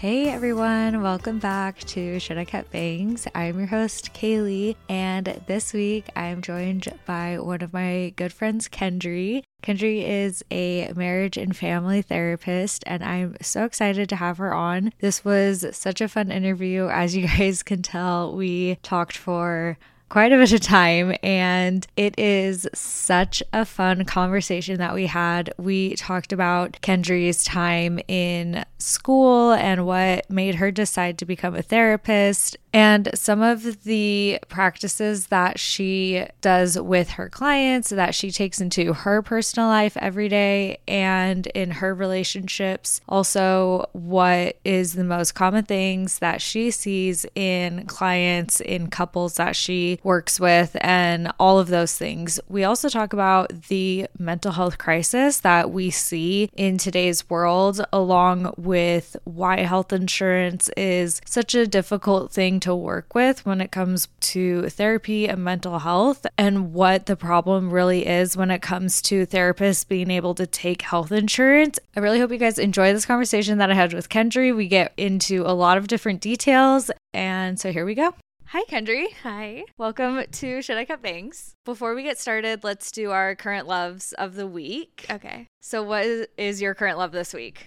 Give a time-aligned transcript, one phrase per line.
[0.00, 3.28] Hey everyone, welcome back to Should I Cut Bangs?
[3.34, 8.66] I'm your host, Kaylee, and this week I'm joined by one of my good friends,
[8.66, 9.42] Kendree.
[9.62, 14.94] Kendree is a marriage and family therapist, and I'm so excited to have her on.
[15.00, 16.88] This was such a fun interview.
[16.88, 19.76] As you guys can tell, we talked for
[20.10, 25.54] quite a bit of time and it is such a fun conversation that we had.
[25.56, 31.62] We talked about Kendree's time in school and what made her decide to become a
[31.62, 38.60] therapist and some of the practices that she does with her clients that she takes
[38.60, 43.00] into her personal life every day and in her relationships.
[43.08, 49.56] Also, what is the most common things that she sees in clients, in couples that
[49.56, 52.38] she works with, and all of those things.
[52.48, 58.54] We also talk about the mental health crisis that we see in today's world, along
[58.56, 64.08] with why health insurance is such a difficult thing to work with when it comes
[64.20, 69.26] to therapy and mental health, and what the problem really is when it comes to
[69.26, 71.78] therapists being able to take health insurance.
[71.96, 74.54] I really hope you guys enjoy this conversation that I had with Kendree.
[74.54, 78.14] We get into a lot of different details, and so here we go.
[78.52, 79.12] Hi, Kendree.
[79.22, 79.62] Hi.
[79.78, 81.54] Welcome to Should I Cut Bangs?
[81.64, 85.06] Before we get started, let's do our current loves of the week.
[85.08, 85.46] Okay.
[85.62, 87.66] So, what is, is your current love this week?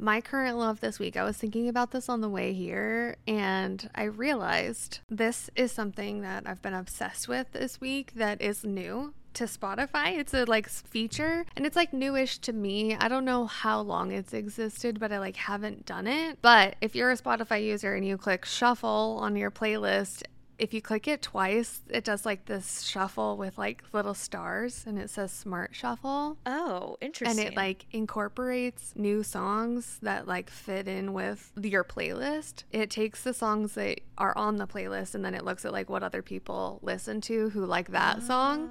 [0.00, 3.90] My current love this week, I was thinking about this on the way here and
[3.96, 9.12] I realized this is something that I've been obsessed with this week that is new
[9.34, 10.16] to Spotify.
[10.16, 12.94] It's a like feature and it's like newish to me.
[12.94, 16.38] I don't know how long it's existed, but I like haven't done it.
[16.42, 20.22] But if you're a Spotify user and you click shuffle on your playlist
[20.58, 24.98] if you click it twice, it does like this shuffle with like little stars and
[24.98, 26.36] it says smart shuffle.
[26.46, 27.38] Oh, interesting.
[27.38, 32.64] And it like incorporates new songs that like fit in with your playlist.
[32.72, 35.88] It takes the songs that are on the playlist and then it looks at like
[35.88, 38.26] what other people listen to who like that oh.
[38.26, 38.70] song.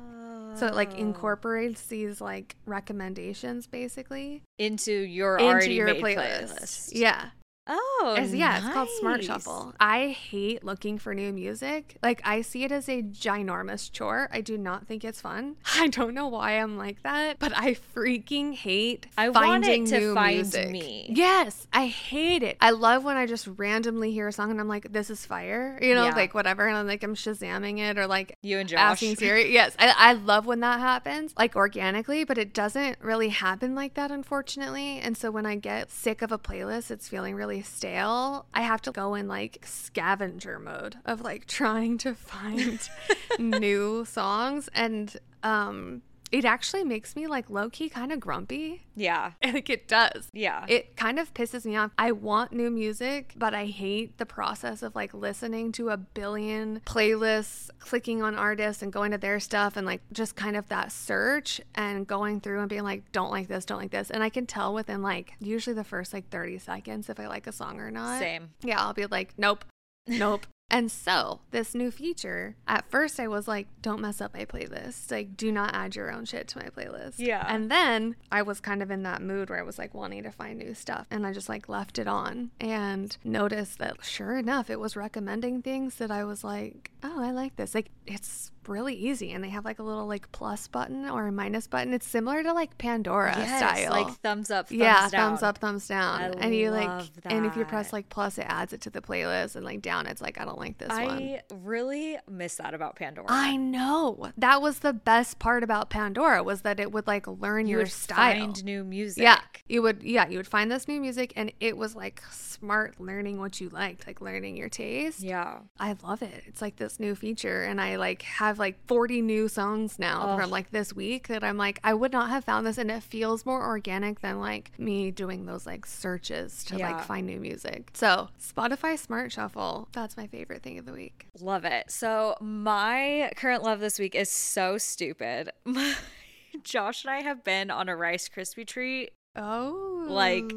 [0.56, 0.98] So it like oh.
[0.98, 6.60] incorporates these like recommendations basically into your into your playlist.
[6.60, 6.90] playlist.
[6.94, 7.30] Yeah.
[7.68, 8.64] Oh, As, yeah, nice.
[8.64, 9.74] it's called Smart Shuffle.
[9.80, 11.98] I hate looking for new music.
[12.02, 14.30] Like I see it as a ginormous chore.
[14.32, 15.56] I do not think it's fun.
[15.76, 20.00] I don't know why I'm like that, but I freaking hate I finding want it
[20.00, 20.70] to find music.
[20.70, 21.12] me.
[21.14, 22.58] Yes, I hate it.
[22.62, 25.78] I love when I just randomly hear a song and I'm like, "This is fire,"
[25.82, 26.16] you know, yeah.
[26.16, 29.52] like whatever, and I'm like, I'm shazamming it or like you and Josh asking Siri.
[29.54, 33.96] yes, I, I love when that happens, like organically, but it doesn't really happen like
[33.96, 35.00] that, unfortunately.
[35.00, 38.62] And so when I get sick of a playlist, it's feeling really really stale, I
[38.62, 42.80] have to go in like scavenger mode of like trying to find
[43.40, 44.70] new songs.
[44.74, 46.02] And um
[46.32, 48.84] it actually makes me like low key kind of grumpy.
[48.96, 49.32] Yeah.
[49.58, 50.30] Like it does.
[50.34, 50.66] Yeah.
[50.68, 51.92] It kind of pisses me off.
[51.98, 56.82] I want new music, but I hate the process of like listening to a billion
[56.82, 60.92] playlists, clicking on artists and going to their stuff and like just kind of that
[60.92, 64.12] search and going through and being like, don't like this, don't like this.
[64.12, 67.48] And I can tell within like usually the first like 30 seconds if I like
[67.48, 68.20] a song or not.
[68.20, 68.50] Same.
[68.62, 68.80] Yeah.
[68.82, 69.66] I'll be like, nope,
[70.08, 70.46] nope.
[70.70, 75.10] And so, this new feature, at first I was like, don't mess up my playlist.
[75.10, 77.16] Like, do not add your own shit to my playlist.
[77.18, 77.46] Yeah.
[77.48, 80.32] And then I was kind of in that mood where I was like wanting to
[80.32, 81.08] find new stuff.
[81.10, 85.62] And I just like left it on and noticed that sure enough, it was recommending
[85.62, 87.74] things that I was like, oh, I like this.
[87.74, 91.32] Like, it's really easy and they have like a little like plus button or a
[91.32, 91.94] minus button.
[91.94, 93.92] It's similar to like pandora yes, style.
[93.92, 95.30] like thumbs up thumbs yeah down.
[95.30, 96.22] thumbs up thumbs down.
[96.22, 97.34] I and you like that.
[97.34, 100.08] and if you press like plus it adds it to the playlist and like down
[100.08, 101.18] it's like i don't like this I one.
[101.18, 103.28] i really miss that about pandora.
[103.30, 104.32] I know.
[104.38, 107.86] That was the best part about pandora was that it would like learn you your
[107.88, 108.40] style.
[108.40, 109.24] find new music.
[109.24, 113.00] Yeah you would yeah you would find this new music and it was like smart
[113.00, 115.22] learning what you liked like learning your taste.
[115.22, 115.60] Yeah.
[115.80, 116.44] I love it.
[116.48, 120.34] It's like this new feature and i like have have like 40 new songs now
[120.34, 120.38] oh.
[120.38, 122.78] from like this week that I'm like, I would not have found this.
[122.78, 126.92] And it feels more organic than like me doing those like searches to yeah.
[126.92, 127.92] like find new music.
[127.94, 131.28] So, Spotify Smart Shuffle, that's my favorite thing of the week.
[131.40, 131.92] Love it.
[131.92, 135.52] So, my current love this week is so stupid.
[136.64, 140.08] Josh and I have been on a Rice Krispie treat Oh.
[140.08, 140.52] Like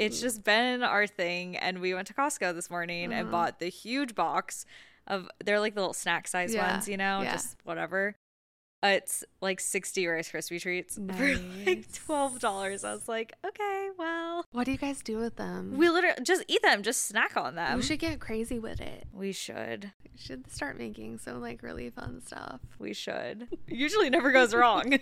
[0.00, 3.20] it's just been our thing and we went to Costco this morning uh-huh.
[3.20, 4.66] and bought the huge box
[5.06, 6.72] of they're like the little snack size yeah.
[6.72, 7.32] ones, you know, yeah.
[7.32, 8.16] just whatever.
[8.84, 11.02] Uh, it's like 60 Rice Krispie treats for
[11.64, 12.84] like $12.
[12.84, 15.78] I was like, okay, well, What do you guys do with them?
[15.78, 17.76] we literally just eat them, just snack on them.
[17.76, 19.06] we should get crazy with it.
[19.12, 19.92] We should.
[20.04, 22.60] We should start making some like really fun stuff.
[22.78, 23.48] We should.
[23.66, 24.98] Usually never goes wrong.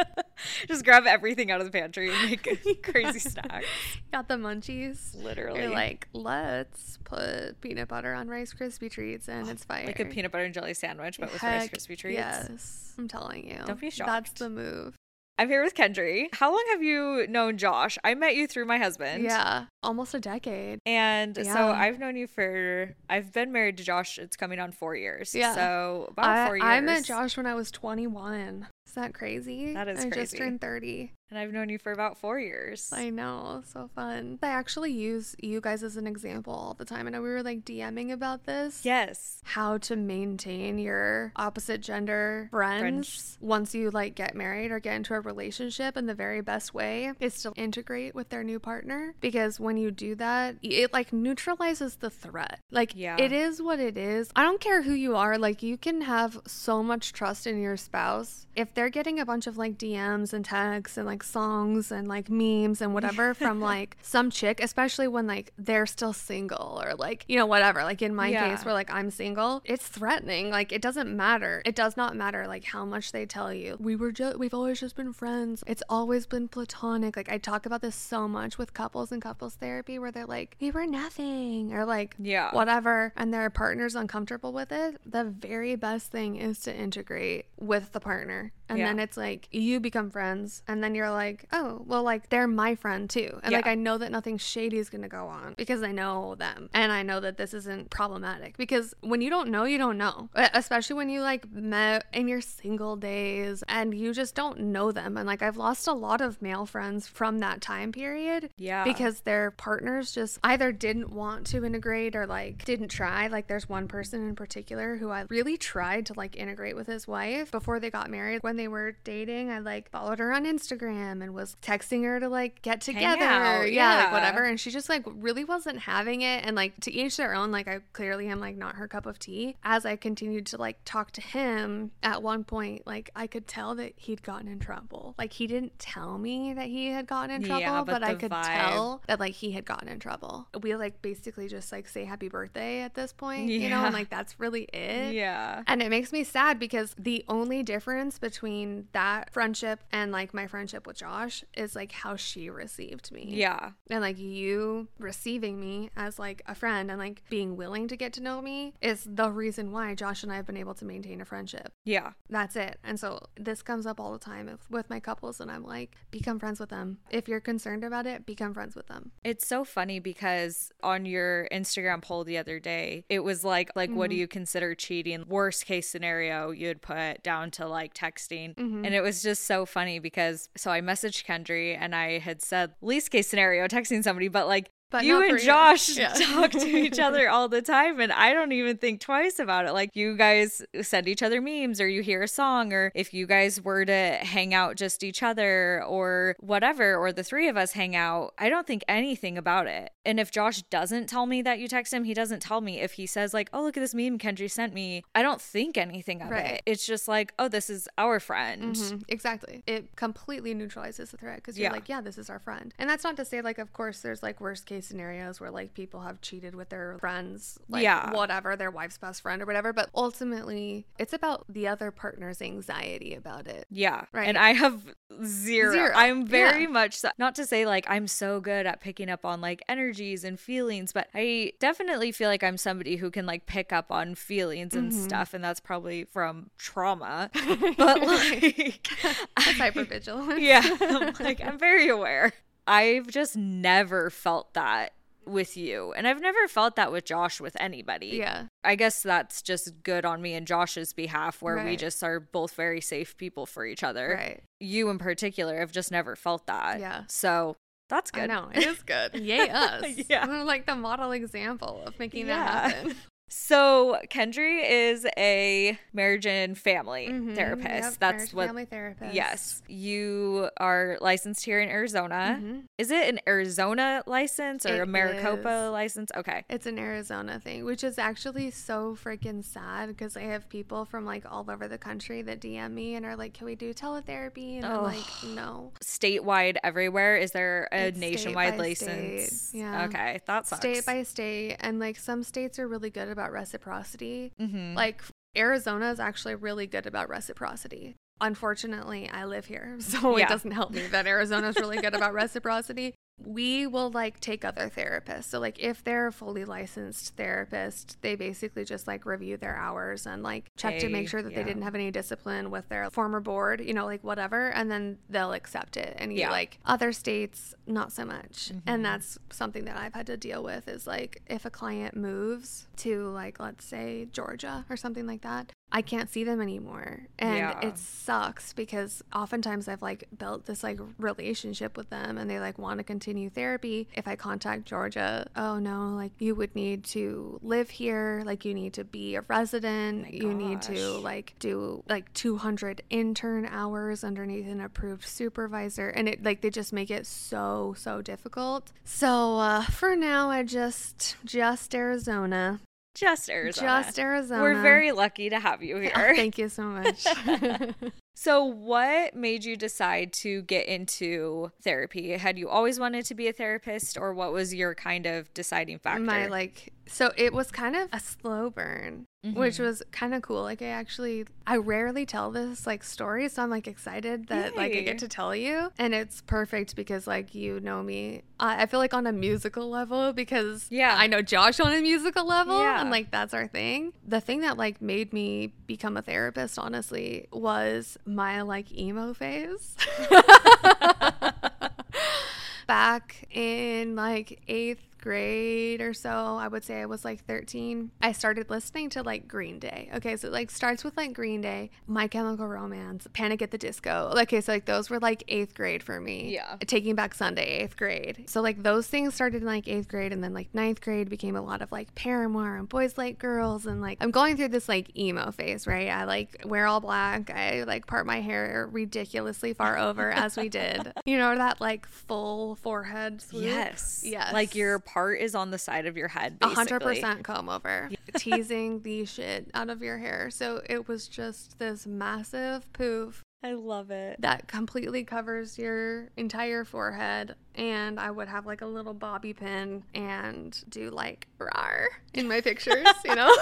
[0.68, 3.66] just grab everything out of the pantry and make crazy snacks.
[4.12, 5.22] Got the munchies.
[5.22, 5.60] Literally.
[5.60, 9.86] You're like, let's put peanut butter on Rice Krispie treats and it's fire.
[9.86, 12.18] like a peanut butter and jelly sandwich, but with Rice Heck Krispie treats.
[12.18, 12.94] Yes.
[12.98, 13.58] I'm telling you.
[13.66, 14.08] Don't be shocked.
[14.08, 14.96] That's the move.
[15.38, 16.28] I'm here with Kendree.
[16.34, 17.96] How long have you known Josh?
[18.04, 19.24] I met you through my husband.
[19.24, 19.64] Yeah.
[19.82, 20.80] Almost a decade.
[20.84, 24.18] And so I've known you for, I've been married to Josh.
[24.18, 25.34] It's coming on four years.
[25.34, 25.54] Yeah.
[25.54, 26.66] So about I, four years.
[26.66, 28.66] I met Josh when I was 21.
[28.86, 29.72] Is that crazy?
[29.72, 30.12] That is crazy.
[30.12, 31.12] I just turned 30.
[31.30, 32.90] And I've known you for about four years.
[32.92, 34.38] I know, so fun.
[34.42, 37.06] I actually use you guys as an example all the time.
[37.06, 38.84] I know we were like DMing about this.
[38.84, 39.40] yes.
[39.44, 43.38] How to maintain your opposite gender friends Friends.
[43.40, 45.96] once you like get married or get into a relationship.
[45.96, 49.90] And the very best way is to integrate with their new partner because when you
[49.92, 52.58] do that, it like neutralizes the threat.
[52.72, 53.16] Like, Yeah.
[53.20, 54.30] it is what it is.
[54.34, 55.38] I don't care who you are.
[55.38, 58.46] Like, you can have so much trust in your spouse.
[58.56, 62.30] If they're getting a bunch of like DMs and texts and like songs and like
[62.30, 67.24] memes and whatever from like some chick, especially when like they're still single or like,
[67.28, 67.82] you know, whatever.
[67.82, 68.48] Like in my Yeah.
[68.48, 70.50] case where like I'm single, it's threatening.
[70.50, 71.62] Like it doesn't matter.
[71.64, 73.76] It does not matter like how much they tell you.
[73.80, 75.62] We were just, we've always just been friends.
[75.66, 77.16] It's always been platonic.
[77.16, 80.56] Like I talk about this so much with couples and couples therapy where they're like,
[80.60, 82.50] we were nothing or like, Yeah.
[82.52, 87.92] whatever, and their partner's uncomfortable with it, the very best thing is to integrate with
[87.92, 88.52] the partner.
[88.70, 88.86] And Yeah.
[88.86, 92.74] then it's like you become friends, and then you're like, oh, well, like they're my
[92.76, 93.38] friend too.
[93.42, 96.36] And like I know that nothing shady is going to go on because I know
[96.36, 98.56] them and I know that this isn't problematic.
[98.56, 100.30] Because when you don't know, you don't know.
[100.34, 105.16] Especially when you like met in your single days and you just don't know them.
[105.16, 108.84] And like I've lost a lot of male friends from that time period Yeah.
[108.84, 113.26] because their partners just either didn't want to integrate or like didn't try.
[113.26, 117.08] Like there's one person in particular who I really tried to like integrate with his
[117.08, 118.42] wife before they got married.
[118.42, 122.28] When they were dating, I like followed her on Instagram and was texting her to
[122.28, 123.24] like get together.
[123.24, 124.44] out, yeah, like whatever.
[124.44, 126.44] And she just like really wasn't having it.
[126.44, 129.18] And like to each their own, like I clearly am like not her cup of
[129.18, 129.56] tea.
[129.64, 133.74] As I continued to like talk to him at one point, like I could tell
[133.76, 135.14] that he'd gotten in trouble.
[135.16, 138.14] Like he didn't tell me that he had gotten in trouble, Yeah, but but, I
[138.14, 138.44] could vibe.
[138.44, 140.48] tell that like he had gotten in trouble.
[140.62, 144.10] We like basically just like say happy birthday at this point, you know, and like
[144.10, 145.14] that's really it.
[145.14, 145.62] Yeah.
[145.66, 148.49] And it makes me sad because the only difference between
[148.92, 153.26] that friendship and like my friendship with Josh is like how she received me.
[153.28, 153.70] Yeah.
[153.90, 158.12] And like you receiving me as like a friend and like being willing to get
[158.14, 161.20] to know me is the reason why Josh and I have been able to maintain
[161.20, 161.72] a friendship.
[161.84, 162.12] Yeah.
[162.28, 162.78] That's it.
[162.84, 165.94] And so this comes up all the time if, with my couples, and I'm like,
[166.10, 166.98] become friends with them.
[167.10, 169.12] If you're concerned about it, become friends with them.
[169.24, 173.90] It's so funny because on your Instagram poll the other day, it was like like
[173.90, 174.20] what do Mm-hmm.
[174.20, 175.24] you consider cheating?
[175.28, 178.39] Worst case scenario, you'd put down to like texting.
[178.48, 178.84] Mm-hmm.
[178.84, 182.72] And it was just so funny because so I messaged Kendree and I had said
[182.82, 185.38] least case scenario texting somebody, but like But you and.
[185.38, 186.12] Josh Yeah.
[186.14, 189.72] talk to each other all the time, and I don't even think twice about it.
[189.72, 193.26] Like, you guys send each other memes, or you hear a song, or if you
[193.26, 197.72] guys were to hang out just each other, or whatever, or the three of us
[197.72, 199.90] hang out, I don't think anything about it.
[200.04, 202.80] And if Josh doesn't tell me that you text him, he doesn't tell me.
[202.80, 205.76] If he says, like, oh, look at this meme Kendree sent me, I don't think
[205.78, 206.54] anything of Right.
[206.54, 206.62] it.
[206.66, 208.74] It's just like, oh, this is our friend.
[208.74, 209.62] Mhm, Exactly.
[209.66, 211.72] It completely neutralizes the threat because you're Yeah.
[211.72, 212.72] like, yeah, this is our friend.
[212.78, 215.74] And that's not to say, like, of course, there's like worst case scenarios where like
[215.74, 218.12] people have cheated with their friends, like, Yeah.
[218.12, 219.72] whatever, their wife's best friend or whatever.
[219.72, 223.66] But ultimately, it's about the other partner's anxiety about it.
[223.70, 224.04] Yeah.
[224.12, 224.28] Right.
[224.28, 224.82] And I have
[225.24, 225.72] zero.
[225.72, 225.92] Zero.
[225.94, 226.68] I'm very Yeah.
[226.68, 230.24] much so, not to say like I'm so good at picking up on like energies
[230.24, 234.14] and feelings, but I definitely feel like I'm somebody who can like pick up on
[234.14, 235.04] feelings and Mm-hmm.
[235.04, 235.34] stuff.
[235.34, 237.30] And that's probably from trauma.
[237.76, 238.88] But like,
[239.36, 240.76] That's I- yeah.
[240.80, 242.32] I'm like, I'm very aware.
[242.70, 244.92] I've just never felt that
[245.26, 245.92] with you.
[245.92, 248.06] And I've never felt that with Josh with anybody.
[248.14, 248.44] Yeah.
[248.64, 252.52] I guess that's just good on me and Josh's behalf, where we just are both
[252.54, 254.16] very safe people for each other.
[254.18, 254.42] Right.
[254.60, 256.80] You in particular have just never felt that.
[256.80, 257.02] Yeah.
[257.08, 257.56] So
[257.88, 258.28] that's I good.
[258.28, 258.48] know.
[258.54, 259.14] It is good.
[259.20, 259.84] Yay, us.
[260.08, 260.26] Yeah.
[260.26, 262.44] We're like the model example of making Yeah.
[262.68, 262.94] that happen.
[263.32, 267.68] So Kendree is a marriage and family Mhm, therapist.
[267.68, 268.48] yep, That's what.
[268.48, 269.14] family therapist.
[269.14, 272.40] Yes, you are licensed here in Arizona.
[272.42, 272.64] Mhm.
[272.76, 275.70] Is it an Arizona license or It a Maricopa is.
[275.70, 276.10] license?
[276.16, 276.44] Okay.
[276.50, 281.04] It's an Arizona thing, which is actually so freaking sad because I have people from
[281.06, 284.56] like all over the country that DM me and are like, "Can we do teletherapy?"
[284.56, 285.04] And I'm like,
[285.36, 287.16] "No." Statewide everywhere.
[287.16, 289.30] Is there a It's nationwide license?
[289.50, 289.84] state, yeah.
[289.84, 290.60] Okay, that sucks.
[290.60, 294.32] State by state, and like some states are really good about reciprocity.
[294.40, 294.74] Mhm.
[294.74, 295.02] Like
[295.36, 297.94] Arizona is actually really good about reciprocity.
[298.20, 300.24] Unfortunately, I live here, so Yeah.
[300.24, 302.94] it doesn't help me that Arizona is really good about reciprocity.
[303.24, 305.24] We will like take other therapists.
[305.24, 310.06] So like if they're a fully licensed therapist, they basically just like review their hours
[310.06, 311.38] and like check to make sure that yeah.
[311.38, 314.98] they didn't have any discipline with their former board, you know, like whatever, and then
[315.08, 315.94] they'll accept it.
[315.98, 316.30] And you Yeah.
[316.30, 318.50] like other states, not so much.
[318.52, 318.62] Mhm.
[318.66, 322.66] And that's something that I've had to deal with is like if a client moves
[322.78, 327.00] to like let's say Georgia or something like that, I can't see them anymore.
[327.18, 327.60] And Yeah.
[327.60, 332.58] it sucks because oftentimes I've like built this like relationship with them and they like
[332.58, 333.88] want to continue therapy.
[333.94, 338.52] If I contact Georgia, oh no, like you would need to live here, like you
[338.54, 344.02] need to be a resident, My you need to like do like 200 intern hours
[344.02, 348.72] underneath an approved supervisor and it like they just make it so so difficult.
[348.84, 352.60] So uh for now I just just Arizona.
[352.94, 353.82] Just Arizona.
[353.84, 354.42] Just Arizona.
[354.42, 356.14] We're very lucky to have you Oh, here.
[356.16, 357.06] thank you so much.
[358.12, 362.10] So, what made you decide to get into therapy?
[362.10, 365.78] Had you always wanted to be a therapist, or what was your kind of deciding
[365.78, 366.02] factor?
[366.02, 369.64] My like so it was kind of a slow burn, which Mhm.
[369.64, 370.42] was kind of cool.
[370.42, 374.72] Like I actually I rarely tell this like story, so I'm like excited that like
[374.74, 378.22] I get to tell you, and it's perfect because like you know me.
[378.38, 380.94] I I feel like on a musical level because Yeah.
[380.96, 382.80] I know Josh on a musical level, Yeah.
[382.80, 383.92] and like that's our thing.
[384.06, 389.76] The thing that like made me become a therapist, honestly, was my like emo phase.
[392.66, 398.12] back in like eighth grade or so, I would say I was like 13, I
[398.12, 399.90] started listening to like Green Day.
[399.94, 403.58] Okay, so it, like starts with like Green Day, My Chemical Romance, Panic at the
[403.58, 404.12] Disco.
[404.16, 406.32] Okay, so like those were like eighth grade for me.
[406.34, 406.56] Yeah.
[406.66, 408.24] Taking Back Sunday, eighth grade.
[408.28, 411.36] So like those things started in like eighth grade, and then like ninth grade became
[411.36, 414.68] a lot of like Paramore and Boys Like Girls, and like I'm going through this
[414.68, 415.88] like emo phase, right?
[415.88, 420.48] I like wear all black, I like part my hair ridiculously far over as we
[420.48, 420.92] did.
[421.06, 423.42] You know that like full forehead swoop.
[423.42, 424.32] yes, Yes.
[424.32, 426.36] Like your part is on the side of your head.
[426.42, 430.30] A hundred percent comb over, teasing the shit out of your hair.
[430.30, 434.20] So it was just this massive poof I love it.
[434.20, 437.36] that completely covers your entire forehead.
[437.54, 442.40] And I would have like a little bobby pin and do like rar in my
[442.40, 443.34] pictures, you know?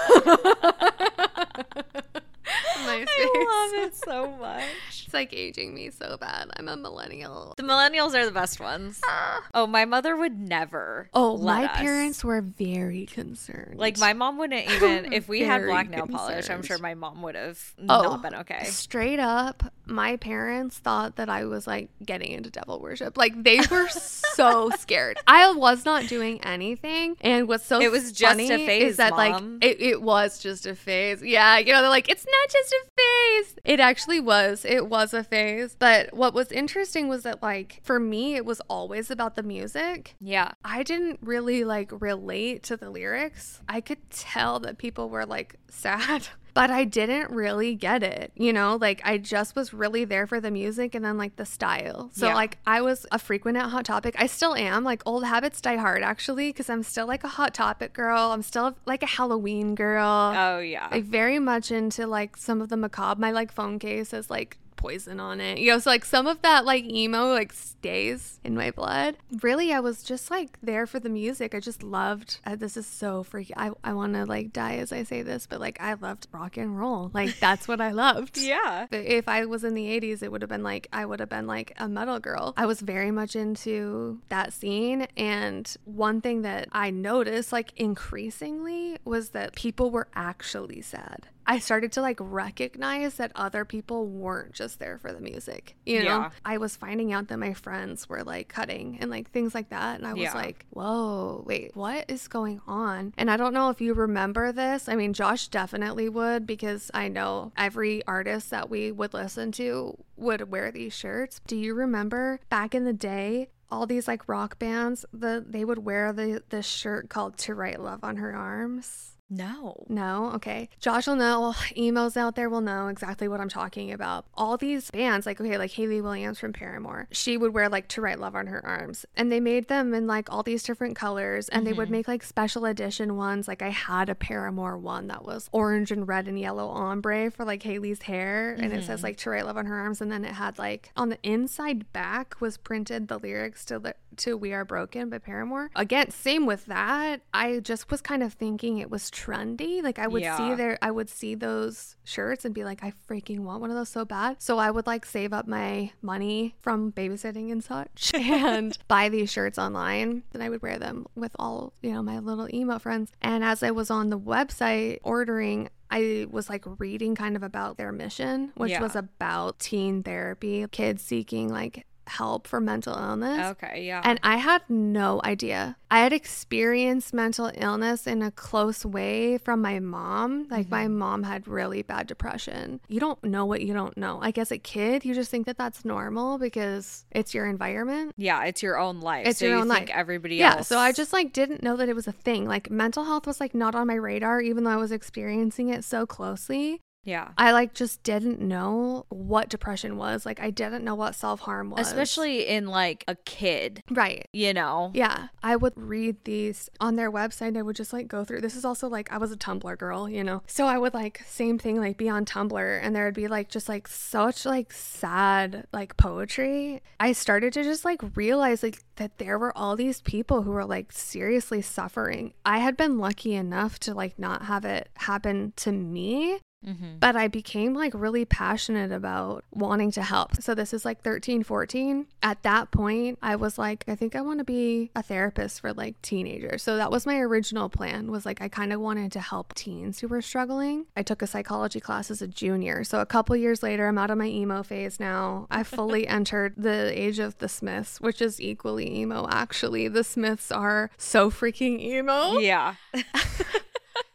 [2.89, 4.63] I love it so much.
[5.05, 6.49] It's like aging me so bad.
[6.57, 7.53] I'm a millennial.
[7.57, 8.99] The millennials are the best ones.
[9.05, 9.41] Ah.
[9.53, 11.09] Oh, my mother would never.
[11.13, 11.77] Oh, my us.
[11.77, 13.77] parents were very concerned.
[13.79, 16.49] Like my mom wouldn't even if we had black nail polish.
[16.49, 18.65] I'm sure my mom would have Oh, not been okay.
[18.65, 23.17] Straight up, my parents thought that I was like getting into devil worship.
[23.17, 25.17] Like they were so scared.
[25.27, 29.11] I was not doing anything, and what's so It was just a phase, is that
[29.11, 29.59] Mom.
[29.59, 31.21] like it, it was just a phase.
[31.23, 33.55] Yeah, you know they're like it's not just a phase.
[33.63, 34.65] It actually was.
[34.65, 35.75] It was a phase.
[35.77, 40.15] But what was interesting was that like for me, it was always about the music.
[40.19, 40.51] Yeah.
[40.63, 43.61] I didn't really like relate to the lyrics.
[43.67, 46.27] I could tell that people were like sad,
[46.59, 48.31] but I didn't really get it.
[48.35, 51.45] You know, like I just was really there for the music and then like the
[51.45, 52.09] style.
[52.13, 52.35] So Yeah.
[52.35, 54.15] like I was a frequent at Hot Topic.
[54.17, 54.83] I still am.
[54.83, 58.31] Like old habits die hard actually because I'm still like a Hot Topic girl.
[58.31, 60.33] I'm still like a Halloween girl.
[60.35, 60.87] Oh yeah.
[60.91, 63.19] Like very much into like some of the macabre.
[63.21, 65.59] My like phone case is like poison on it.
[65.59, 69.17] You know, so like some of that like emo like stays in my blood.
[69.43, 71.53] Really, I was just like there for the music.
[71.53, 72.39] I just loved.
[72.45, 73.53] Uh, this is so freaky.
[73.55, 76.57] I I want to like die as I say this, but like I loved rock
[76.57, 77.11] and roll.
[77.13, 78.37] Like that's what I loved.
[78.53, 78.87] yeah.
[78.89, 81.29] But If I was in the 80s, it would have been like, I would have
[81.29, 82.53] been like a metal girl.
[82.55, 85.07] I was very much into that scene.
[85.17, 91.27] And one thing that I noticed, like increasingly, was that people were actually sad.
[91.49, 95.75] I started to like recognize that other people weren't just there for the music.
[95.83, 96.29] You know, Yeah.
[96.45, 99.97] I was finding out that my friends were like cutting and like things like that.
[99.97, 100.35] And I was Yeah.
[100.35, 103.15] like, whoa, wait, what is going on?
[103.17, 104.87] And I don't know if you remember this.
[104.87, 109.97] I mean, Josh definitely would because I know every artist that we would listen to
[110.17, 111.41] would wear these shirts.
[111.47, 113.49] Do you remember back in the day?
[113.71, 117.79] All these like rock bands, the they would wear the this shirt called "To Write
[117.79, 119.85] Love on Her Arms." No.
[119.87, 120.31] No?
[120.35, 120.69] Okay.
[120.79, 121.53] Josh will know.
[121.77, 124.25] Emails out there will know exactly what I'm talking about.
[124.33, 128.01] All these bands, like, okay, like Hayley Williams from Paramore, she would wear like To
[128.01, 129.05] Write Love on her arms.
[129.15, 131.47] And they made them in like all these different colors.
[131.49, 131.93] And they would mm-hmm.
[131.93, 133.47] make like special edition ones.
[133.47, 137.45] Like, I had a Paramore one that was orange and red and yellow ombre for
[137.45, 138.53] like Hayley's hair.
[138.53, 139.05] And it says mm-hmm.
[139.05, 140.01] like To Write Love on her arms.
[140.01, 143.93] And then it had like on the inside back was printed the lyrics to the
[144.19, 145.69] to We Are Broken by Paramore.
[145.75, 147.21] Again, same with that.
[147.33, 149.81] I just was kind of thinking it was trendy.
[149.83, 150.37] Like I would Yeah.
[150.37, 153.75] see there I would see those shirts and be like, I freaking want one of
[153.75, 154.41] those so bad.
[154.41, 159.31] So I would like save up my money from babysitting and such and buy these
[159.31, 160.23] shirts online.
[160.33, 163.11] And I would wear them with all, you know, my little emo friends.
[163.21, 167.77] And as I was on the website ordering, I was like reading kind of about
[167.77, 168.81] their mission, which Yeah.
[168.81, 173.47] was about teen therapy, kids seeking like help for mental illness.
[173.51, 174.01] Okay, yeah.
[174.03, 175.77] And I had no idea.
[175.91, 180.47] I had experienced mental illness in a close way from my mom.
[180.49, 180.97] Like, my mm-hmm.
[180.97, 182.79] mom had really bad depression.
[182.87, 184.17] You don't know what you don't know.
[184.17, 188.13] Like, as a kid, you just think that that's normal because it's your environment.
[188.17, 189.25] yeah, it's your own life.
[189.27, 189.97] It's so your you own think life.
[189.97, 190.67] everybody Yeah, else.
[190.67, 192.45] so I just like didn't know that it was a thing.
[192.47, 195.83] Like mental health was like not on my radar even though I was experiencing it
[195.83, 196.81] so closely.
[197.03, 197.29] Yeah.
[197.37, 200.25] I like just didn't know what depression was.
[200.25, 201.87] Like I didn't know what self-harm was.
[201.87, 204.27] Especially in like a kid, right.
[204.33, 204.91] you know?
[204.93, 207.57] Yeah, I would read these on their website.
[207.57, 208.41] I would just like go through.
[208.41, 210.43] This is also like I was a Tumblr girl, you know.
[210.47, 213.49] So I would like same thing like be on Tumblr and there would be like
[213.49, 216.81] just like such like sad like poetry.
[216.99, 220.65] I started to just like realize like that there were all these people who were
[220.65, 222.33] like seriously suffering.
[222.45, 226.97] I had been lucky enough to like not have it happen to me, Mm-hmm.
[226.99, 230.41] but I became like really passionate about wanting to help.
[230.41, 232.05] So this is like 13, 14.
[232.21, 235.71] At that point, I was like, I think I want to be a therapist for
[235.71, 236.61] like teenagers.
[236.61, 239.99] So that was my original plan was like I kind of wanted to help teens
[239.99, 240.85] who were struggling.
[240.97, 242.83] I took a psychology class as a junior.
[242.83, 245.47] So a couple years later, I'm out of my emo phase now.
[245.49, 249.87] I fully entered the age of the Smiths, which is equally emo actually.
[249.87, 252.75] The Smiths are so freaking emo Yeah.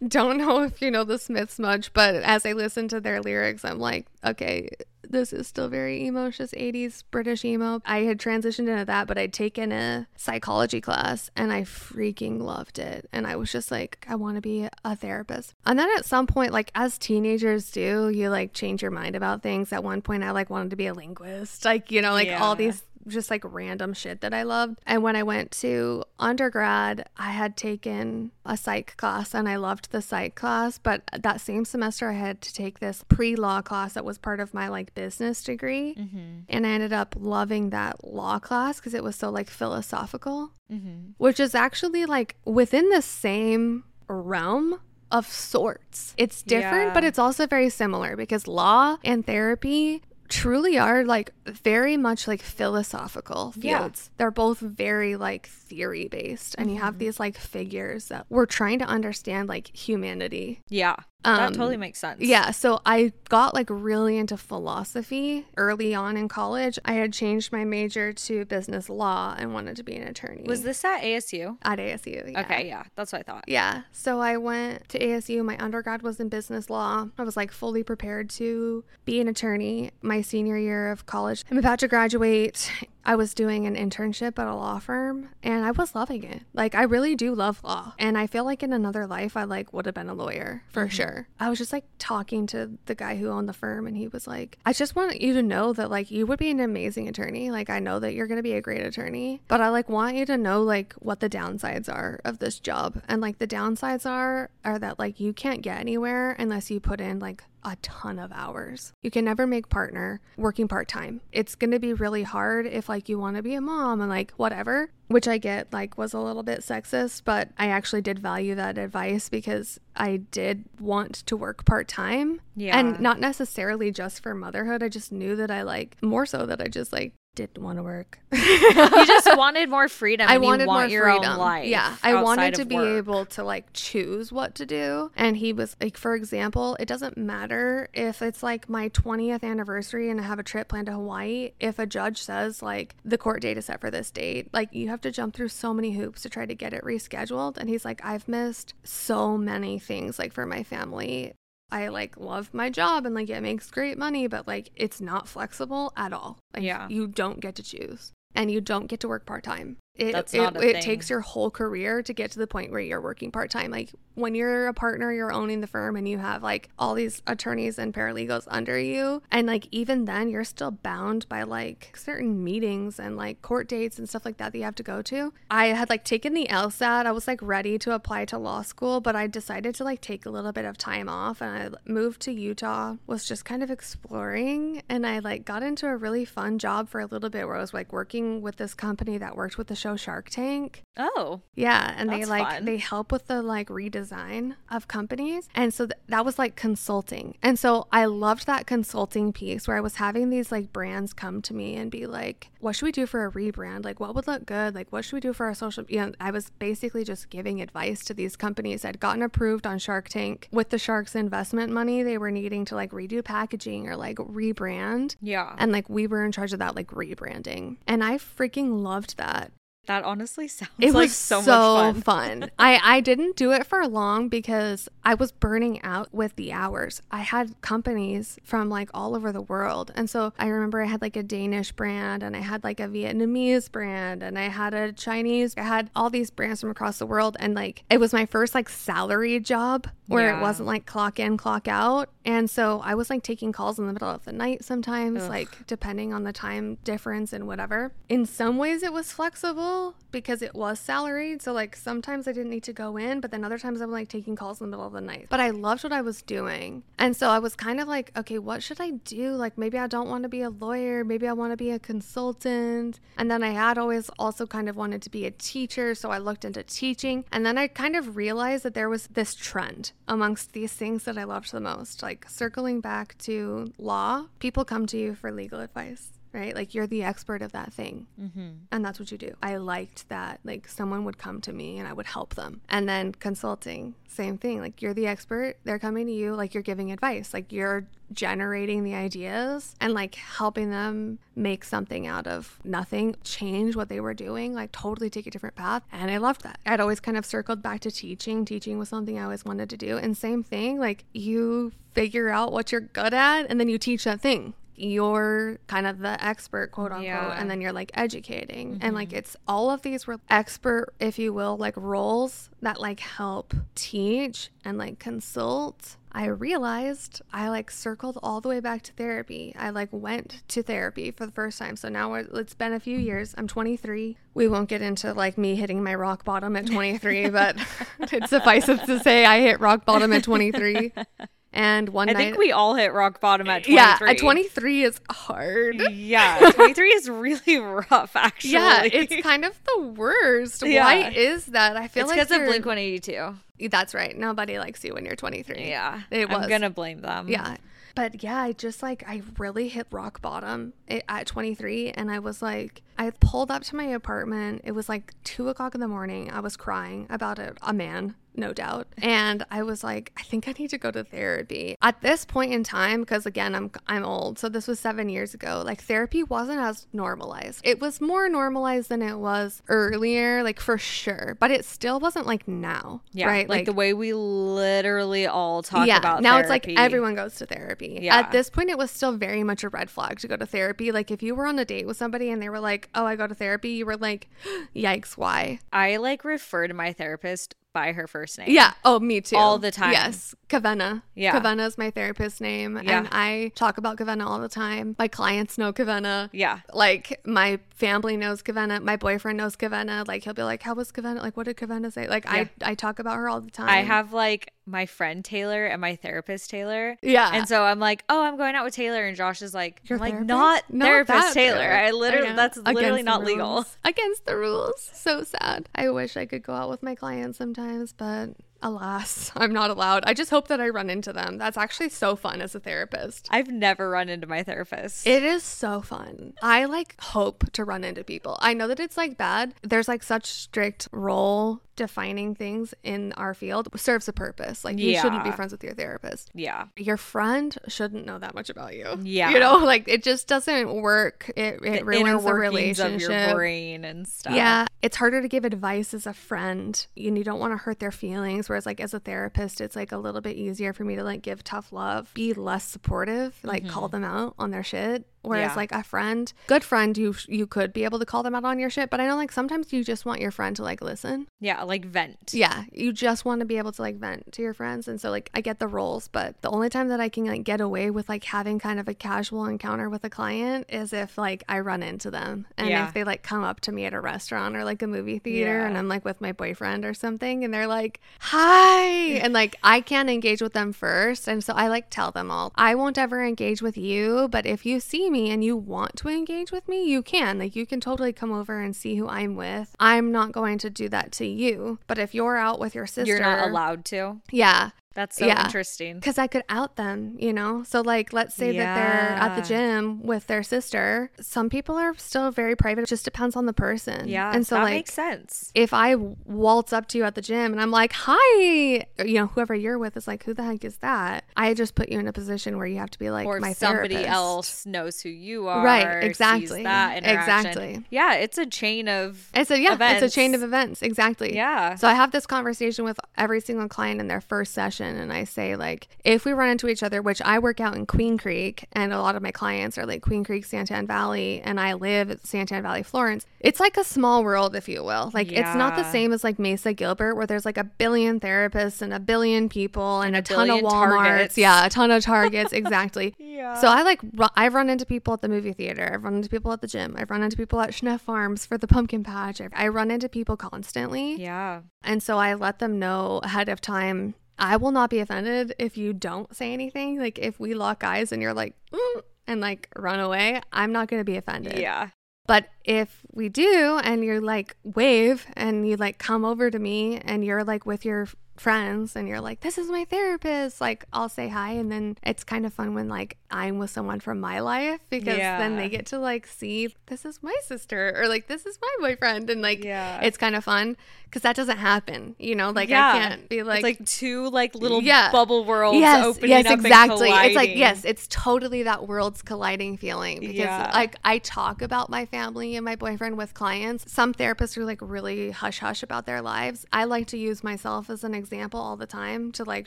[0.06, 3.64] don't know if you know the Smiths much, but as I listen to their lyrics,
[3.64, 4.68] I'm like, okay,
[5.08, 7.80] this is still very emotious 80s British emo.
[7.84, 12.78] I had transitioned into that, but I'd taken a psychology class and I freaking loved
[12.78, 13.08] it.
[13.12, 15.54] And I was just like, I want to be a therapist.
[15.66, 19.42] And then at some point, like as teenagers do, you like change your mind about
[19.42, 19.72] things.
[19.72, 22.56] At one point, I like wanted to be a linguist, like, you know, like all
[22.56, 24.78] these just like random shit that I loved.
[24.86, 29.90] And when I went to undergrad, I had taken a psych class and I loved
[29.92, 30.78] the psych class.
[30.78, 34.40] But that same semester, I had to take this pre law class that was part
[34.40, 35.94] of my like business degree.
[35.94, 36.40] Mm-hmm.
[36.48, 41.10] And I ended up loving that law class because it was so like philosophical, Mm-hmm.
[41.18, 44.80] which is actually like within the same realm
[45.12, 46.14] of sorts.
[46.16, 46.94] It's different, Yeah.
[46.94, 50.02] but it's also very similar because law and therapy
[50.34, 53.78] truly are like very much like philosophical Yeah.
[53.78, 54.10] fields.
[54.16, 56.98] They're both very like theory based and you have mm-hmm.
[56.98, 60.60] these like figures that we're trying to understand like humanity.
[60.68, 60.96] Yeah.
[61.24, 62.20] That Um, totally makes sense.
[62.20, 66.78] Yeah, so I got like really into philosophy early on in college.
[66.84, 70.44] I had changed my major to business law and wanted to be an attorney.
[70.46, 71.56] Was this at ASU?
[71.62, 72.32] at ASU?
[72.32, 72.40] yeah.
[72.40, 72.84] Okay, yeah.
[72.96, 73.44] That's what I thought.
[73.48, 73.82] Yeah.
[73.92, 75.44] So I went to ASU.
[75.44, 77.08] My undergrad was in business law.
[77.18, 81.44] I was like fully prepared to be an attorney my senior year of college.
[81.50, 82.70] I'm about to graduate.
[83.04, 86.42] I was doing an internship at a law firm and I was loving it.
[86.52, 87.94] Like I really do love law.
[87.98, 90.86] And I feel like in another life I like would have been a lawyer for
[90.86, 90.90] mm-hmm.
[90.90, 91.28] sure.
[91.38, 94.26] I was just like talking to the guy who owned the firm and he was
[94.26, 97.50] like, I just want you to know that like you would be an amazing attorney.
[97.50, 100.16] Like I know that you're going to be a great attorney, but I like want
[100.16, 103.02] you to know like what the downsides are of this job.
[103.08, 107.00] And like the downsides are are that like you can't get anywhere unless you put
[107.00, 108.92] in like a ton of hours.
[109.02, 111.20] You can never make partner working part time.
[111.32, 114.10] It's going to be really hard if like you want to be a mom and
[114.10, 118.18] like whatever, which I get like was a little bit sexist, but I actually did
[118.18, 122.40] value that advice because I did want to work part time.
[122.56, 122.78] Yeah.
[122.78, 124.82] And not necessarily just for motherhood.
[124.82, 127.82] I just knew that I like more so that I just like didn't want to
[127.82, 128.18] work.
[128.32, 130.28] you just wanted more freedom.
[130.28, 131.32] I wanted want more your freedom.
[131.32, 131.66] own life.
[131.66, 132.98] Yeah, I wanted to be work.
[132.98, 135.10] able to like choose what to do.
[135.16, 140.10] And he was like, for example, it doesn't matter if it's like my 20th anniversary
[140.10, 141.52] and I have a trip planned to Hawaii.
[141.60, 144.88] If a judge says like the court date is set for this date, like you
[144.88, 147.56] have to jump through so many hoops to try to get it rescheduled.
[147.56, 151.34] And he's like, I've missed so many things like for my family.
[151.74, 155.26] I like love my job and like it makes great money, but like it's not
[155.28, 156.38] flexible at all.
[156.54, 156.86] Like Yeah.
[156.88, 159.78] you don't get to choose and you don't get to work part time.
[159.96, 160.82] It, That's it, not a it thing.
[160.82, 163.70] takes your whole career to get to the point where you're working part time.
[163.70, 167.22] Like when you're a partner, you're owning the firm and you have like all these
[167.28, 169.22] attorneys and paralegals under you.
[169.30, 173.96] And like even then, you're still bound by like certain meetings and like court dates
[173.96, 175.32] and stuff like that that you have to go to.
[175.48, 177.06] I had like taken the LSAT.
[177.06, 180.26] I was like ready to apply to law school, but I decided to like take
[180.26, 183.70] a little bit of time off and I moved to Utah, was just kind of
[183.70, 184.82] exploring.
[184.88, 187.60] And I like got into a really fun job for a little bit where I
[187.60, 190.82] was like working with this company that worked with the show Shark Tank.
[190.96, 192.64] Oh, Yeah, and they like fun.
[192.64, 195.48] they help with the like redesign of companies.
[195.54, 197.36] And so th- that was like consulting.
[197.42, 201.42] And so I loved that consulting piece where I was having these like brands come
[201.42, 203.84] to me and be like, "What should we do for a rebrand?
[203.84, 204.74] Like what would look good?
[204.74, 207.60] Like what should we do for our social you know, I was basically just giving
[207.60, 211.72] advice to these companies that had gotten approved on Shark Tank with the Sharks investment
[211.72, 212.02] money.
[212.02, 215.16] They were needing to like redo packaging or like rebrand.
[215.20, 215.54] yeah.
[215.58, 217.76] And like we were in charge of that like rebranding.
[217.86, 219.52] And I freaking loved that
[219.86, 222.40] that honestly sounds it like was so, so, much fun.
[222.42, 222.50] fun.
[222.58, 227.02] I I didn't do it for long because I was burning out with the hours.
[227.10, 229.92] I had companies from like all over the world.
[229.94, 232.88] And so I remember I had like a Danish brand and I had like a
[232.88, 235.54] Vietnamese brand and I had a Chinese.
[235.58, 238.54] I had all these brands from across the world and like it was my first
[238.54, 240.38] like salary job where Yeah.
[240.38, 242.08] it wasn't like clock in, clock out.
[242.24, 245.28] And so I was like taking calls in the middle of the night sometimes, Ugh.
[245.30, 247.92] like depending on the time difference and whatever.
[248.08, 249.73] In some ways, it was flexible
[250.14, 251.42] because it was salaried.
[251.42, 254.08] So, like, sometimes I didn't need to go in, but then other times I'm like
[254.08, 255.26] taking calls in the middle of the night.
[255.28, 256.84] But I loved what I was doing.
[256.98, 259.32] And so I was kind of like, okay, what should I do?
[259.32, 261.04] Like, maybe I don't want to be a lawyer.
[261.04, 263.00] Maybe I want to be a consultant.
[263.18, 265.94] And then I had always also kind of wanted to be a teacher.
[265.94, 267.24] So I looked into teaching.
[267.32, 271.18] And then I kind of realized that there was this trend amongst these things that
[271.18, 272.02] I loved the most.
[272.02, 276.13] Like, circling back to law, people come to you for legal advice.
[276.34, 276.54] Right?
[276.54, 278.08] Like you're the expert of that thing.
[278.20, 278.48] Mm-hmm.
[278.72, 279.34] And that's what you do.
[279.40, 280.40] I liked that.
[280.42, 282.60] Like someone would come to me and I would help them.
[282.68, 284.60] And then consulting, same thing.
[284.60, 288.84] Like you're the expert, they're coming to you, like you're giving advice, like you're generating
[288.84, 294.14] the ideas and like helping them make something out of nothing, change what they were
[294.14, 295.82] doing, like totally take a different path.
[295.92, 296.58] And I loved that.
[296.66, 298.44] I'd always kind of circled back to teaching.
[298.44, 299.98] Teaching was something I always wanted to do.
[299.98, 304.02] And same thing, like you figure out what you're good at and then you teach
[304.02, 307.38] that thing you're kind of the expert quote unquote Yeah.
[307.38, 309.18] and then you're like educating and like mm-hmm.
[309.18, 314.50] it's all of these were expert if you will like roles that like help teach
[314.64, 319.52] and like consult I realized I like circled all the way back to therapy.
[319.58, 321.74] I like went to therapy for the first time.
[321.74, 323.06] So now it's been a few mm-hmm.
[323.06, 323.34] years.
[323.36, 324.16] I'm 23.
[324.32, 327.56] We won't get into like me hitting my rock bottom at 23, but
[327.98, 330.92] it suffices to say I hit rock bottom at 23.
[331.54, 333.74] And one I night, think we all hit rock bottom at 23.
[333.74, 335.80] yeah, at 23 is hard.
[335.92, 338.50] Yeah, 23 is really rough, actually.
[338.54, 340.62] Yeah, it's kind of the worst.
[340.64, 341.76] Why is that?
[341.76, 342.18] I feel like.
[342.18, 343.68] It's like because of Blink 182.
[343.68, 344.18] That's right.
[344.18, 345.68] Nobody likes you when you're 23.
[345.68, 346.02] Yeah.
[346.10, 346.38] It was.
[346.42, 347.28] I'm going to blame them.
[347.28, 347.56] Yeah.
[347.94, 351.90] But yeah, I just like, I really hit rock bottom at 23.
[351.92, 354.62] And I was like, I pulled up to my apartment.
[354.64, 356.32] It was like two o'clock in the morning.
[356.32, 358.86] I was crying about a, a man, no doubt.
[358.98, 361.76] And I was like, I think I need to go to therapy.
[361.82, 364.38] At this point in time, because again, I'm I'm old.
[364.38, 365.62] So this was seven years ago.
[365.64, 367.60] Like therapy wasn't as normalized.
[367.64, 371.36] It was more normalized than it was earlier, like for sure.
[371.38, 373.02] But it still wasn't like now.
[373.12, 373.26] Yeah.
[373.26, 373.48] Right.
[373.48, 375.88] Like, the way we literally all talk about.
[375.88, 377.98] yeah, about now it's like everyone goes to therapy.
[378.02, 378.16] Yeah.
[378.16, 380.92] At this point, it was still very much a red flag to go to therapy.
[380.92, 383.16] Like if you were on a date with somebody and they were like, "Oh, I
[383.16, 384.28] go to therapy," you were like,
[384.74, 388.48] "Yikes, why?" I like refer to my therapist by her first name.
[388.50, 388.72] Yeah.
[388.84, 389.36] Oh, me too.
[389.36, 389.92] All the time.
[389.92, 390.34] Yes.
[390.48, 391.02] Kavenna.
[391.14, 391.38] Yeah.
[391.38, 392.98] Kavenna is my therapist name, Yeah.
[393.00, 394.96] and I talk about Kavenna all the time.
[394.98, 396.30] My clients know Kavenna.
[396.32, 396.60] Yeah.
[396.72, 398.82] Like my family knows Kavenna.
[398.82, 400.06] My boyfriend knows Kavenna.
[400.06, 401.20] Like he'll be like, "How was Kavenna?
[401.20, 402.46] Like what did Kavenna say?" Like Yeah.
[402.62, 403.68] I I talk about her all the time.
[403.68, 406.96] I have like my friend Taylor and my therapist Taylor.
[407.02, 407.30] Yeah.
[407.34, 409.04] And so I'm like, oh, I'm going out with Taylor.
[409.06, 410.28] And Josh is like, Your like, therapist?
[410.28, 411.58] not Not therapist Taylor.
[411.58, 411.72] Taylor.
[411.72, 412.36] I literally, know.
[412.36, 413.66] that's literally Against not legal.
[413.84, 414.90] Against the rules.
[414.94, 415.68] So sad.
[415.74, 418.30] I wish I could go out with my clients sometimes, but
[418.64, 420.04] alas, I'm not allowed.
[420.06, 421.38] I just hope that I run into them.
[421.38, 423.28] That's actually so fun as a therapist.
[423.30, 425.06] I've never run into my therapist.
[425.06, 426.34] It is so fun.
[426.42, 428.36] I like hope to run into people.
[428.40, 429.54] I know that it's like bad.
[429.62, 434.64] There's like such strict role defining things in our field serves a purpose.
[434.64, 436.30] Like you shouldn't be friends with your therapist.
[436.32, 436.66] yeah.
[436.76, 438.96] Your friend shouldn't know that much about you.
[439.02, 439.30] Yeah.
[439.30, 441.30] You know, like it just doesn't work.
[441.36, 442.94] It, it The ruins the relationship.
[442.94, 444.34] of your brain and stuff.
[444.36, 446.86] Yeah, it's harder to give advice as a friend.
[446.96, 448.48] And you don't want to hurt their feelings.
[448.54, 451.22] Whereas, like, as a therapist, it's like a little bit easier for me to like
[451.22, 453.72] give tough love, be less supportive, like Mm-hmm.
[453.72, 455.08] call them out on their shit.
[455.24, 455.56] Whereas Yeah.
[455.56, 458.58] like a friend, good friend, you you could be able to call them out on
[458.58, 458.90] your shit.
[458.90, 461.26] But I know like sometimes you just want your friend to like listen.
[461.40, 462.32] Yeah, like vent.
[462.32, 464.88] Yeah, you just want to be able to like vent to your friends.
[464.88, 467.44] And so like I get the roles, but the only time that I can like
[467.44, 471.16] get away with like having kind of a casual encounter with a client is if
[471.18, 472.86] like I run into them and Yeah.
[472.88, 475.58] if they like come up to me at a restaurant or like a movie theater
[475.60, 475.66] Yeah.
[475.66, 478.80] and I'm like with my boyfriend or something and they're like, "Hi."
[479.22, 481.28] and like I can't engage with them first.
[481.28, 484.66] And so I like tell them all, "I won't ever engage with you, but if
[484.66, 487.38] you see me and you want to engage with me, you can.
[487.38, 489.74] Like you can totally come over and see who I'm with.
[489.78, 491.78] I'm not going to do that to you.
[491.86, 494.20] But if you're out with your sister, You're not allowed to.
[494.30, 495.44] Yeah, That's so Yeah.
[495.44, 495.96] interesting.
[495.96, 497.62] because I could out them, you know?
[497.64, 501.10] So, like, let's say that they're at the gym with their sister.
[501.20, 502.82] Some people are still very private.
[502.82, 504.08] It just depends on the person.
[504.08, 504.32] Yeah.
[504.34, 505.50] And so, that like, makes sense.
[505.54, 509.26] if I waltz up to you at the gym and I'm like, hi, you know,
[509.28, 511.24] whoever you're with is like, who the heck is that?
[511.36, 513.52] I just put you in a position where you have to be like, or my
[513.52, 514.14] somebody therapist.
[514.14, 515.64] else knows who you are.
[515.64, 517.50] Right, exactly, That interaction.
[517.50, 517.84] exactly.
[517.90, 519.28] Yeah, it's a chain of.
[519.34, 520.82] It's a, yeah, it's a chain of events.
[520.82, 521.34] Exactly.
[521.34, 521.74] Yeah.
[521.74, 525.24] So I have this conversation with every single client in their first session, and I
[525.24, 528.66] say like, if we run into each other, which I work out in Queen Creek,
[528.72, 532.10] and a lot of my clients are like Queen Creek, Santan Valley, and I live
[532.10, 533.26] at Santan Valley, Florence.
[533.40, 535.10] It's like a small world, if you will.
[535.14, 538.80] Like it's not the same as like Mesa Gilbert, where there's like a billion therapists
[538.82, 540.70] and a billion people and, a a, ton of Walmarts.
[541.04, 541.38] Targets.
[541.38, 542.52] Yeah, a ton of Targets.
[542.52, 543.14] exactly.
[543.18, 543.54] Yeah.
[543.60, 545.90] So I like ru- I've run into people at the movie theater.
[545.92, 546.94] I've run into people at the gym.
[546.98, 549.40] I've run into people at Schnepf Farms for the pumpkin patch.
[549.40, 551.16] I- I run into people constantly.
[551.20, 551.60] yeah.
[551.82, 554.14] And so I let them know ahead of time.
[554.38, 556.98] I will not be offended if you don't say anything.
[556.98, 560.88] Like if we lock eyes and you're like, "Mm," and like run away, I'm not
[560.88, 561.58] going to be offended.
[561.58, 561.90] Yeah.
[562.26, 566.98] But if we do and you're like wave and you like come over to me
[566.98, 571.10] and you're like with your friends and you're like, this is my therapist, like I'll
[571.10, 571.52] say hi.
[571.52, 575.18] And then it's kind of fun when like I'm with someone from my life because
[575.18, 578.68] then they get to like see this is my sister or like this is my
[578.88, 579.28] boyfriend.
[579.28, 580.00] And like Yeah.
[580.02, 582.50] it's kind of fun because that doesn't happen, you know?
[582.50, 582.92] Like Yeah.
[582.92, 585.10] I can't be like, it's like two like little Yeah.
[585.10, 587.10] bubble worlds yes, opening yes, exactly.
[587.10, 590.70] It's like yes, it's totally that worlds colliding feeling because Yeah.
[590.72, 593.90] like I talk about my family and my boyfriend with clients.
[593.92, 596.66] Some therapists are like really hush hush about their lives.
[596.72, 599.66] I like to use myself as an example all the time to like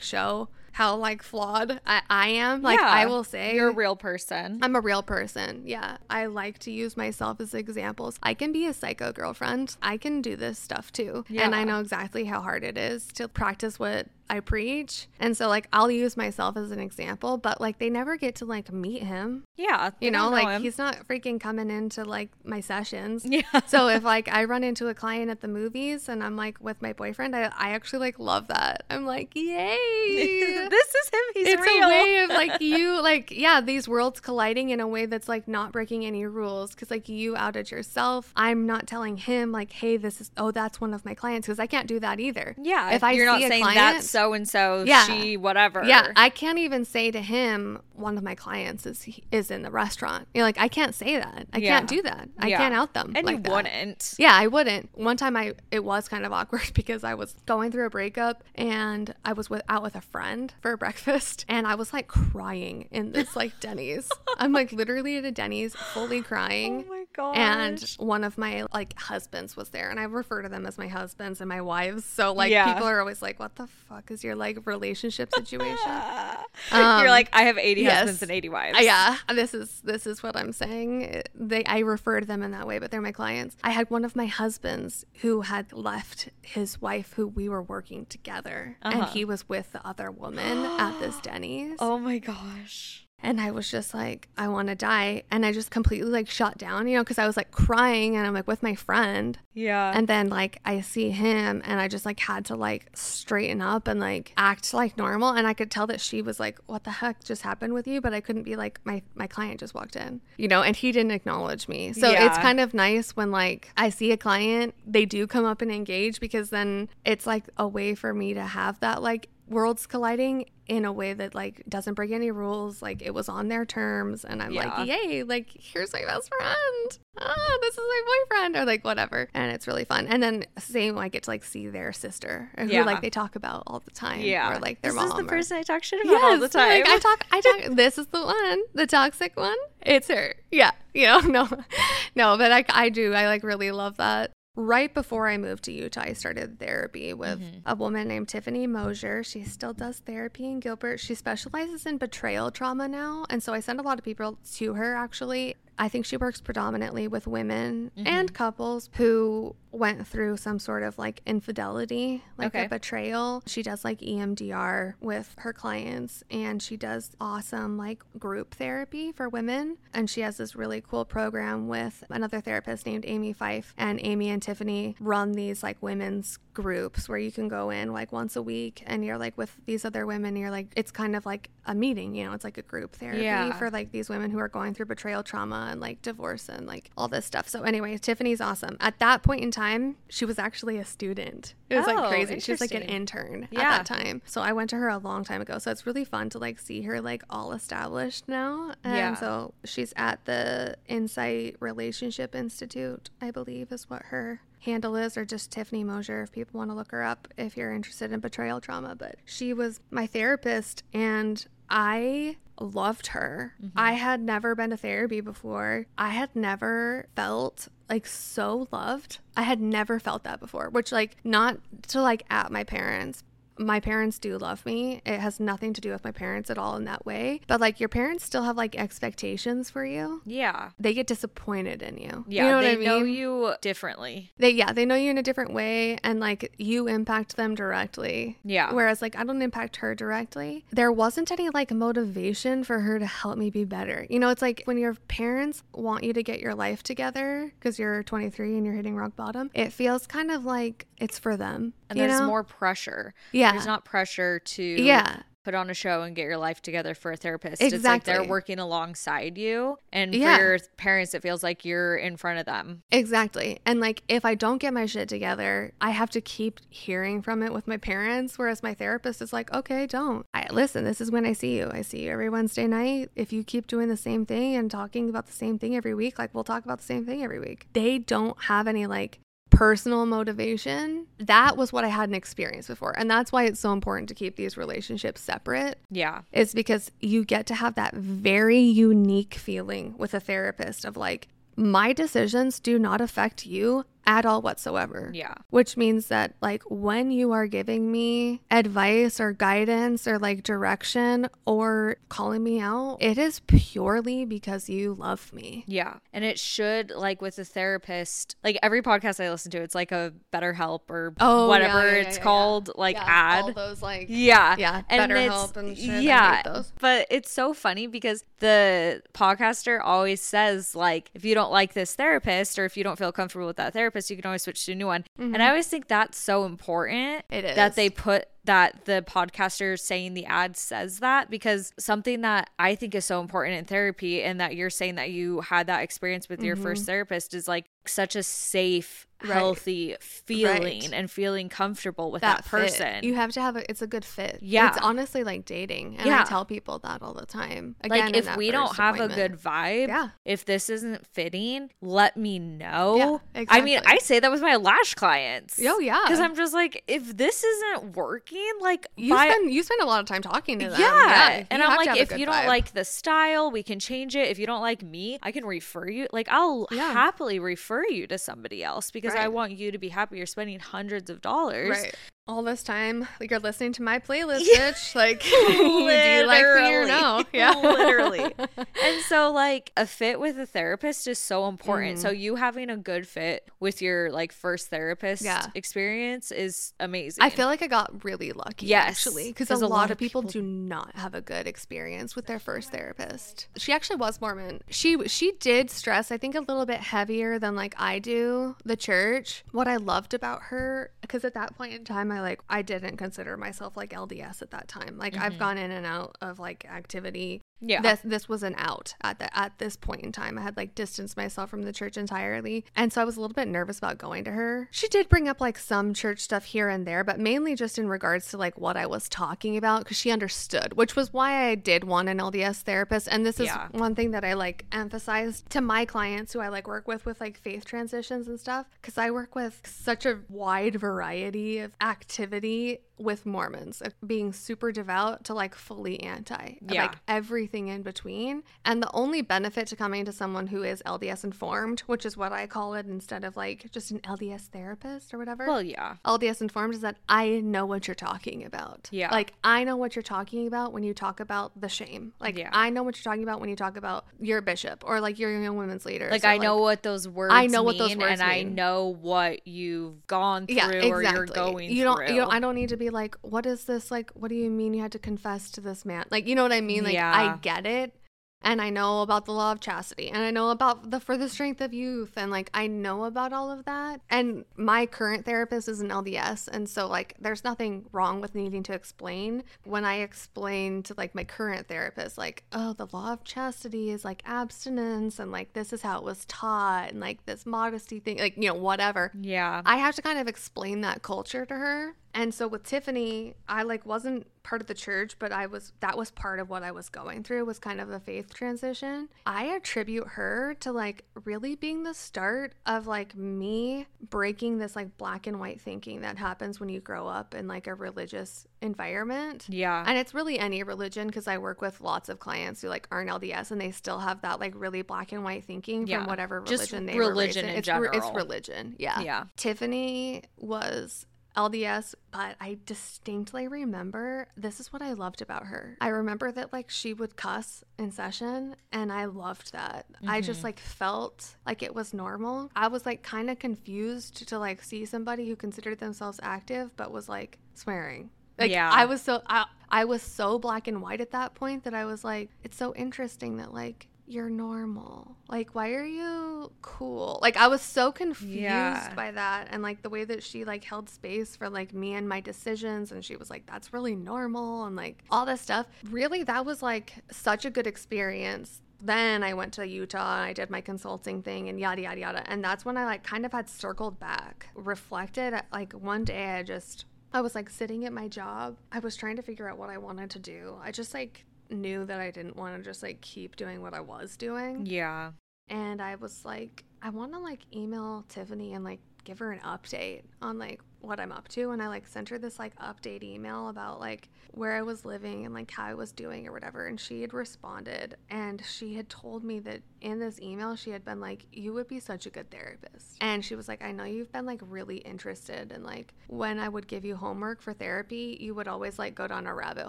[0.00, 2.62] show how like flawed I, I am.
[2.62, 2.86] Like Yeah.
[2.86, 4.60] I will say You're a real person.
[4.62, 5.62] I'm a real person.
[5.66, 5.96] Yeah.
[6.08, 8.16] I like to use myself as examples.
[8.22, 9.76] I can be a psycho girlfriend.
[9.82, 11.24] I can do this stuff too.
[11.36, 15.08] And I know exactly how hard it is to practice what I preach.
[15.20, 18.44] And so like I'll use myself as an example, but like they never get to
[18.44, 19.44] like meet him.
[19.56, 19.86] yeah.
[20.00, 20.62] You they know, like him.
[20.62, 23.26] he's not freaking coming into like my sessions.
[23.28, 23.60] Yeah.
[23.66, 26.80] so if like I run into a client at the movies and I'm like with
[26.82, 28.84] my boyfriend, I, I actually like love that.
[28.90, 29.76] I'm like, yay.
[30.68, 31.20] this is him.
[31.34, 31.84] He's it's real.
[31.84, 35.48] a way of like you like yeah these worlds colliding in a way that's like
[35.48, 39.96] not breaking any rules because like you outed yourself i'm not telling him like hey
[39.96, 42.92] this is oh that's one of my clients because i can't do that either yeah.
[42.92, 45.04] if i you're not saying client, that's so and so, Yeah.
[45.04, 45.84] she, whatever.
[45.84, 49.70] yeah i can't even say to him one of my clients is is in the
[49.70, 51.78] restaurant you're like i can't say that i Yeah.
[51.78, 52.58] can't do that i Yeah.
[52.58, 53.52] can't out them and like you that.
[53.52, 54.14] wouldn't.
[54.18, 54.90] Yeah, I wouldn't.
[54.94, 58.44] One time I it was kind of awkward because I was going through a breakup
[58.54, 62.88] and I was with out with a friend for breakfast and I was like crying
[62.90, 64.08] in this like Denny's.
[64.38, 66.84] I'm like literally at a Denny's fully crying.
[66.86, 67.36] Oh my god.
[67.36, 70.88] And one of my like husbands was there, and I refer to them as my
[70.88, 72.04] husbands and my wives.
[72.04, 72.72] So like Yeah.
[72.72, 75.76] people are always like, "What the fuck is your like relationship situation?"
[76.72, 77.98] you're Um, like, I have 80 yes.
[77.98, 78.78] husbands and 80 wives.
[78.78, 81.22] Uh, yeah, this is this is what I'm saying.
[81.34, 83.56] They I refer to them in that way, but they're my clients.
[83.62, 88.06] I had one of my husbands who had left his wife, who we were working
[88.06, 89.12] together, and Uh-huh.
[89.12, 91.76] he was with the other woman at this Denny's.
[91.80, 93.06] Oh my gosh.
[93.20, 95.24] And I was just like, I want to die.
[95.30, 98.26] And I just completely like shut down, you know, because I was like crying and
[98.26, 99.36] I'm like with my friend.
[99.54, 99.92] Yeah.
[99.92, 103.88] And then like I see him and I just like had to like straighten up
[103.88, 105.30] and like act like normal.
[105.30, 108.00] And I could tell that she was like, what the heck just happened with you?
[108.00, 110.92] But I couldn't be like, my, my client just walked in, you know, and he
[110.92, 111.92] didn't acknowledge me.
[111.92, 115.60] So it's kind of nice when like I see a client, they do come up
[115.60, 119.86] and engage because then it's like a way for me to have that like worlds
[119.86, 123.64] colliding in a way that like doesn't break any rules like it was on their
[123.64, 124.76] terms and i'm Yeah.
[124.78, 129.28] like yay like here's my best friend ah this is my boyfriend or like whatever
[129.32, 132.66] and it's really fun and then same i get to like see their sister who
[132.66, 132.84] Yeah.
[132.84, 134.52] like they talk about all the time yeah.
[134.54, 136.36] or like their this mom This is the or- person I talk shit about all
[136.36, 136.80] the Yes, time.
[136.80, 137.60] like, I talk, I talk.
[137.76, 139.56] this is the one, the toxic one.
[139.82, 140.34] It's her.
[140.50, 141.48] Yeah, you know, no,
[142.14, 143.14] no, but I, I do.
[143.14, 144.30] I like really love that.
[144.58, 147.58] Right before I moved to Utah, I started therapy with Mm-hmm.
[147.64, 149.22] a woman named Tiffany Mosier.
[149.22, 150.98] She still does therapy in Gilbert.
[150.98, 153.24] She specializes in betrayal trauma now.
[153.30, 155.54] And so I send a lot of people to her actually.
[155.78, 158.06] I think she works predominantly with women Mm-hmm.
[158.06, 162.64] and couples who went through some sort of like infidelity, like Okay.
[162.64, 163.42] a betrayal.
[163.46, 169.28] She does like EMDR with her clients and she does awesome like group therapy for
[169.28, 169.76] women.
[169.92, 173.74] And she has this really cool program with another therapist named Amy Fife.
[173.76, 178.10] And Amy and Tiffany run these like women's groups where you can go in like
[178.12, 180.34] once a week and you're like with these other women.
[180.34, 183.22] You're like, it's kind of like a meeting, you know, it's like a group therapy
[183.22, 183.52] Yeah.
[183.52, 186.90] for like these women who are going through betrayal trauma and like divorce and like
[186.96, 187.48] all this stuff.
[187.48, 188.76] So, anyway, Tiffany's awesome.
[188.80, 191.54] At that point in time, she was actually a student.
[191.70, 192.40] It was Oh, like crazy.
[192.40, 193.60] She was like an intern Yeah.
[193.60, 194.20] at that time.
[194.24, 195.58] So, I went to her a long time ago.
[195.58, 198.72] So, it's really fun to like see her like all established now.
[198.82, 199.14] And Yeah.
[199.14, 205.24] so, she's at the Insight Relationship Institute, I believe is what her handle is or
[205.24, 208.60] just Tiffany Mosier if people want to look her up if you're interested in betrayal
[208.60, 213.54] trauma but she was my therapist and I loved her.
[213.62, 213.78] Mm-hmm.
[213.78, 215.86] I had never been to therapy before.
[215.96, 219.18] I had never felt like so loved.
[219.36, 223.22] I had never felt that before, which like not to like at my parents.
[223.58, 225.02] My parents do love me.
[225.04, 227.40] It has nothing to do with my parents at all in that way.
[227.46, 230.22] But like your parents still have like expectations for you.
[230.24, 230.70] Yeah.
[230.78, 232.24] They get disappointed in you.
[232.28, 232.44] Yeah.
[232.44, 232.84] you know they what I mean?
[232.86, 234.32] know you differently.
[234.38, 238.38] they yeah they know you in a different way and like you impact them directly
[238.44, 238.72] Yeah.
[238.72, 243.06] whereas like i don't impact her directly there wasn't any like motivation for her to
[243.06, 246.40] help me be better you know it's like when your parents want you to get
[246.40, 250.44] your life together because you're 23 and you're hitting rock bottom it feels kind of
[250.44, 252.26] like it's for them And there's know?
[252.26, 253.14] more pressure.
[253.32, 256.94] yeah There's not pressure to yeah put on a show and get your life together
[256.94, 257.62] for a therapist.
[257.62, 259.78] It's like they're working alongside you.
[259.90, 260.36] And Yeah.
[260.36, 262.82] for your parents, it feels like you're in front of them.
[262.90, 263.58] Exactly.
[263.64, 267.42] And like if I don't get my shit together, I have to keep hearing from
[267.42, 270.26] it with my parents whereas my therapist is like, "Okay, don't.
[270.34, 271.70] I listen, this is when I see you.
[271.72, 273.10] I see you every Wednesday night.
[273.16, 276.18] If you keep doing the same thing and talking about the same thing every week,
[276.18, 279.20] like we'll talk about the same thing every week." They don't have any like
[279.58, 281.04] personal motivation.
[281.18, 282.96] That was what I hadn't experienced before.
[282.96, 286.22] And that's why it's so important to keep these relationships separate Yeah.
[286.32, 291.26] It's because you get to have that very unique feeling with a therapist of like,
[291.56, 295.10] my decisions do not affect you at all whatsoever.
[295.12, 295.34] Yeah.
[295.50, 301.28] Which means that, like, when you are giving me advice or guidance or like direction
[301.44, 305.62] or calling me out, it is purely because you love me.
[305.66, 305.98] Yeah.
[306.12, 309.92] And it should, like with a therapist, like every podcast I listen to, it's like
[309.92, 313.54] a BetterHelp or Oh, whatever yeah, yeah, it's yeah, called, like Yeah, all ad.
[313.54, 314.56] those like Yeah.
[314.58, 316.02] yeah, And it's- BetterHelp and shit.
[316.02, 316.40] Yeah.
[316.42, 316.72] those.
[316.80, 321.94] But it's so funny because the podcaster always says, like, if you don't like this
[321.94, 324.72] therapist or if you don't feel comfortable with that therapist, you can always switch to
[324.72, 325.04] a new one.
[325.18, 327.34] And I always think that's so important Mm-hmm.
[327.34, 327.76] It that is.
[327.76, 332.94] they put that the podcaster saying the ad says that because something that I think
[332.94, 336.42] is so important in therapy and that you're saying that you had that experience with
[336.42, 339.04] your first therapist is like such a safe.
[339.20, 339.32] Right.
[339.32, 340.92] healthy feeling Right.
[340.92, 342.50] and feeling comfortable with that, fit.
[342.52, 343.02] person.
[343.02, 344.38] You have to have a, it's a good fit.
[344.40, 344.68] Yeah.
[344.68, 345.96] It's honestly like dating.
[345.96, 346.20] And Yeah.
[346.20, 347.74] I tell people that all the time.
[347.80, 350.10] Again, like if we don't have a good vibe Yeah.
[350.24, 354.54] if this isn't fitting let me know Yeah, i mean i say that with my
[354.54, 355.98] lash clients Oh, yeah.
[356.04, 359.86] because i'm just like if this isn't working like you by- spend you spend a
[359.86, 360.78] lot of time talking to them.
[360.80, 362.46] yeah, and i'm like if you don't vibe.
[362.46, 365.88] like the style we can change it if you don't like me i can refer
[365.88, 366.92] you like i'll Yeah.
[366.92, 370.16] happily refer you to somebody else because i want you to be happy.
[370.18, 371.94] You're spending hundreds of dollars right
[372.28, 374.70] all this time, like you're listening to my playlist, Yeah.
[374.72, 374.94] bitch.
[374.94, 377.24] Like, do you like me or no?
[377.32, 378.22] Yeah, literally.
[378.38, 381.98] And so, like, a fit with a therapist is so important.
[381.98, 382.02] Mm.
[382.02, 385.46] So, you having a good fit with your like first therapist Yeah.
[385.54, 387.22] experience is amazing.
[387.24, 390.22] I feel like I got really lucky, Yes, actually, because 'cause a, lot, of people,
[390.22, 393.48] do not have a good experience with their first therapist.
[393.56, 394.60] She actually was Mormon.
[394.68, 398.76] She she did stress, I think, a little bit heavier than like I do the
[398.76, 399.44] church.
[399.52, 402.96] What I loved about her, because at that point in time, I like I didn't
[402.96, 404.98] consider myself like LDS at that time.
[404.98, 405.38] Like I've mm-hmm.
[405.38, 407.80] gone in and out of like activity Yeah.
[407.82, 410.38] this this was an out at the at this point in time.
[410.38, 413.34] I had like distanced myself from the church entirely, and so I was a little
[413.34, 414.68] bit nervous about going to her.
[414.70, 417.88] She did bring up like some church stuff here and there, but mainly just in
[417.88, 421.54] regards to like what I was talking about because she understood, which was why I
[421.56, 423.08] did want an LDS therapist.
[423.10, 423.68] And this is Yeah.
[423.72, 427.20] one thing that I like emphasized to my clients who I like work with with
[427.20, 432.78] like faith transitions and stuff because I work with such a wide variety of activity
[432.98, 436.82] with Mormons, being super devout to like fully anti, Yeah.
[436.82, 438.42] like everything in between.
[438.64, 442.32] And the only benefit to coming to someone who is LDS informed, which is what
[442.32, 445.46] I call it instead of like just an LDS therapist or whatever.
[445.46, 445.96] Well, yeah.
[446.04, 448.88] LDS informed is that I know what you're talking about.
[448.90, 449.10] Yeah.
[449.10, 452.12] Like I know what you're talking about when you talk about the shame.
[452.20, 452.50] Like Yeah.
[452.52, 455.30] I know what you're talking about when you talk about your bishop or like your
[455.40, 456.08] young women's leader.
[456.10, 458.88] Like I know what those words I know what those mean, words and I know
[459.00, 460.90] what you've gone through yeah, exactly.
[460.90, 462.14] or you're going you don't, through.
[462.14, 462.32] You don't.
[462.32, 463.90] I don't need to be like, what is this?
[463.90, 466.04] Like, what do you mean you had to confess to this man?
[466.10, 466.84] Like, you know what I mean?
[466.84, 467.12] Like, Yeah.
[467.12, 467.94] I get it,
[468.42, 471.28] and I know about the law of chastity, and I know about the for the
[471.28, 474.00] strength of youth, and like I know about all of that.
[474.08, 478.62] And my current therapist is an LDS, and so like, there's nothing wrong with needing
[478.64, 479.42] to explain.
[479.64, 484.04] When I explain to like my current therapist, like, oh, the law of chastity is
[484.04, 488.18] like abstinence, and like this is how it was taught, and like this modesty thing,
[488.18, 489.10] like you know, whatever.
[489.20, 489.62] Yeah.
[489.66, 491.94] I have to kind of explain that culture to her.
[492.18, 495.96] And so with Tiffany, I like wasn't part of the church, but I was that
[495.96, 499.08] was part of what I was going through was kind of a faith transition.
[499.24, 504.96] I attribute her to like really being the start of like me breaking this like
[504.98, 509.46] black and white thinking that happens when you grow up in like a religious environment.
[509.48, 509.84] yeah.
[509.86, 513.10] And it's really any religion because I work with lots of clients who like aren't
[513.10, 515.98] LDS and they still have that like really black and white thinking Yeah.
[515.98, 518.74] from whatever Just religion they were raised religion in It's, re- it's religion.
[518.78, 519.00] Yeah.
[519.02, 519.24] Yeah.
[519.36, 521.06] Tiffany was
[521.38, 525.76] LDS, but I distinctly remember this is what I loved about her.
[525.80, 529.86] I remember that like she would cuss in session and I loved that.
[530.06, 530.26] I Mm-hmm.
[530.26, 532.50] just like felt like it was normal.
[532.56, 536.90] I was like kind of confused to like see somebody who considered themselves active but
[536.90, 538.10] was like swearing.
[538.38, 538.70] Like Yeah.
[538.72, 541.84] I was so I, I was so black and white at that point that I
[541.84, 545.16] was like it's so interesting that like you're normal.
[545.28, 547.18] Like why are you cool?
[547.20, 548.92] Like I was so confused Yeah.
[548.94, 552.08] by that and like the way that she like held space for like me and
[552.08, 555.66] my decisions and she was like that's really normal and like all this stuff.
[555.90, 558.62] Really that was like such a good experience.
[558.80, 562.22] Then I went to Utah and I did my consulting thing and yada yada yada
[562.30, 566.42] and that's when I like kind of had circled back, reflected like one day I
[566.44, 568.56] just I was like sitting at my job.
[568.70, 570.56] I was trying to figure out what I wanted to do.
[570.62, 573.80] I just like knew that I didn't want to just like keep doing what I
[573.80, 574.66] was doing.
[574.66, 575.12] yeah.
[575.50, 579.40] And I was like, I want to like email Tiffany and like give her an
[579.40, 581.50] update on like what I'm up to.
[581.50, 585.24] And I like sent her this like update email about like where I was living
[585.24, 586.66] and like how I was doing or whatever.
[586.66, 590.84] And she had responded and she had told me that in this email, she had
[590.84, 592.98] been like, You would be such a good therapist.
[593.00, 595.52] And she was like, I know you've been like really interested.
[595.52, 599.06] And like when I would give you homework for therapy, you would always like go
[599.06, 599.68] down a rabbit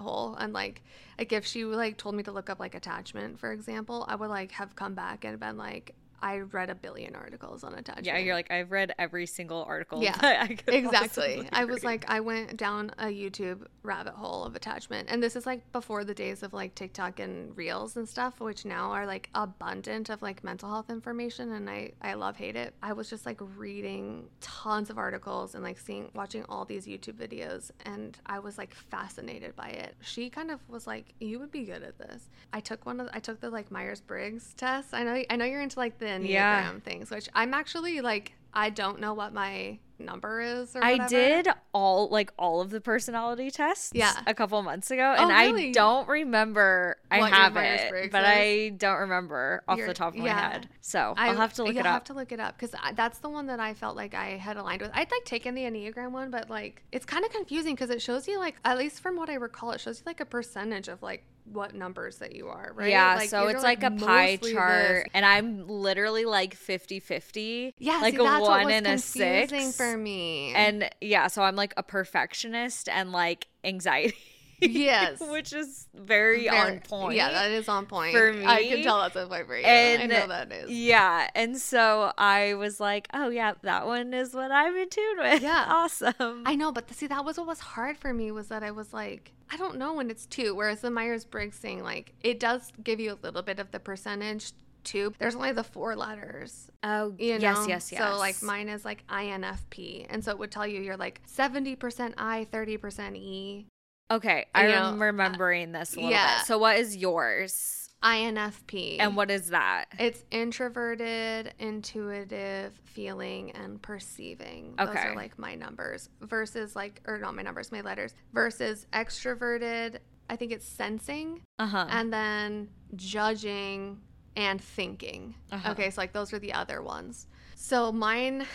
[0.00, 0.34] hole.
[0.34, 0.82] And like,
[1.18, 4.28] like if she like told me to look up like attachment, for example, I would
[4.28, 8.06] like have come back and been like, I read a billion articles on attachment.
[8.06, 10.02] Yeah, you're like I've read every single article.
[10.02, 11.48] Yeah, that I could exactly.
[11.52, 15.08] I was like, I went down a YouTube rabbit hole of attachment.
[15.10, 18.64] And this is like before the days of like TikTok and Reels and stuff, which
[18.64, 21.52] now are like abundant of like mental health information.
[21.52, 22.74] And I, I love hate it.
[22.82, 27.14] I was just like reading tons of articles and like seeing, watching all these YouTube
[27.14, 27.70] videos.
[27.86, 29.94] And I was like fascinated by it.
[30.00, 32.28] She kind of was like, you would be good at this.
[32.52, 34.92] I took one of, I took the like Myers Briggs test.
[34.92, 36.78] I know, I know you're into like the Enneagram Yeah.
[36.80, 41.46] things, which I'm actually like, I don't know what my number is or I did
[41.74, 44.14] all like all of the personality tests Yeah.
[44.26, 48.20] a couple months ago Oh, and I don't remember I What your have it but
[48.22, 48.26] is?
[48.26, 50.52] I don't remember off Your- the top of my yeah.
[50.52, 50.68] head.
[50.80, 52.04] So I, I'll have to look you'll it have up.
[52.06, 54.80] to look it up because that's the one that I felt like I had aligned
[54.80, 54.90] with.
[54.94, 58.26] I'd like taken the Enneagram one, but like it's kind of confusing because it shows
[58.26, 61.02] you like at least from what I recall, it shows you like a percentage of
[61.02, 62.90] like what numbers that you are, right?
[62.90, 65.04] Yeah, Like, so it's like, a pie chart, this.
[65.14, 67.74] and I'm literally like 50 50.
[67.78, 69.76] Yeah, like see, a one was and a six.
[69.76, 70.52] for me.
[70.54, 74.16] And yeah, so I'm like a perfectionist and like anxiety.
[74.60, 75.20] Yes.
[75.30, 77.16] Which is very, Very- on point.
[77.16, 78.12] Yeah, that is on point.
[78.12, 78.44] for me.
[78.44, 79.64] I can tell that's on point for you.
[79.64, 80.70] And I know that is.
[80.70, 81.28] Yeah.
[81.34, 85.42] And so I was like, oh, yeah, that one is what I'm in tune with.
[85.42, 85.66] Yeah.
[85.80, 86.42] Awesome.
[86.46, 88.92] I know, but see, that was what was hard for me was that I was
[88.92, 90.54] like, I don't know when it's two.
[90.54, 93.80] Whereas the Myers Briggs thing, like, it does give you a little bit of the
[93.80, 94.52] percentage
[94.84, 95.12] too.
[95.18, 96.70] There's only the four letters.
[96.82, 97.40] oh, You know?
[97.40, 98.00] yes, yes, yes.
[98.00, 100.06] So, like, mine is like INFP.
[100.10, 103.66] And so it would tell you you're like 70% I, 30% E.
[104.10, 104.46] Okay.
[104.54, 106.38] you I'm know, remembering this a little yeah.
[106.38, 106.46] bit.
[106.46, 107.88] So what is yours?
[108.02, 108.96] INFP.
[108.98, 109.86] And what is that?
[109.98, 114.74] It's introverted, intuitive, feeling, and perceiving.
[114.80, 114.86] Okay.
[114.86, 119.98] Those are like my numbers versus like, or not my numbers, my letters versus extroverted.
[120.30, 121.86] I think it's sensing Uh huh.
[121.90, 124.00] and then judging
[124.36, 125.34] and thinking.
[125.52, 125.72] Uh-huh.
[125.72, 127.26] Okay, so like those are the other ones.
[127.54, 128.46] So mine,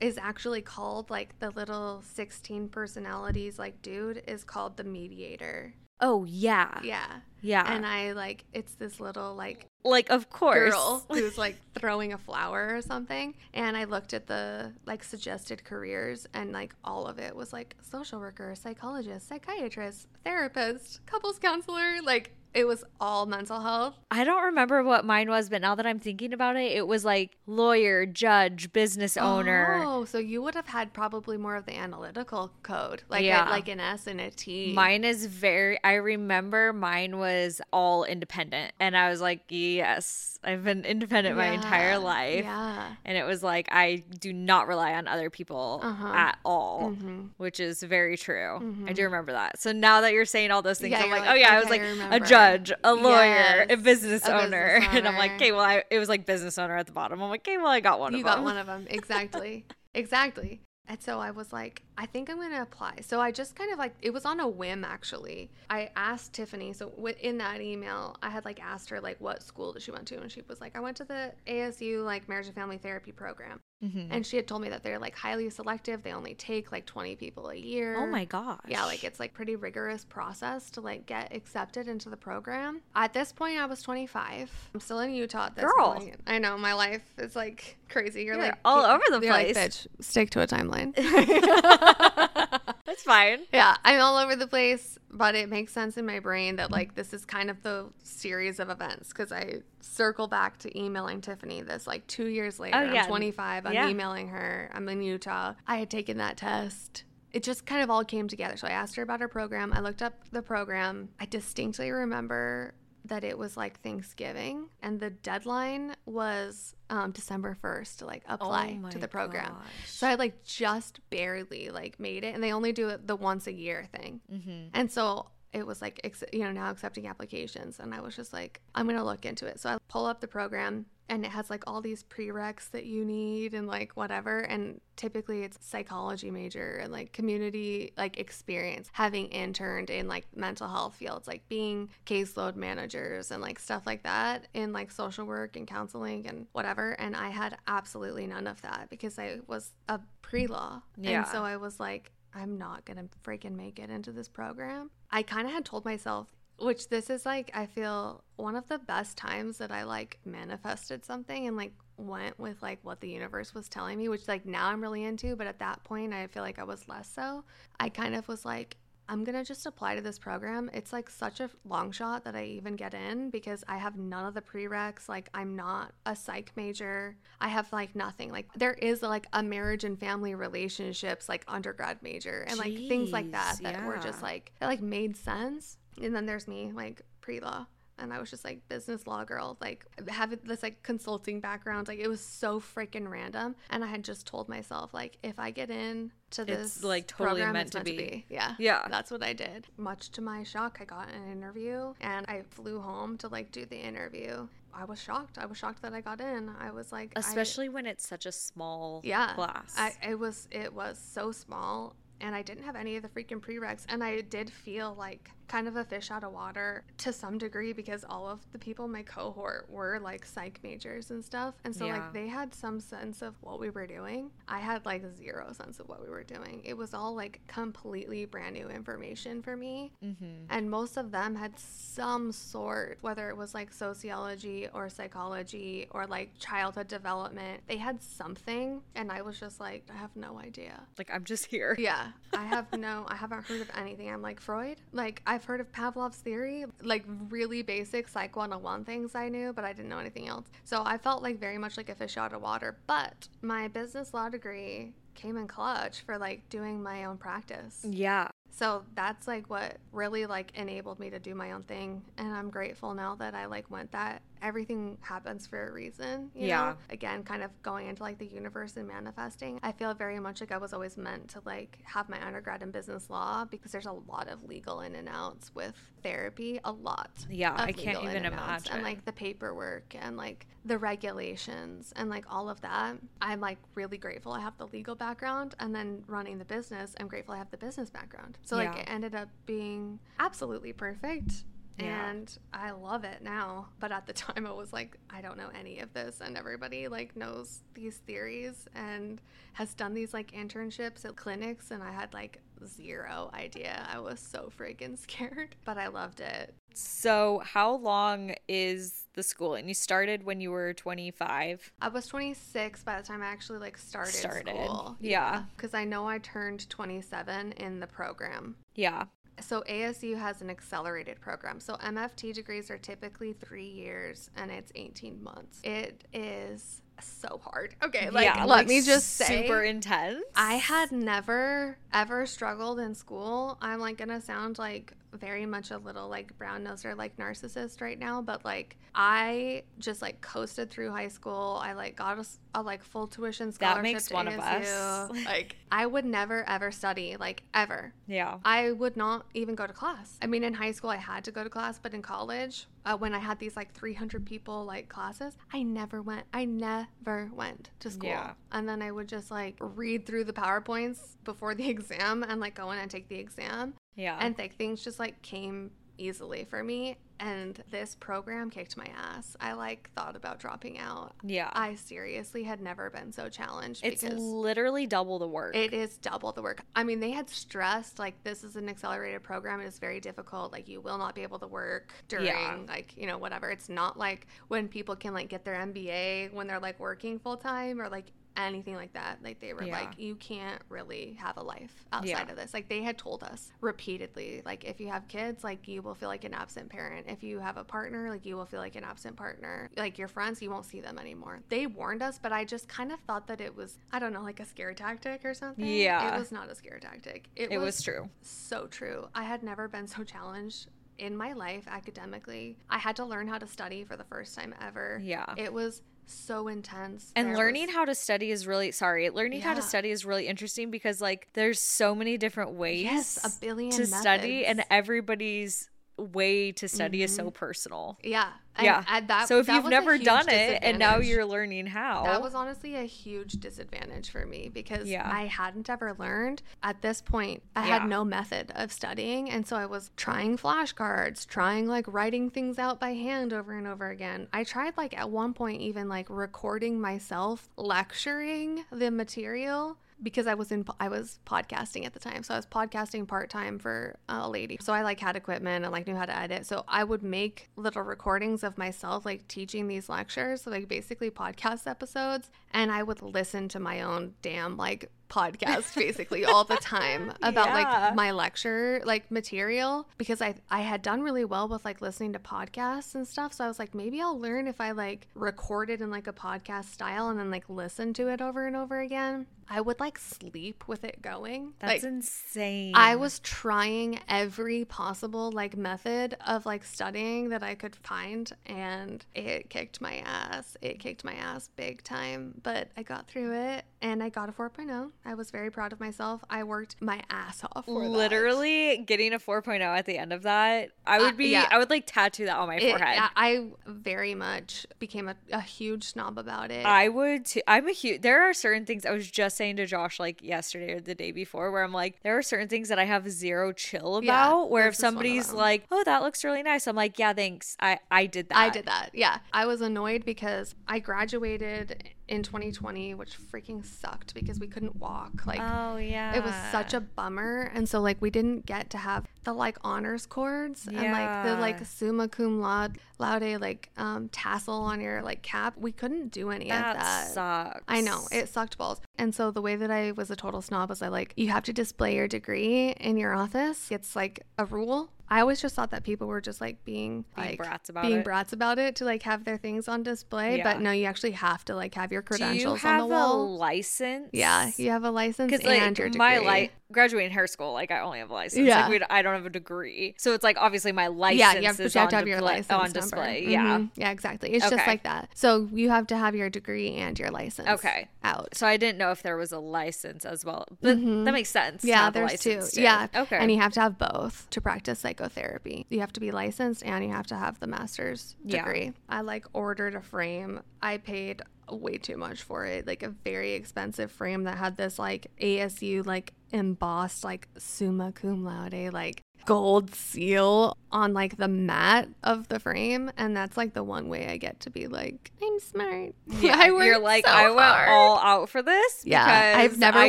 [0.00, 5.74] is actually called like the little 16 personalities like dude is called the mediator.
[6.00, 6.80] Oh yeah.
[6.82, 7.20] Yeah.
[7.42, 7.64] Yeah.
[7.66, 10.72] And I like it's this little like like of course.
[10.72, 13.34] girl who's like throwing a flower or something.
[13.52, 17.76] And I looked at the like suggested careers and like all of it was like
[17.82, 23.94] social worker, psychologist, psychiatrist, therapist, couples counselor, like it was all mental health.
[24.10, 27.04] I don't remember what mine was, but now that I'm thinking about it, it was
[27.04, 29.82] like lawyer, judge, business owner.
[29.86, 33.48] Oh, so you would have had probably more of the analytical code, like Yeah.
[33.48, 34.72] a, like an S and a T.
[34.74, 38.72] Mine is very, I remember mine was all independent.
[38.80, 42.44] And I was like, yes, I've been independent my entire life.
[42.44, 42.94] Yeah.
[43.04, 46.08] And it was like, I do not rely on other people Uh-huh.
[46.14, 47.28] at all, Mhm.
[47.36, 48.56] which is very true.
[48.56, 48.94] I Mhm.
[48.94, 49.60] do remember that.
[49.60, 51.60] So now that you're saying all those things, Yeah, I'm like, like, oh yeah, I
[51.60, 52.14] was like I a remember.
[52.56, 54.80] Judge, a lawyer, a business a owner.
[54.80, 57.20] business And I'm like, okay, well, I, it was like business owner at the bottom.
[57.22, 58.44] I'm like, okay, well, I got one you of got them.
[58.44, 59.64] one of them exactly.
[59.94, 60.60] Exactly.
[60.86, 62.94] And so i was like i think i'm going to apply.
[63.02, 65.50] So i just kind of like it was on a whim actually.
[65.68, 69.42] I asked tiffany so wi- in that email i had like asked her like what
[69.42, 70.20] school did she went to?
[70.20, 73.60] And she was like i went to the asu like marriage and family therapy program
[73.82, 74.08] Mhm.
[74.10, 77.16] and she had told me that they're like highly selective they only take like 20
[77.16, 78.58] people a year Oh my gosh.
[78.68, 82.82] yeah, like it's like pretty rigorous process to like get accepted into the program.
[82.94, 84.50] At this point, I was 25.
[84.74, 85.94] I'm still in Utah at this Girl.
[85.94, 86.20] point.
[86.26, 88.22] I know my life is like crazy.
[88.24, 89.86] You're, You're like all over the you're like, place.
[89.98, 90.92] Bitch, stick to a timeline.
[92.90, 93.38] That's fine.
[93.52, 96.96] yeah, I'm all over the place, but it makes sense in my brain that like
[96.96, 101.62] this is kind of the series of events because I circle back to emailing Tiffany
[101.62, 102.76] this like two years later.
[102.76, 103.02] Oh, yeah.
[103.02, 103.66] I'm 25.
[103.66, 103.88] I'm Yeah.
[103.88, 104.70] emailing her.
[104.74, 105.54] I'm in Utah.
[105.68, 107.04] I had taken that test.
[107.32, 108.56] It just kind of all came together.
[108.56, 109.72] So I asked her about her program.
[109.72, 111.10] I looked up the program.
[111.20, 112.74] I distinctly remember
[113.04, 118.80] that it was like Thanksgiving and the deadline was um, December 1st to like apply
[118.84, 119.52] Oh to the program.
[119.52, 119.86] gosh.
[119.86, 123.46] So I like just barely like made it and they only do it the once
[123.46, 124.20] a year thing.
[124.32, 124.68] Mm-hmm.
[124.74, 127.80] And so it was like, ex- you know, now accepting applications.
[127.80, 129.58] And I was just like, I'm going to look into it.
[129.58, 133.04] So I pull up the program and it has like all these prereqs that you
[133.04, 134.40] need and like whatever.
[134.40, 140.68] And typically it's psychology major and like community like experience, having interned in like mental
[140.68, 145.56] health fields, like being caseload managers and like stuff like that in like social work
[145.56, 146.92] and counseling and whatever.
[146.92, 150.80] And I had absolutely none of that because I was a pre law.
[150.96, 151.18] Yeah.
[151.18, 154.90] And so I was like, I'm not gonna freaking make it into this program.
[155.10, 156.28] I kind of had told myself,
[156.60, 161.04] which this is like, I feel one of the best times that I like manifested
[161.04, 164.68] something and like went with like what the universe was telling me, which like now
[164.68, 167.44] I'm really into, but at that point I feel like I was less so.
[167.78, 168.76] I kind of was like,
[169.08, 170.70] I'm gonna just apply to this program.
[170.72, 174.24] It's like such a long shot that I even get in because I have none
[174.24, 175.08] of the prereqs.
[175.08, 177.16] Like, I'm not a psych major.
[177.40, 178.30] I have like nothing.
[178.30, 183.10] Like, there is like a marriage and family relationships like undergrad major and like things
[183.10, 185.76] like that that were just like that like made sense.
[186.02, 187.66] And then there's me like pre law.
[187.98, 191.86] And I was just like business law girl, like having this like consulting background.
[191.86, 193.54] Like it was so freaking random.
[193.68, 197.06] And I had just told myself, like, if I get in to this It's, like,
[197.06, 198.24] totally program, meant it's to be.
[198.30, 198.54] Yeah.
[198.58, 198.86] Yeah.
[198.88, 199.66] That's what I did.
[199.76, 203.66] Much to my shock, I got an interview and I flew home to like do
[203.66, 204.48] the interview.
[204.72, 205.36] I was shocked.
[205.36, 206.48] I was shocked that I got in.
[206.58, 209.74] I was like, I- Especially when it's such a small yeah, class.
[209.76, 213.40] I, it was it was so small, and I didn't have any of the freaking
[213.40, 217.36] prereqs, and I did feel like kind of a fish out of water to some
[217.36, 221.54] degree because all of the people in my cohort were like psych majors and stuff,
[221.64, 221.94] and so Yeah.
[221.94, 224.30] like they had some sense of what we were doing.
[224.46, 226.62] I had like zero sense of what we were doing.
[226.64, 229.92] It was all like completely brand new information for me.
[230.04, 230.44] mm-hmm.
[230.50, 236.06] And most of them had some sort, whether it was like sociology or psychology or
[236.06, 238.80] like childhood development, they had something.
[238.94, 240.80] And I was just like, I have no idea.
[240.96, 241.74] Like I'm just here.
[241.78, 244.08] Yeah, I have no, I haven't heard of anything.
[244.10, 244.78] I'm like, Freud?
[244.92, 249.64] Like, I've heard of Pavlov's theory, like really basic Psych 101 things I knew, but
[249.64, 250.46] I didn't know anything else.
[250.64, 252.78] So I felt like very much like a fish out of water.
[252.86, 257.84] But my business law degree came in clutch for like doing my own practice.
[257.88, 258.28] Yeah.
[258.50, 262.50] So that's like what really like enabled me to do my own thing and I'm
[262.50, 266.70] grateful now that I like went that everything happens for a reason, you Yeah.
[266.70, 266.76] know?
[266.88, 269.60] Again, kind of going into like the universe and manifesting.
[269.62, 272.70] I feel very much like I was always meant to like have my undergrad in
[272.70, 277.10] business law because there's a lot of legal in and outs with therapy, a lot.
[277.28, 278.72] Yeah, I can't even and imagine.
[278.72, 282.96] And like the paperwork and like the regulations and like all of that.
[283.20, 286.94] I'm like really grateful I have the legal background and then running the business.
[286.98, 288.38] I'm grateful I have the business background.
[288.44, 291.44] So like it ended up being absolutely perfect.
[291.78, 292.10] Yeah.
[292.10, 293.68] and I love it now.
[293.78, 296.88] But at the time, I was like, I don't know any of this, and everybody
[296.88, 299.22] like knows these theories and
[299.54, 303.86] has done these like internships at clinics, and I had like zero idea.
[303.92, 306.54] I was so freaking scared, but I loved it.
[306.72, 309.54] So, how long is the school?
[309.54, 311.72] And you started when you were 25.
[311.80, 314.48] I was 26 by the time I actually like started, Started.
[314.54, 314.96] school.
[315.00, 315.44] Yeah.
[315.56, 318.56] because I know I turned 27 in the program.
[318.74, 319.04] Yeah.
[319.40, 321.60] So ASU has an accelerated program.
[321.60, 325.60] So MFT degrees are typically three years and it's 18 months.
[325.64, 327.74] It is so hard.
[327.82, 330.22] Okay, like yeah, let like, me just say super intense.
[330.34, 333.58] I had never ever struggled in school.
[333.60, 337.98] I'm like gonna sound like very much a little like brown noser like narcissist right
[337.98, 341.60] now, but like I just like coasted through high school.
[341.62, 343.76] I like got a like full tuition scholarship.
[343.76, 345.10] That makes to one of us.
[345.24, 347.92] Like I would never ever study like ever.
[348.06, 348.38] Yeah.
[348.44, 350.18] I would not even go to class.
[350.22, 352.96] I mean, in high school, I had to go to class, but in college, uh,
[352.96, 356.24] when I had these like 300 people like classes, I never went.
[356.32, 358.08] I never went to school.
[358.08, 358.32] Yeah.
[358.52, 362.54] And then I would just like read through the PowerPoints before the exam and like
[362.54, 363.74] go in and take the exam.
[363.96, 364.16] Yeah.
[364.20, 366.96] And like things just like came easily for me.
[367.22, 369.36] And this program kicked my ass.
[369.42, 371.14] I like thought about dropping out.
[371.22, 371.50] yeah.
[371.52, 375.54] I seriously had never been so challenged it's literally double the work.
[375.54, 376.62] it is double the work.
[376.74, 379.60] I mean, they had stressed like this is an accelerated program.
[379.60, 380.50] It is very difficult.
[380.50, 382.56] Like you will not be able to work during Yeah.
[382.66, 383.50] like you know whatever.
[383.50, 387.36] It's not like when people can like get their MBA when they're like working full
[387.36, 389.18] time or like anything like that.
[389.22, 389.72] Like they were Yeah.
[389.80, 392.30] like you can't really have a life outside Yeah.
[392.30, 392.54] of this.
[392.54, 396.08] Like they had told us repeatedly like if you have kids like you will feel
[396.08, 397.06] like an absent parent.
[397.08, 399.70] If you have a partner like you will feel like an absent partner.
[399.76, 401.40] Like your friends you won't see them anymore.
[401.48, 404.22] They warned us, but I just kind of thought that it was I don't know
[404.22, 405.64] like a scare tactic or something.
[405.64, 406.14] Yeah.
[406.14, 407.28] It was not a scare tactic.
[407.36, 408.08] It, it was, was true.
[408.22, 409.08] so true.
[409.14, 410.68] I had never been so challenged
[410.98, 412.56] in my life academically.
[412.68, 415.00] I had to learn how to study for the first time ever.
[415.02, 415.24] Yeah.
[415.36, 415.82] It was
[416.12, 417.12] so intense.
[417.16, 419.08] And There learning was- how to study is really sorry.
[419.10, 423.18] Learning how to study is really interesting because like there's so many different ways Yes,
[423.24, 425.68] a billion to study and everybody's
[426.00, 427.30] way to study is so mm-hmm.
[427.30, 427.98] personal.
[428.02, 428.30] yeah.
[428.56, 428.84] And yeah.
[428.88, 432.02] at that, so if you've never done it and now you're learning how.
[432.02, 435.08] That was honestly a huge disadvantage for me because Yeah.
[435.10, 436.42] I hadn't ever learned.
[436.62, 437.78] At this point, I Yeah.
[437.78, 439.30] had no method of studying.
[439.30, 443.66] And so I was trying flashcards, trying like writing things out by hand over and
[443.68, 444.26] over again.
[444.32, 450.34] I tried like at one point, even like recording myself lecturing the material because I
[450.34, 452.22] was in I was podcasting at the time.
[452.22, 454.58] So I was podcasting part-time for uh, a lady.
[454.60, 456.46] So I like had equipment and like knew how to edit.
[456.46, 461.10] So I would make little recordings of myself like teaching these lectures, so like basically
[461.10, 466.56] podcast episodes, and I would listen to my own damn like podcast basically all the
[466.56, 467.54] time about Yeah.
[467.54, 472.12] like my lecture like material because I I had done really well with like listening
[472.12, 473.32] to podcasts and stuff.
[473.32, 476.12] So I was like maybe I'll learn if I like record it in like a
[476.12, 479.26] podcast style and then like listen to it over and over again.
[479.52, 481.54] I would like sleep with it going.
[481.58, 482.72] That's like, insane.
[482.76, 489.04] I was trying every possible like method of like studying that I could find and
[489.12, 490.56] it kicked my ass.
[490.62, 494.32] It kicked my ass big time, but I got through it and I got a
[494.32, 494.90] 4.0.
[495.04, 496.22] I was very proud of myself.
[496.28, 497.88] I worked my ass off for that.
[497.90, 500.70] literally getting a 4.0 at the end of that.
[500.86, 501.48] I would Uh, be yeah.
[501.50, 502.98] I would like tattoo that on my It- forehead.
[502.98, 506.66] I I very much became a, a huge snob about it.
[506.66, 507.40] I would too.
[507.46, 508.02] I'm a huge.
[508.02, 511.12] There are certain things I was just saying to Josh like yesterday or the day
[511.12, 514.04] before where I'm like, there are certain things that I have zero chill about.
[514.04, 516.76] Yeah, where if this is one of somebody's like, oh, that looks really nice, I'm
[516.76, 517.56] like, yeah, thanks.
[517.60, 518.38] I I did that.
[518.38, 518.90] I did that.
[518.92, 519.18] Yeah.
[519.32, 525.24] I was annoyed because I graduated in 2020, which freaking sucked because we couldn't walk.
[525.26, 526.14] Like, Oh yeah.
[526.16, 527.50] it was such a bummer.
[527.54, 531.36] And so, like, we didn't get to have the like honors cords and like the
[531.36, 535.54] like summa cum laude, laude like um, tassel on your like cap.
[535.56, 537.08] We couldn't do any that of that.
[537.08, 537.64] sucks.
[537.68, 538.80] I know it sucked balls.
[538.96, 541.44] And so the way that I was a total snob was I like you have
[541.44, 543.70] to display your degree in your office.
[543.70, 544.90] It's like a rule.
[545.10, 547.98] I always just thought that people were just like being Being like brats about being
[547.98, 548.04] it.
[548.04, 550.36] brats about it to like have their things on display.
[550.38, 550.44] Yeah.
[550.44, 552.96] But no, you actually have to like have your credentials Do you have on the
[552.96, 554.10] a license?
[554.12, 555.98] yeah, you have a license and like your degree.
[555.98, 558.46] my like graduating hair school, like I only have a license.
[558.46, 558.66] Yeah.
[558.68, 561.60] Like I don't have a degree, so it's like obviously my license yeah, you have,
[561.60, 562.80] is you have to have your license on number.
[562.80, 563.24] display.
[563.26, 563.58] Yeah.
[563.58, 563.70] Mhm.
[563.76, 564.30] yeah, exactly.
[564.32, 565.08] It's just like that.
[565.14, 567.48] So you have to have your degree and your license.
[567.48, 567.88] Okay.
[568.02, 568.34] out.
[568.34, 571.58] So I didn't know if there was a license as well, but that makes sense.
[571.58, 571.68] Mm-hmm.
[571.68, 572.40] Yeah, there's two.
[572.40, 572.60] too.
[572.62, 572.86] Yeah.
[572.94, 573.16] Okay.
[573.18, 575.66] And you have to have both to practice psychotherapy.
[575.68, 578.38] You have to be licensed and you have to have the master's Yeah.
[578.44, 578.72] degree.
[578.88, 580.40] I like ordered a frame.
[580.62, 582.66] I paid way too much for it.
[582.66, 588.24] Like a very expensive frame that had this like ASU like embossed like summa cum
[588.24, 593.62] laude like gold seal on like the mat of the frame and that's like the
[593.62, 595.94] one way I get to be like I'm smart.
[596.20, 598.82] Yeah, I you're like so I went hard." all out for this.
[598.84, 599.88] Yeah, I've never I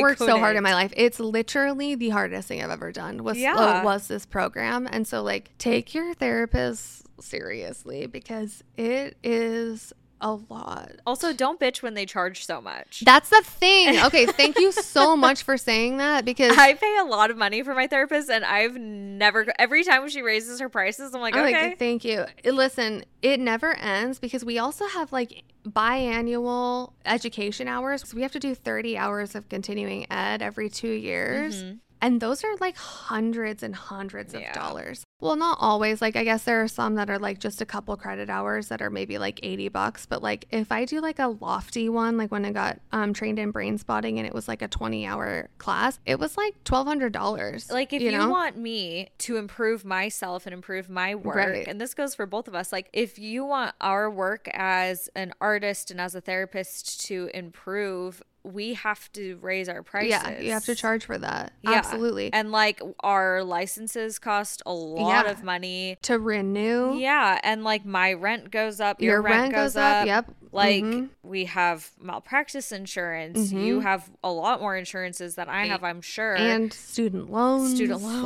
[0.00, 0.92] worked so hard in my life.
[0.96, 3.24] It's literally the hardest thing I've ever done.
[3.24, 3.54] Was Yeah.
[3.56, 9.92] uh, was this program, and so like take your therapist seriously because it is
[10.22, 10.92] a lot.
[11.06, 13.02] Also, don't bitch when they charge so much.
[13.04, 13.98] That's the thing.
[14.12, 17.62] Okay, thank you so much for saying that because I pay a lot of money
[17.62, 19.46] for my therapist, and I've never.
[19.58, 22.20] Every time she raises her prices, I'm like, I'm okay, like, thank you.
[22.44, 28.08] Uh, Listen, it never ends because we also have like biannual education hours.
[28.08, 31.62] So we have to do 30 hours of continuing ed every two years.
[31.64, 31.78] Mhm.
[32.02, 35.04] And those are like hundreds and hundreds of dollars.
[35.20, 36.02] Well, not always.
[36.02, 38.82] Like, I guess there are some that are like just a couple credit hours that
[38.82, 40.04] are maybe like 80 bucks.
[40.04, 43.38] But like, if I do like a lofty one, like when I got um, trained
[43.38, 47.70] in brain spotting and it was like a 20 hour class, it was like $1,200.
[47.70, 48.28] Like if you, know?
[48.30, 51.68] want me to improve myself and improve my work, Right.
[51.68, 55.32] and this goes for both of us, like if you want our work as an
[55.40, 60.10] artist and as a therapist to improve, we have to raise our prices.
[60.10, 61.52] yeah, you have to charge for that.
[61.62, 61.72] Yeah.
[61.72, 62.32] Absolutely.
[62.32, 65.30] And like our licenses cost a lot Yeah.
[65.32, 65.96] of money.
[66.02, 70.06] to renew, Yeah, and like my rent goes up, your, your rent goes up.
[70.06, 70.30] Yep.
[70.54, 71.08] Like Mhm.
[71.22, 73.52] we have malpractice insurance.
[73.52, 73.82] You Mhm.
[73.82, 76.34] have a lot more insurances than I have, I'm sure.
[76.36, 77.74] and student loans.
[77.74, 78.22] Student loans.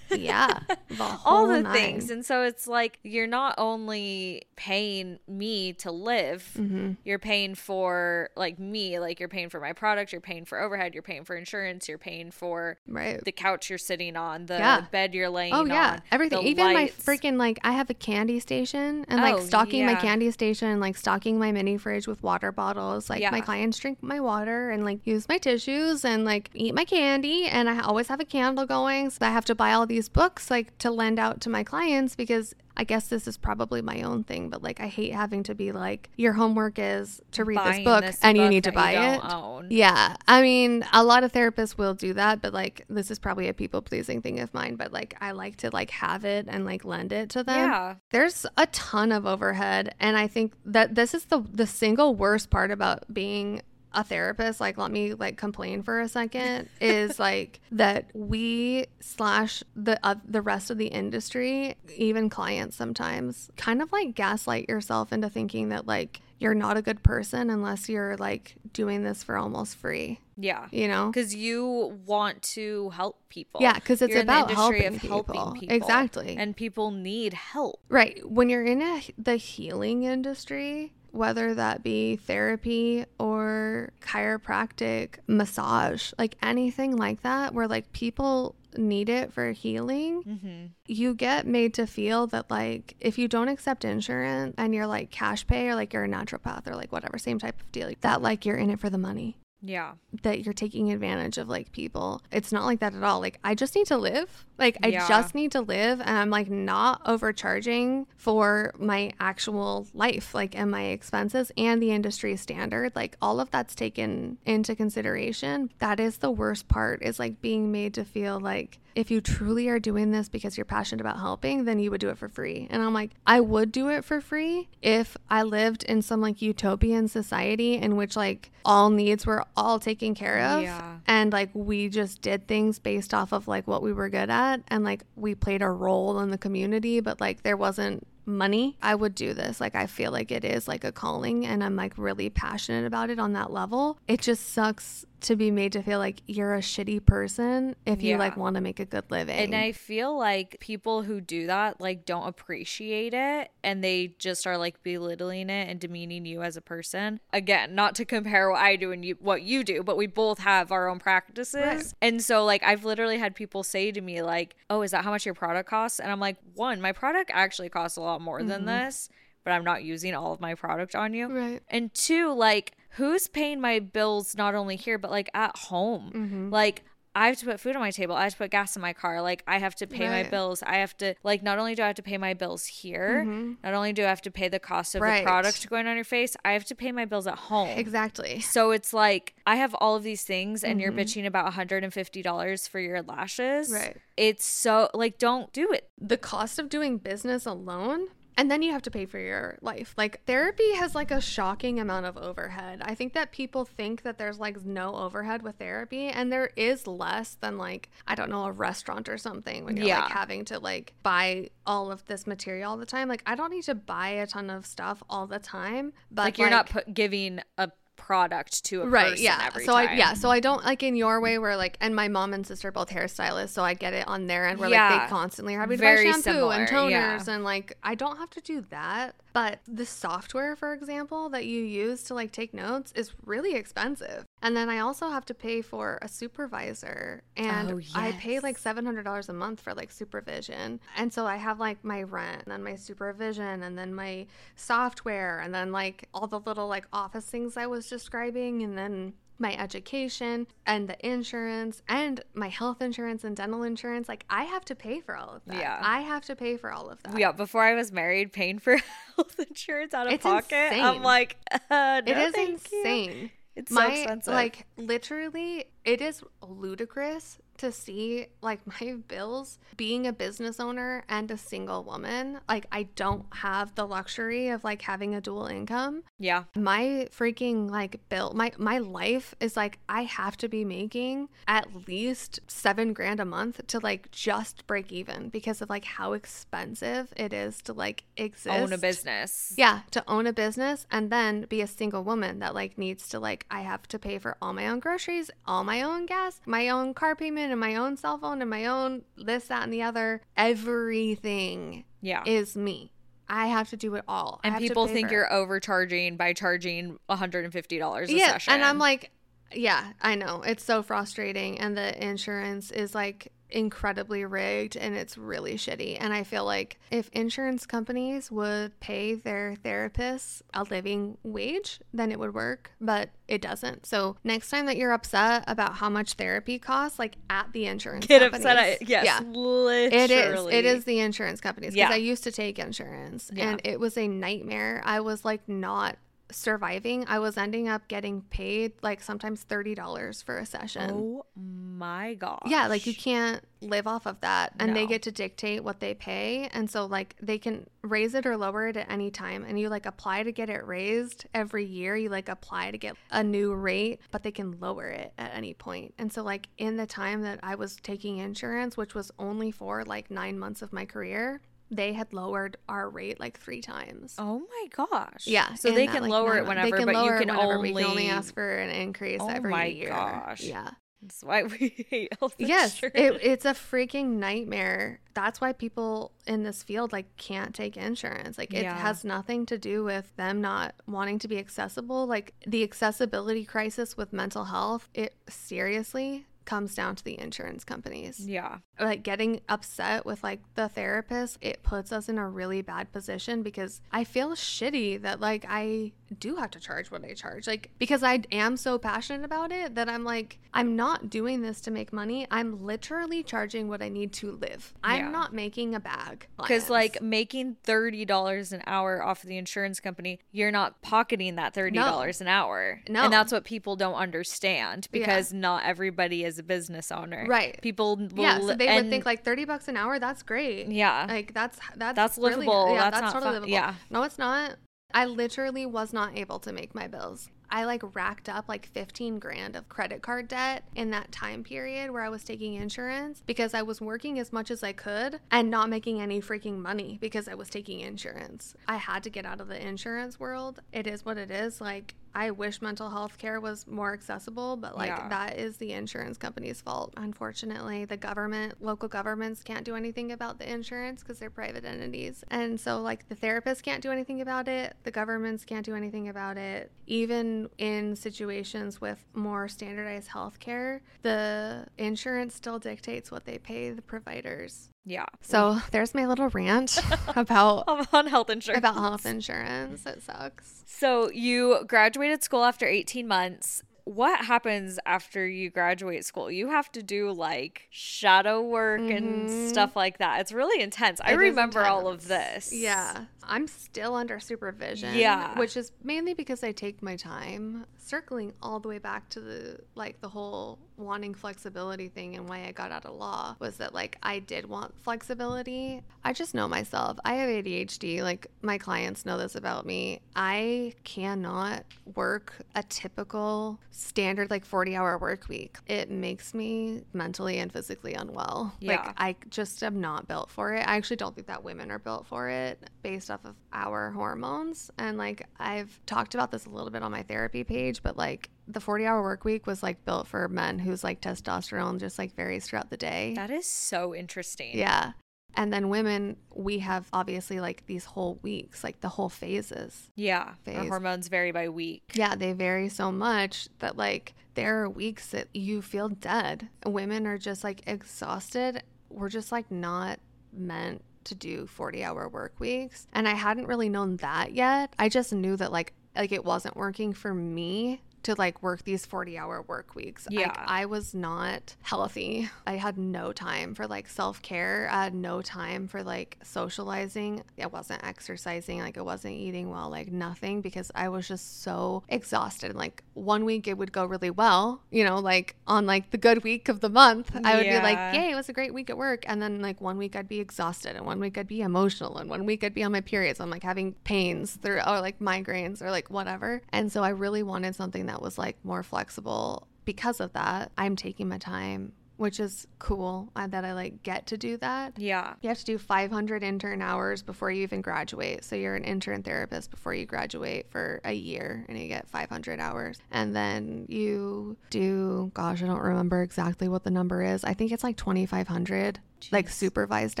[0.10, 0.60] Like, yeah.
[0.88, 1.72] The all the nine.
[1.74, 2.10] things.
[2.10, 6.96] And so it's like you're not only paying me to live, Mhm.
[7.04, 10.94] you're paying for like me, like you're paying for my product, you're paying for overhead,
[10.94, 13.22] you're paying for insurance, you're paying for Right.
[13.24, 14.80] the couch you're sitting on, the Yeah.
[14.90, 16.46] bed you're laying Oh yeah, everything.
[16.46, 17.06] Even lights.
[17.06, 20.80] my freaking like, I have a candy station and like Oh, stocking my candy station,
[20.80, 23.08] like stocking my mini fridge with water bottles.
[23.10, 23.30] Like Yeah.
[23.30, 27.46] my clients drink my water and like use my tissues and like eat my candy.
[27.46, 29.10] And I always have a candle going.
[29.10, 32.14] So I have to buy all these books like to lend out to my clients
[32.14, 35.54] because I guess this is probably my own thing, but like I hate having to
[35.54, 38.92] be like, your homework is to read this book this and you need to buy
[38.92, 39.20] it.
[39.24, 39.66] own.
[39.70, 40.14] Yeah.
[40.28, 43.54] I mean, a lot of therapists will do that, but like this is probably a
[43.54, 46.84] people pleasing thing of mine, but like I like to like have it and like
[46.84, 47.68] lend it to them.
[47.68, 47.94] Yeah.
[48.10, 52.48] There's a ton of overhead and I think that this is the the single worst
[52.48, 53.62] part about being
[53.92, 59.62] a therapist like let me like complain for a second is like that we slash
[59.74, 65.12] the uh, the rest of the industry even clients sometimes kind of like gaslight yourself
[65.12, 69.36] into thinking that like you're not a good person unless you're like doing this for
[69.36, 70.68] almost free Yeah.
[70.70, 73.60] you know Because you want to help people.
[73.60, 75.16] yeah because it's You're about industry helping of people.
[75.24, 75.76] helping people.
[75.76, 77.80] exactly And people need help.
[77.88, 78.20] Right.
[78.28, 86.36] When you're in a, the healing industry, whether that be therapy or chiropractic, massage, like
[86.42, 90.66] anything like that, where like people need it for healing, Mm-hmm.
[90.86, 95.10] you get made to feel that like if you don't accept insurance and you're like
[95.10, 98.22] cash pay or like you're a naturopath or like whatever, same type of deal, that
[98.22, 99.92] like you're in it for the money Yeah.
[100.22, 102.22] that you're taking advantage of like people.
[102.30, 103.20] It's not like that at all.
[103.20, 104.46] Like I just need to live.
[104.56, 105.08] Like I Yeah.
[105.08, 110.70] just need to live and I'm like not overcharging for my actual life like and
[110.70, 112.94] my expenses and the industry standard.
[112.96, 115.70] Like all of that's taken into consideration.
[115.78, 119.68] That is the worst part is like being made to feel like if you truly
[119.68, 122.66] are doing this because you're passionate about helping, then you would do it for free.
[122.68, 126.42] And I'm like, I would do it for free if I lived in some like
[126.42, 130.62] utopian society in which like all needs were all taken care of.
[130.64, 130.96] Yeah.
[131.06, 134.62] And like we just did things based off of like what we were good at
[134.66, 138.96] and like we played a role in the community, but like there wasn't money, I
[138.96, 139.60] would do this.
[139.60, 143.10] Like I feel like it is like a calling and I'm like really passionate about
[143.10, 143.96] it on that level.
[144.08, 148.10] It just sucks to be made to feel like you're a shitty person if you
[148.10, 148.18] Yeah.
[148.18, 149.36] like want to make a good living.
[149.36, 154.46] And I feel like people who do that like don't appreciate it and they just
[154.46, 157.20] are like belittling it and demeaning you as a person.
[157.32, 160.38] Again, not to compare what I do and you what you do, but we both
[160.38, 161.54] have our own practices.
[161.54, 161.92] Right.
[162.00, 165.10] And so like I've literally had people say to me like, "Oh, is that how
[165.10, 168.42] much your product costs?" And I'm like, "One, my product actually costs a lot more
[168.42, 168.84] than mm-hmm.
[168.84, 169.08] this,
[169.44, 171.62] but I'm not using all of my product on you." right.
[171.68, 176.10] And two, like, who's paying my bills not only here, but like at home?
[176.14, 176.50] Mm-hmm.
[176.50, 176.84] Like,
[177.14, 178.14] I have to put food on my table.
[178.14, 179.20] I have to put gas in my car.
[179.22, 180.62] Like, I have to pay my bills.
[180.62, 183.24] I have to, like, not only do I have to pay my bills here,
[183.64, 185.10] not only do I have to pay the cost of Mm-hmm.
[185.10, 185.24] Right.
[185.24, 187.70] the product going on your face, I have to pay my bills at home.
[187.76, 188.38] Exactly.
[188.40, 191.00] So it's like I have all of these things, and you're Mhm.
[191.00, 193.70] bitching about $150 for your lashes.
[193.72, 193.96] Right.
[194.16, 195.90] It's so, like, don't do it.
[196.00, 198.08] The cost of doing business alone
[198.38, 199.92] And then you have to pay for your life.
[199.98, 202.80] Like therapy has like a shocking amount of overhead.
[202.82, 206.86] I think that people think that there's like no overhead with therapy and there is
[206.86, 210.02] less than like I don't know a restaurant or something when you're Yeah.
[210.02, 213.08] like having to like buy all of this material all the time.
[213.08, 216.38] Like I don't need to buy a ton of stuff all the time, but like
[216.38, 219.88] you're not put, giving a product to a right person yeah so time.
[219.88, 222.46] i yeah so i don't like in your way where like and my mom and
[222.46, 225.04] sister are both hairstylists so i get it on their end where like Yeah.
[225.04, 227.34] they constantly are having to Very buy shampoo similar, and toners yeah.
[227.34, 231.62] and like i don't have to do that but the software for example that you
[231.62, 234.24] use to like take notes is really expensive.
[234.42, 238.58] And then i also have to pay for a supervisor and Oh, i pay like
[238.60, 240.80] $700 a month for like supervision.
[240.96, 244.26] And so i have like my rent and then my supervision and then my
[244.56, 249.12] software and then like all the little like office things i was describing and then
[249.40, 254.64] my education and the insurance and my health insurance and dental insurance like i have
[254.64, 255.78] to pay for all of that Yeah.
[255.82, 258.76] i have to pay for all of that Yeah, before I was married, paying for
[259.16, 261.36] health insurance out of It's pocket, I'm like,
[261.70, 262.78] uh, no, is thank you.
[262.78, 264.34] insane It's my so expensive.
[264.34, 271.30] like literally it is ludicrous to see like my bills being a business owner and
[271.30, 276.02] a single woman like i don't have the luxury of like having a dual income.
[276.18, 281.28] Yeah, my freaking like bill my my life is like i have to be making
[281.46, 286.12] at least seven grand a month to like just break even because of like how
[286.12, 289.54] expensive it is to like exist own a business.
[289.56, 293.20] yeah to own a business and then be a single woman that like needs to
[293.20, 296.68] like i have to pay for all my own groceries all my own gas my
[296.68, 299.82] own car payment and my own cell phone and my own this that and the
[299.82, 302.22] other everything yeah.
[302.26, 302.92] is me.
[303.28, 304.40] I have to do it all.
[304.42, 308.54] And people think you're overcharging by charging $150 a yeah session.
[308.54, 309.10] and i'm like
[309.52, 310.42] yeah i know.
[310.42, 311.58] It's so frustrating.
[311.58, 316.78] And the insurance is like incredibly rigged and it's really shitty and i feel like
[316.90, 323.10] if insurance companies would pay their therapists a living wage then it would work but
[323.26, 327.50] it doesn't so next time that you're upset about how much therapy costs like at
[327.52, 329.86] the insurance get companies, upset at yes, yeah literally.
[329.86, 330.46] it is.
[330.46, 331.94] It is the insurance companies because Yeah.
[331.94, 333.50] I used to take insurance Yeah.
[333.50, 334.82] and it was a nightmare.
[334.84, 335.96] I was like not
[336.30, 337.04] surviving.
[337.08, 340.90] I was ending up getting paid like sometimes $30 for a session.
[340.90, 342.42] Oh my god.
[342.46, 344.52] Yeah, like you can't live off of that.
[344.58, 346.48] And they get to dictate what they pay.
[346.52, 349.44] And so, like, they can raise it or lower it at any time.
[349.44, 351.96] And you, like, apply to get it raised every year.
[351.96, 355.54] You, like, apply to get a new rate, but they can lower it at any
[355.54, 355.94] point.
[355.98, 359.84] And so, like, in the time that I was taking insurance, which was only for
[359.84, 361.40] like nine months of my career,
[361.70, 364.14] they had lowered our rate like three times.
[364.18, 365.26] Oh my gosh.
[365.26, 367.28] Yeah, So they that, can like, it whenever, they can but lower you it can
[367.28, 367.52] whenever.
[367.54, 369.90] only We can only ask for an increase Oh every my year.
[369.90, 370.42] gosh.
[370.42, 370.70] Yeah.
[371.02, 374.98] That's why we hate health Yes, it, it's a freaking nightmare.
[375.14, 378.36] That's why people in this field like can't take insurance.
[378.36, 378.76] Like it Yeah.
[378.76, 382.06] has nothing to do with them not wanting to be accessible.
[382.08, 388.18] Like the accessibility crisis with mental health, it seriously comes down to the insurance companies.
[388.26, 388.58] yeah.
[388.80, 393.42] Like getting upset with like the therapist, it puts us in a really bad position
[393.42, 397.46] because I feel shitty that like I do have to charge what I charge.
[397.46, 401.60] Like because I am so passionate about it that I'm like I'm not doing this
[401.62, 402.26] to make money.
[402.30, 404.72] I'm literally charging what I need to live.
[404.82, 405.10] I'm Yeah.
[405.10, 406.26] not making a bag.
[406.38, 411.36] Because like making thirty dollars an hour off of the insurance company, you're not pocketing
[411.36, 412.80] that thirty dollars an hour.
[412.88, 413.04] No.
[413.04, 417.26] and that's what people don't understand because not everybody is a business owner.
[417.28, 417.60] Right.
[417.62, 420.68] People will yeah, so they and- would think like 30 bucks an hour, that's great.
[420.68, 421.06] Yeah.
[421.08, 422.74] Like that's that's That's really- livable.
[422.74, 423.48] yeah, That's that's, totally fu- livable.
[423.52, 423.74] yeah.
[423.90, 424.56] No, it's not.
[424.94, 427.30] I literally was not able to make my bills.
[427.50, 431.90] I like racked up like 15 grand of credit card debt in that time period
[431.90, 435.50] where I was taking insurance because I was working as much as I could and
[435.50, 438.54] not making any freaking money because I was taking insurance.
[438.66, 440.60] I had to get out of the insurance world.
[440.72, 441.60] It is what it is.
[441.60, 445.08] Like I wish mental health care was more accessible, but like Yeah.
[445.08, 446.92] that is the insurance company's fault.
[446.96, 452.24] Unfortunately, the government, local governments can't do anything about the insurance because they're private entities.
[452.28, 456.08] And so, like, the therapists can't do anything about it, the governments can't do anything
[456.08, 456.72] about it.
[456.88, 463.70] Even in situations with more standardized health care, the insurance still dictates what they pay
[463.70, 464.70] the providers.
[464.84, 465.06] Yeah.
[465.20, 466.78] So, there's my little rant
[467.16, 467.64] about.
[467.92, 468.58] on health insurance.
[468.58, 469.84] About health insurance.
[469.86, 470.62] It sucks.
[470.66, 473.62] So you graduated school after 18 months.
[473.84, 476.30] What happens after you graduate school?
[476.30, 480.20] You have to do like shadow work and stuff like that.
[480.20, 481.00] It's really intense.
[481.00, 481.20] I Mm-hmm.
[481.20, 482.52] It is remember all of this.
[482.54, 483.06] Yeah.
[483.22, 484.94] I'm still under supervision.
[484.94, 485.38] Yeah.
[485.38, 487.64] Which is mainly because I take my time.
[487.88, 492.44] Circling all the way back to the like the whole wanting flexibility thing and why
[492.44, 495.82] I got out of law was that like I did want flexibility.
[496.04, 496.98] I just know myself.
[497.04, 498.02] I have ADHD.
[498.02, 500.00] Like my clients know this about me.
[500.14, 501.64] I cannot
[501.94, 505.58] work a typical standard like 40 hour work week.
[505.66, 508.54] It makes me mentally and physically unwell.
[508.60, 508.72] Yeah.
[508.72, 510.60] Like I just am not built for it.
[510.60, 514.70] I actually don't think that women are built for it based off of our hormones.
[514.78, 518.30] And like I've talked about this a little bit on my therapy page, but like
[518.46, 522.14] the 40 hour work week was like built for men whose like testosterone just like
[522.14, 523.12] varies throughout the day.
[523.16, 524.56] That is so interesting.
[524.56, 524.92] Yeah.
[525.34, 529.90] And then women, we have obviously like these whole weeks, like the whole phases.
[529.94, 530.34] Yeah.
[530.46, 531.82] Our hormones vary by week.
[531.94, 536.48] Yeah, they vary so much that like there are weeks that you feel dead.
[536.64, 538.62] Women are just like exhausted.
[538.88, 540.00] We're just like not
[540.32, 542.86] meant to do 40 hour work weeks.
[542.92, 544.74] And I hadn't really known that yet.
[544.78, 548.86] I just knew that like like it wasn't working for me to like work these
[548.86, 550.06] 40 hour work weeks.
[550.10, 550.28] Yeah.
[550.28, 552.30] Like I was not healthy.
[552.46, 554.68] I had no time for like self care.
[554.70, 557.22] I had no time for like socializing.
[557.40, 558.60] I wasn't exercising.
[558.60, 562.54] Like I wasn't eating well, like nothing because I was just so exhausted.
[562.54, 566.24] Like one week it would go really well, you know, like on like the good
[566.24, 568.78] week of the month, I would be like, yay, it was a great week at
[568.78, 569.04] work.
[569.06, 572.08] And then like one week I'd be exhausted and one week I'd be emotional and
[572.08, 573.20] one week I'd be on my periods.
[573.20, 576.42] I'm like having pains through or like migraines or like whatever.
[576.50, 579.46] And so I really wanted something that was like more flexible.
[579.64, 584.06] Because of that, I'm taking my time, which is cool uh, that I like get
[584.06, 584.78] to do that.
[584.78, 585.14] Yeah.
[585.20, 588.24] You have to do 500 intern hours before you even graduate.
[588.24, 592.40] So you're an intern therapist before you graduate for a year and you get 500
[592.40, 592.78] hours.
[592.90, 597.24] And then you do, gosh, I don't remember exactly what the number is.
[597.24, 598.80] I think it's like 2,500,
[599.10, 600.00] like supervised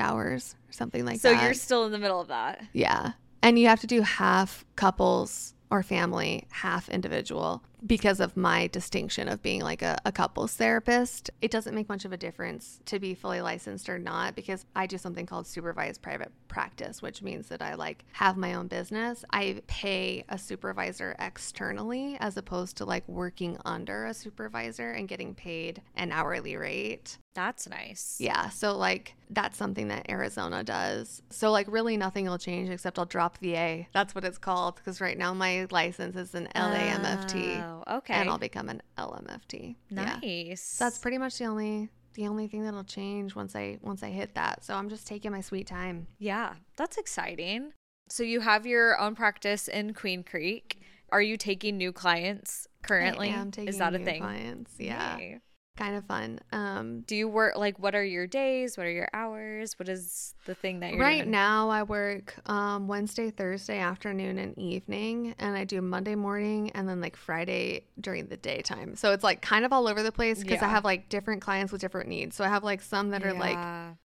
[0.00, 1.38] hours or something like So that.
[1.38, 2.64] So you're still in the middle of that.
[2.72, 3.12] Yeah.
[3.42, 9.28] And you have to do half couples or family, half individual because of my distinction
[9.28, 11.30] of being like a, a couples therapist.
[11.40, 14.86] It doesn't make much of a difference to be fully licensed or not because I
[14.86, 19.24] do something called supervised private practice, which means that I like have my own business.
[19.30, 25.34] I pay a supervisor externally as opposed to like working under a supervisor and getting
[25.34, 27.18] paid an hourly rate.
[27.38, 28.16] That's nice.
[28.18, 28.48] Yeah.
[28.48, 31.22] So, like, that's something that Arizona does.
[31.30, 33.88] So, like, really nothing will change except I'll drop the A.
[33.92, 34.74] That's what it's called.
[34.74, 38.14] Because right now my license is an LAMFT Oh, Oh, okay.
[38.14, 39.76] and I'll become an LMFT.
[39.90, 40.18] Yeah.
[40.22, 40.62] nice.
[40.62, 41.90] So that's pretty much the only.
[42.14, 44.64] The only thing that'll change once I once I hit that.
[44.64, 46.08] So I'm just taking my sweet time.
[46.18, 47.72] Yeah, that's exciting.
[48.08, 50.80] So you have your own practice in Queen Creek.
[51.10, 53.28] Are you taking new clients currently?
[53.28, 54.20] I am taking Is that a new thing?
[54.20, 54.72] Clients.
[54.78, 55.38] Yeah, Yay.
[55.78, 56.40] Kind of fun.
[56.52, 58.76] Um, Do you work like what are your days?
[58.76, 59.78] What are your hours?
[59.78, 61.30] What is the thing that you're right doing?
[61.30, 66.88] now I work um, Wednesday, Thursday afternoon and evening, and I do Monday morning and
[66.88, 68.96] then like Friday during the daytime.
[68.96, 71.72] So it's like kind of all over the place because I have like different clients
[71.72, 72.36] with different needs.
[72.36, 73.58] So I have like some that are like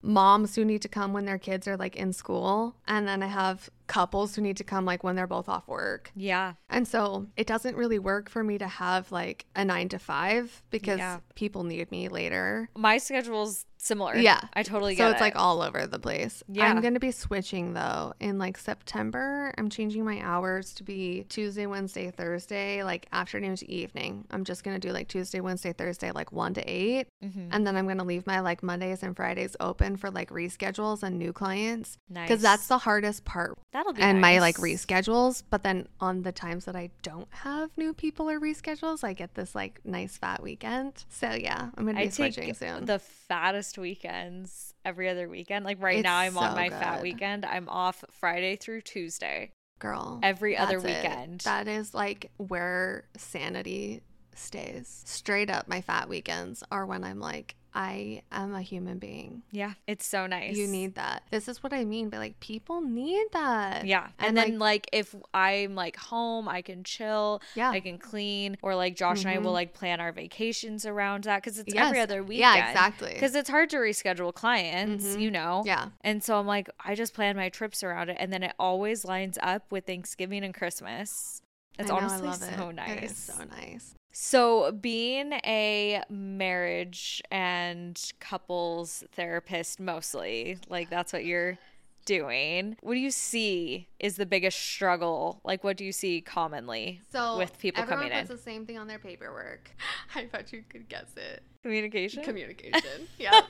[0.02, 3.26] moms who need to come when their kids are like in school, and then I
[3.26, 6.10] have couples who need to come like when they're both off work.
[6.14, 6.54] Yeah.
[6.68, 10.62] And so it doesn't really work for me to have like a nine to five
[10.70, 11.18] because Yeah.
[11.34, 12.68] people need me later.
[12.76, 14.14] My schedule's similar.
[14.16, 14.40] Yeah.
[14.52, 15.24] I totally So it's it.
[15.24, 16.42] like all over the place.
[16.48, 16.66] Yeah.
[16.66, 18.12] I'm going to be switching though.
[18.20, 23.70] In like September, I'm changing my hours to be Tuesday, Wednesday, Thursday, like afternoon to
[23.70, 24.26] evening.
[24.30, 27.06] I'm just going to do like Tuesday, Wednesday, Thursday, like 1 to 8.
[27.24, 27.48] Mhm.
[27.52, 31.02] And then I'm going to leave my like Mondays and Fridays open for like reschedules
[31.02, 31.96] and new clients.
[32.08, 32.28] nice.
[32.28, 35.42] Because that's the hardest part that'll be and my like reschedules.
[35.48, 39.34] But then on the times that I don't have new people or reschedules, I get
[39.34, 41.04] this like nice fat weekend.
[41.08, 42.84] So yeah, I'm gonna be I take switching soon.
[42.84, 45.64] the fattest weekends every other weekend.
[45.64, 47.44] Like right now, I'm It's on so my fat weekend.
[47.44, 49.52] I'm off Friday through Tuesday.
[49.78, 51.04] Girl, every other that's it.
[51.08, 51.40] weekend.
[51.40, 54.02] That is like where sanity
[54.34, 55.02] stays.
[55.06, 59.42] Straight up, my fat weekends are when I'm like, I am a human being.
[59.52, 60.56] Yeah, it's so nice.
[60.56, 61.22] You need that.
[61.30, 63.84] This is what I mean by like people need that.
[63.86, 64.08] Yeah.
[64.18, 67.70] And, And, then like if I'm like home, I can chill, Yeah.
[67.70, 69.54] I can clean, or like Josh and I will Mhm.
[69.54, 71.86] like plan our vacations around that because it's Yes.
[71.86, 72.40] every other weekend.
[72.56, 73.14] Yeah, exactly.
[73.14, 75.20] Because it's hard to reschedule clients, Mhm.
[75.20, 75.62] you know?
[75.64, 75.90] Yeah.
[76.02, 78.16] And so I'm like, I just plan my trips around it.
[78.18, 81.40] And then it always lines up with Thanksgiving and Christmas.
[81.78, 82.74] It's know, honestly so it.
[82.74, 82.90] nice.
[82.98, 83.94] It is so nice.
[84.12, 91.58] So, being a marriage and couples therapist mostly, like that's what you're
[92.04, 92.76] doing.
[92.80, 95.40] What do you see is the biggest struggle?
[95.44, 98.12] Like, what do you see commonly So with people coming in?
[98.12, 99.70] Everyone puts the same thing on their paperwork.
[100.14, 101.42] I bet you could guess it.
[101.62, 102.24] Communication?
[102.24, 103.06] Communication.
[103.18, 103.42] yeah.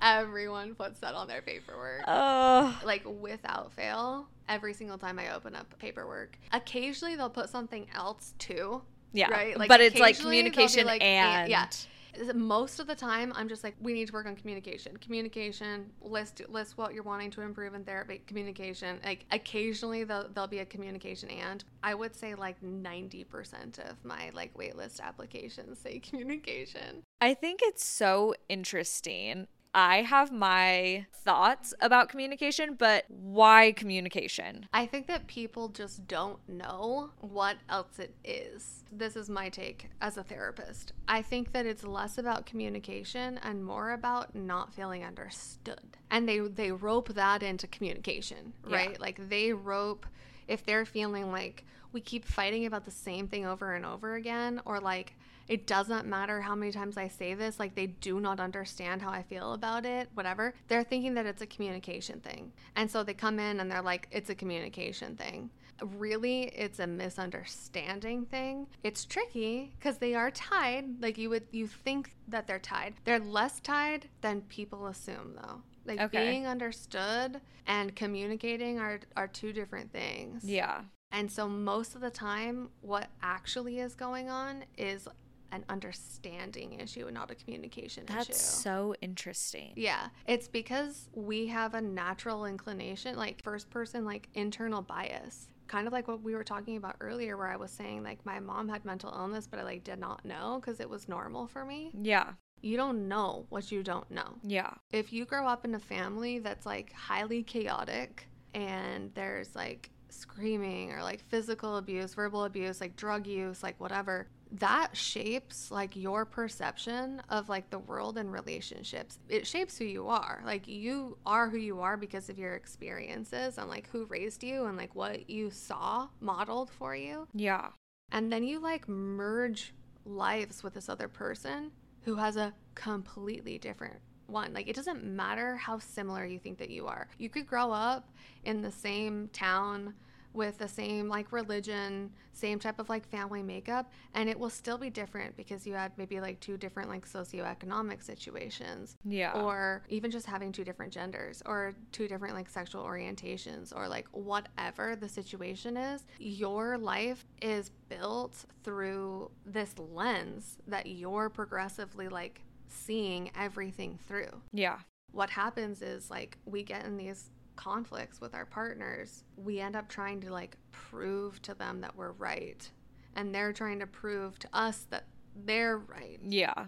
[0.00, 2.04] Everyone puts that on their paperwork.
[2.06, 6.38] oh, like without fail, every single time I open up paperwork.
[6.52, 8.82] Occasionally they'll put something else too.
[9.12, 9.30] Yeah.
[9.30, 9.58] Right?
[9.58, 12.32] Like, but it's like occasionally they'll be communication like, and, and- yeah.
[12.34, 16.42] most of the time i'm just like we need to work on communication communication list
[16.48, 20.64] list what you're wanting to improve in therapy communication like occasionally there'll, there'll be a
[20.66, 27.34] communication and i would say like 90% of my like waitlist applications say communication I
[27.34, 29.46] think it's so interesting.
[29.72, 34.66] I have my thoughts about communication, but why communication?
[34.72, 38.82] I think that people just don't know what else it is.
[38.90, 40.92] This is my take as a therapist.
[41.06, 45.96] I think that it's less about communication and more about not feeling understood.
[46.10, 48.76] And they they rope that into communication, Yeah.
[48.76, 49.00] right?
[49.00, 50.06] Like they rope
[50.48, 54.60] if they're feeling like we keep fighting about the same thing over and over again
[54.64, 55.14] or like
[55.50, 59.10] it doesn't matter how many times I say this, like they do not understand how
[59.10, 60.54] I feel about it, whatever.
[60.68, 62.52] They're thinking that it's a communication thing.
[62.76, 65.50] And so they come in and they're like, it's a communication thing.
[65.82, 68.68] Really, it's a misunderstanding thing.
[68.84, 71.02] It's tricky because they are tied.
[71.02, 72.94] Like you would, you think that they're tied.
[73.04, 75.62] They're less tied than people assume, though.
[75.84, 76.30] Like Okay.
[76.30, 80.44] being understood and communicating are, are two different things.
[80.44, 80.82] Yeah.
[81.10, 85.08] And so most of the time, what actually is going on is
[85.52, 88.32] an understanding issue and not a communication That's issue.
[88.32, 89.72] That's so interesting.
[89.76, 95.48] Yeah, it's because we have a natural inclination, like first person, like internal bias.
[95.66, 98.40] Kind of like what we were talking about earlier, where I was saying, like, my
[98.40, 101.64] mom had mental illness, but I like did not know because it was normal for
[101.64, 101.92] me.
[101.94, 102.32] Yeah.
[102.60, 104.70] You don't know what you don't know Yeah.
[104.92, 110.92] if you grow up in a family that's like highly chaotic and there's like screaming
[110.92, 116.24] or like physical abuse, verbal abuse, like drug use, like whatever, that shapes like your
[116.24, 119.18] perception of like the world and relationships.
[119.28, 120.42] It shapes who you are.
[120.44, 124.64] Like you are who you are because of your experiences and like who raised you
[124.66, 127.68] and like what you saw modeled for you Yeah.
[128.12, 129.72] and then you like merge
[130.04, 131.70] lives with this other person
[132.02, 134.00] who has a completely different
[134.30, 137.70] one like it doesn't matter how similar you think that you are you could grow
[137.72, 138.08] up
[138.44, 139.94] in the same town
[140.32, 144.78] with the same like religion same type of like family makeup and it will still
[144.78, 149.32] be different because you had maybe like two different like socioeconomic situations Yeah.
[149.32, 154.06] or even just having two different genders or two different like sexual orientations or like
[154.12, 162.42] whatever the situation is your life is built through this lens that you're progressively like
[162.72, 164.78] seeing everything through yeah.
[165.12, 169.88] what happens is like we get in these conflicts with our partners we end up
[169.88, 172.70] trying to like prove to them that we're right
[173.16, 175.04] and they're trying to prove to us that
[175.44, 176.66] they're right Yeah.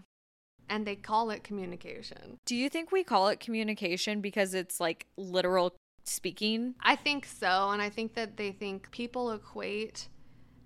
[0.68, 5.06] and they call it communication Do you think we call it communication because it's like
[5.16, 5.74] literal
[6.04, 6.74] speaking?
[6.82, 7.70] I think so.
[7.70, 10.08] And I think that they think people equate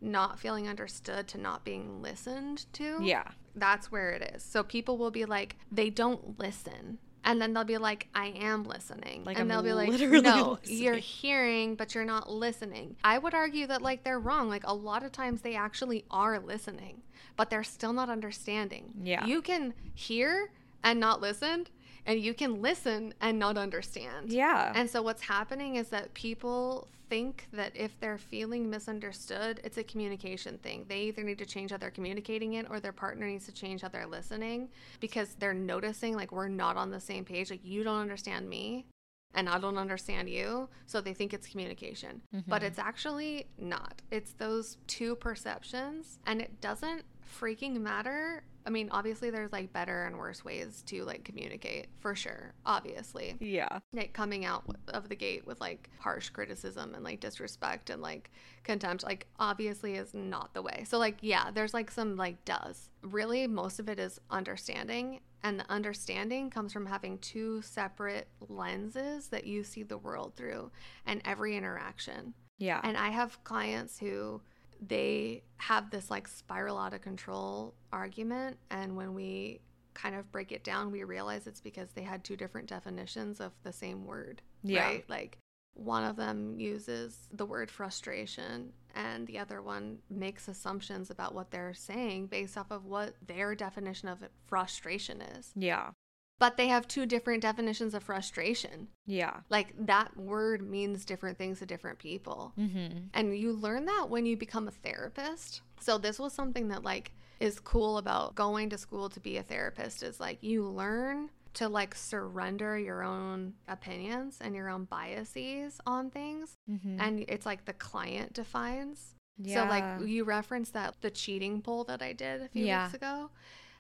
[0.01, 2.99] not feeling understood to not being listened to.
[3.01, 3.29] Yeah.
[3.55, 4.43] That's where it is.
[4.43, 6.99] So people will be like, they don't listen.
[7.25, 9.25] And then they'll be like, I am listening.
[9.25, 12.95] Like, and I'm they'll be like, literally no, you're hearing, but you're not listening.
[13.03, 14.49] I would argue that, like, they're wrong.
[14.49, 17.03] Like, a lot of times they actually are listening,
[17.35, 18.93] but they're still not understanding.
[19.03, 19.27] Yeah.
[19.27, 20.53] You can hear
[20.85, 21.67] and not listen,
[22.07, 24.33] and you can listen and not understand.
[24.33, 24.73] Yeah.
[24.75, 29.85] And so what's happening is that people think that if they're feeling misunderstood, it's a
[29.85, 30.85] communication thing.
[30.89, 33.83] They either need to change how they're communicating it or their partner needs to change
[33.83, 34.69] how they're listening
[35.01, 37.51] because they're noticing like we're not on the same page.
[37.51, 38.87] Like you don't understand me
[39.35, 40.69] and I don't understand you.
[40.87, 42.23] So they think it's communication.
[42.35, 42.51] Mm-hmm.
[42.51, 44.03] But it's actually not.
[44.11, 47.03] It's those two perceptions and it doesn't
[47.41, 48.43] freaking matter.
[48.67, 52.53] I mean, obviously there's like better and worse ways to like communicate for sure.
[52.67, 53.79] Obviously yeah.
[53.93, 58.31] like coming out of the gate with like harsh criticism and like disrespect and like
[58.65, 62.91] contempt like obviously is not the way so like yeah there's like some like does
[63.03, 69.29] really most of it is understanding and the understanding comes from having two separate lenses
[69.29, 70.71] that you see the world through
[71.07, 72.81] and every interaction Yeah.
[72.83, 74.41] and I have clients who
[74.81, 78.59] they have this like spiral out of control argument.
[78.71, 79.61] And when we
[79.95, 83.53] kind of break it down, we realize it's because they had two different definitions of
[83.63, 84.43] the same word.
[84.63, 84.85] Yeah.
[84.85, 85.05] Right?
[85.09, 85.39] Like
[85.75, 91.51] one of them uses the word frustration and the other one makes assumptions about what
[91.51, 95.53] they're saying based off of what their definition of frustration is.
[95.55, 95.91] yeah.
[96.39, 98.89] But they have two different definitions of frustration.
[99.07, 99.41] Yeah.
[99.49, 102.53] Like that word means different things to different people.
[102.59, 102.99] Mm-hmm.
[103.15, 105.63] And you learn that when you become a therapist.
[105.81, 109.43] So this was something that like is cool about going to school to be a
[109.43, 115.81] therapist is like you learn to like surrender your own opinions and your own biases
[115.87, 117.01] on things Mm-hmm.
[117.01, 119.65] and it's like the client defines Yeah.
[119.65, 122.85] So like you referenced that the cheating poll that I did a few Yeah.
[122.87, 123.31] weeks ago.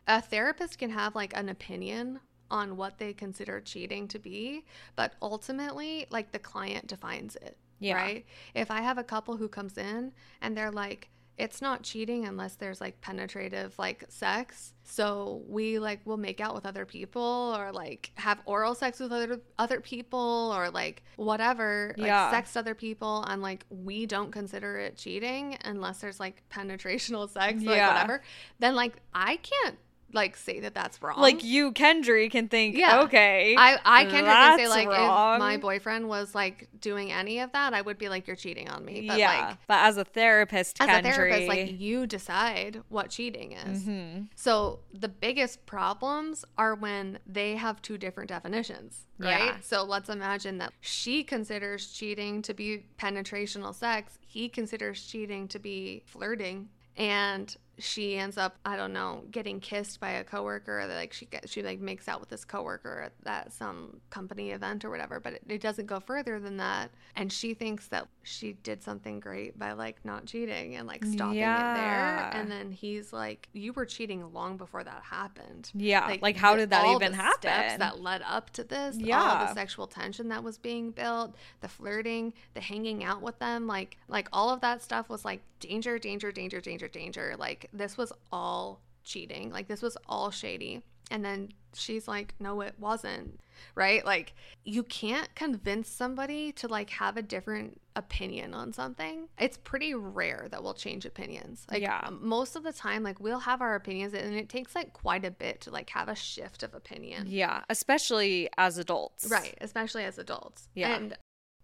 [0.06, 2.20] A therapist can have like an opinion
[2.50, 4.64] on what they consider cheating to be,
[4.94, 7.56] but ultimately like the client defines it.
[7.78, 7.94] Yeah.
[7.96, 8.26] Right?
[8.54, 11.08] If I have a couple who comes in and they're like
[11.38, 14.72] it's not cheating unless there's like penetrative like sex.
[14.84, 19.12] So we like will make out with other people or like have oral sex with
[19.12, 22.30] other other people or like whatever, like Yeah.
[22.30, 27.62] sex other people and like we don't consider it cheating unless there's like penetrational sex,
[27.62, 27.92] like Yeah.
[27.92, 28.22] whatever.
[28.58, 29.76] Then like I can't
[30.12, 31.20] like say that that's wrong.
[31.20, 33.02] Like you, Kendree, can think, Yeah.
[33.02, 33.54] okay.
[33.58, 35.34] I I can can say like wrong.
[35.34, 38.68] if my boyfriend was like doing any of that, I would be like you're cheating
[38.68, 39.06] on me.
[39.08, 39.48] But yeah.
[39.48, 43.82] like but as a therapist, as Kendree, a therapist, like you decide what cheating is.
[43.84, 44.28] Mhm.
[44.34, 49.44] So the biggest problems are when they have two different definitions, right?
[49.46, 49.56] Yeah.
[49.60, 55.58] So let's imagine that she considers cheating to be penetrational sex, he considers cheating to
[55.58, 60.80] be flirting, and she ends up, I don't know, getting kissed by a coworker.
[60.80, 64.50] Or like she gets, she like makes out with this coworker at that some company
[64.50, 65.20] event or whatever.
[65.20, 69.20] But it, it doesn't go further than that, and she thinks that she did something
[69.20, 72.30] great by like not cheating and like stopping it there.
[72.32, 76.16] And then he's like, "You were cheating long before that happened." Yeah.
[76.22, 77.40] Like, how did that all even the happen?
[77.40, 79.46] Steps that led up to this, Yeah, all Yeah.
[79.46, 83.96] the sexual tension that was being built, the flirting, the hanging out with them, like
[84.08, 87.34] like all of that stuff was like danger, danger, danger, danger, danger.
[87.38, 89.50] Like this was all cheating.
[89.50, 90.82] Like this was all shady.
[91.08, 93.38] And then she's like, "No, it wasn't."
[93.76, 94.04] Right?
[94.04, 94.34] Like
[94.64, 99.28] you can't convince somebody to like have a different opinion on something.
[99.38, 101.64] It's pretty rare that we'll change opinions.
[101.70, 102.08] Like Yeah.
[102.10, 105.30] most of the time like we'll have our opinions and it takes like quite a
[105.30, 107.26] bit to like have a shift of opinion.
[107.28, 107.62] yeah.
[107.70, 109.28] Especially as adults.
[109.30, 110.68] Right, especially as adults.
[110.74, 110.96] Yeah.
[110.96, 111.16] And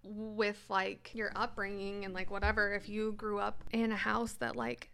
[0.05, 4.57] with like your upbringing and like whatever, if you grew up in a house that
[4.57, 4.89] like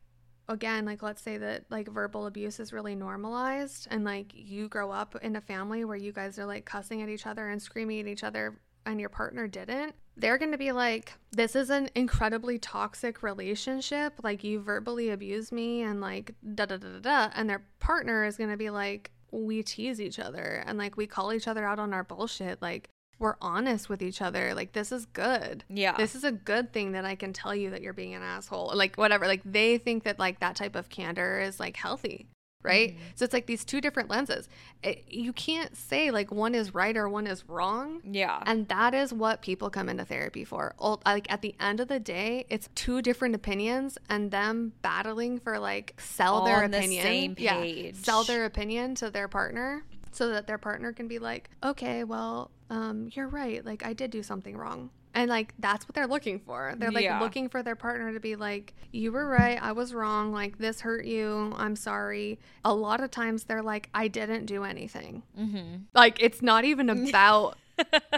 [0.49, 4.91] again, like let's say that like verbal abuse is really normalized and like you grow
[4.91, 8.01] up in a family where you guys are like cussing at each other and screaming
[8.01, 11.91] at each other and your partner didn't, they're going to be like, this is an
[11.95, 14.15] incredibly toxic relationship.
[14.23, 17.31] Like, you verbally abuse me and like da da da da da.
[17.35, 21.07] And their partner is going to be like, we tease each other and like we
[21.07, 22.62] call each other out on our bullshit.
[22.62, 22.89] Like,
[23.19, 24.55] we're honest with each other.
[24.55, 25.65] Like, this is good.
[25.69, 25.97] Yeah.
[25.97, 28.73] This is a good thing that I can tell you that you're being an asshole.
[28.74, 29.27] Like, whatever.
[29.27, 32.27] Like, they think that like that type of candor is like healthy.
[32.61, 32.90] Right.
[32.90, 33.03] Mm-hmm.
[33.15, 34.49] So it's like these two different lenses.
[34.82, 38.01] It, you can't say like one is right or one is wrong.
[38.05, 38.43] yeah.
[38.47, 40.74] And that is what people come into therapy for.
[41.07, 45.61] Like at the end of the day, it's two different opinions and them battling for
[45.61, 47.03] like sell All their on the opinion.
[47.05, 51.51] same Yeah, sell their opinion to their partner so that their partner can be like,
[51.62, 53.65] okay, well, um, you're right.
[53.65, 54.90] Like I did do something wrong.
[55.15, 56.74] And like that's what they're looking for.
[56.77, 57.19] They're like Yeah.
[57.20, 60.82] looking for their partner to be like, you were right, I was wrong, like this
[60.82, 62.39] hurt you, I'm sorry.
[62.65, 65.23] A lot of times they're like, I didn't do anything.
[65.36, 65.77] mm-hmm.
[65.95, 67.57] Like it's not even about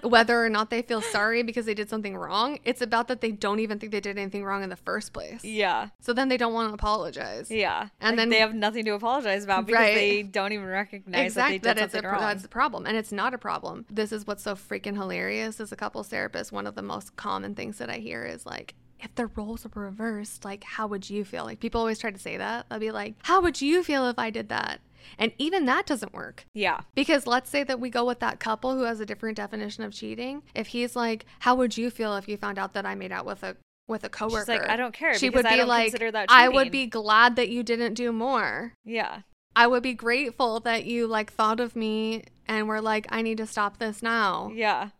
[0.02, 2.58] whether or not they feel sorry because they did something wrong.
[2.64, 5.44] It's about that they don't even think they did anything wrong in the first place.
[5.44, 5.88] Yeah.
[6.00, 7.50] So then they don't want to apologize.
[7.50, 7.88] Yeah.
[8.00, 9.94] And Like, then- they have nothing to apologize about because Right.
[9.94, 11.58] they don't even recognize Exactly.
[11.58, 12.20] that they did That it's a something wrong.
[12.20, 13.86] that's the problem, and it's not a problem.
[13.90, 15.60] This is what's so freaking hilarious.
[15.60, 18.74] As a couples therapist, one of the most common things that I hear is like,
[19.02, 21.44] if the roles were reversed, like, how would you feel?
[21.44, 22.66] Like, people always try to say that.
[22.68, 24.80] They'll be like, how would you feel if I did that?
[25.18, 26.44] And even that doesn't work.
[26.54, 26.80] yeah.
[26.94, 29.92] Because let's say that we go with that couple who has a different definition of
[29.92, 30.42] cheating.
[30.54, 33.26] If he's like, "How would you feel if you found out that I made out
[33.26, 33.56] with a
[33.88, 35.14] with a coworker?" She's like, I don't care.
[35.14, 35.94] She would be like,
[36.28, 38.74] "I would be glad that you didn't do more.
[38.84, 39.22] Yeah.
[39.56, 43.38] I would be grateful that you like thought of me and were like, I need
[43.38, 44.90] to stop this now." Yeah.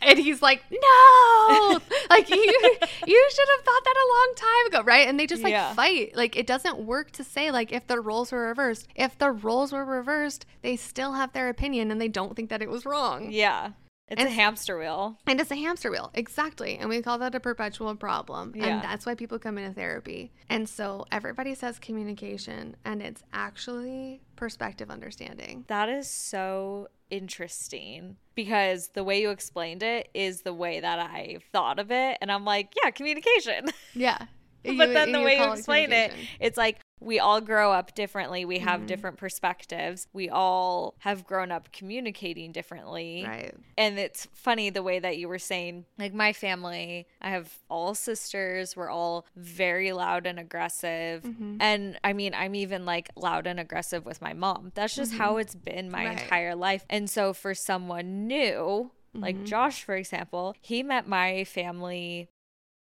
[0.00, 1.80] And he's like, "No,
[2.10, 5.42] like you, you should have thought that a long time ago, right?" And they just
[5.42, 5.74] like Yeah.
[5.74, 6.14] fight.
[6.16, 8.86] Like it doesn't work to say like if the roles were reversed.
[8.94, 12.62] If the roles were reversed, they still have their opinion and they don't think that
[12.62, 13.30] it was wrong.
[13.32, 13.72] Yeah.
[14.06, 15.16] It's And a hamster wheel.
[15.26, 16.10] And it's a hamster wheel.
[16.12, 16.76] Exactly.
[16.76, 18.52] And we call that a perpetual problem.
[18.54, 18.66] Yeah.
[18.66, 20.30] And that's why people come into therapy.
[20.50, 25.64] And so everybody says communication, and it's actually perspective understanding.
[25.68, 31.38] That is so interesting because the way you explained it is the way that I
[31.52, 32.18] thought of it.
[32.20, 33.66] And I'm like, yeah, communication.
[33.94, 34.18] Yeah.
[34.64, 38.44] but then the way you explain it, it's like we all grow up differently.
[38.44, 38.86] We have Mhm.
[38.86, 40.06] different perspectives.
[40.12, 43.24] We all have grown up communicating differently.
[43.26, 43.54] Right.
[43.76, 47.94] And it's funny the way that you were saying, like my family, I have all
[47.94, 48.74] sisters.
[48.76, 51.24] We're all very loud and aggressive.
[51.24, 51.58] Mhm.
[51.60, 54.72] And I mean, I'm even like loud and aggressive with my mom.
[54.74, 56.08] That's just how it's been my Mm-hmm.
[56.14, 56.22] Right.
[56.22, 56.84] entire life.
[56.88, 59.46] And so for someone new, like Mhm.
[59.46, 62.28] Josh, for example, he met my family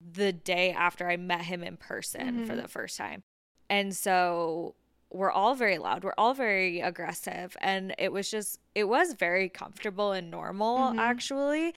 [0.01, 2.61] the day after I met him in person for Mhm.
[2.61, 3.23] the first time.
[3.69, 4.75] And so
[5.11, 6.03] we're all very loud.
[6.03, 7.55] We're all very aggressive.
[7.61, 10.99] And it was just, it was very comfortable and normal, Mhm.
[10.99, 11.73] actually.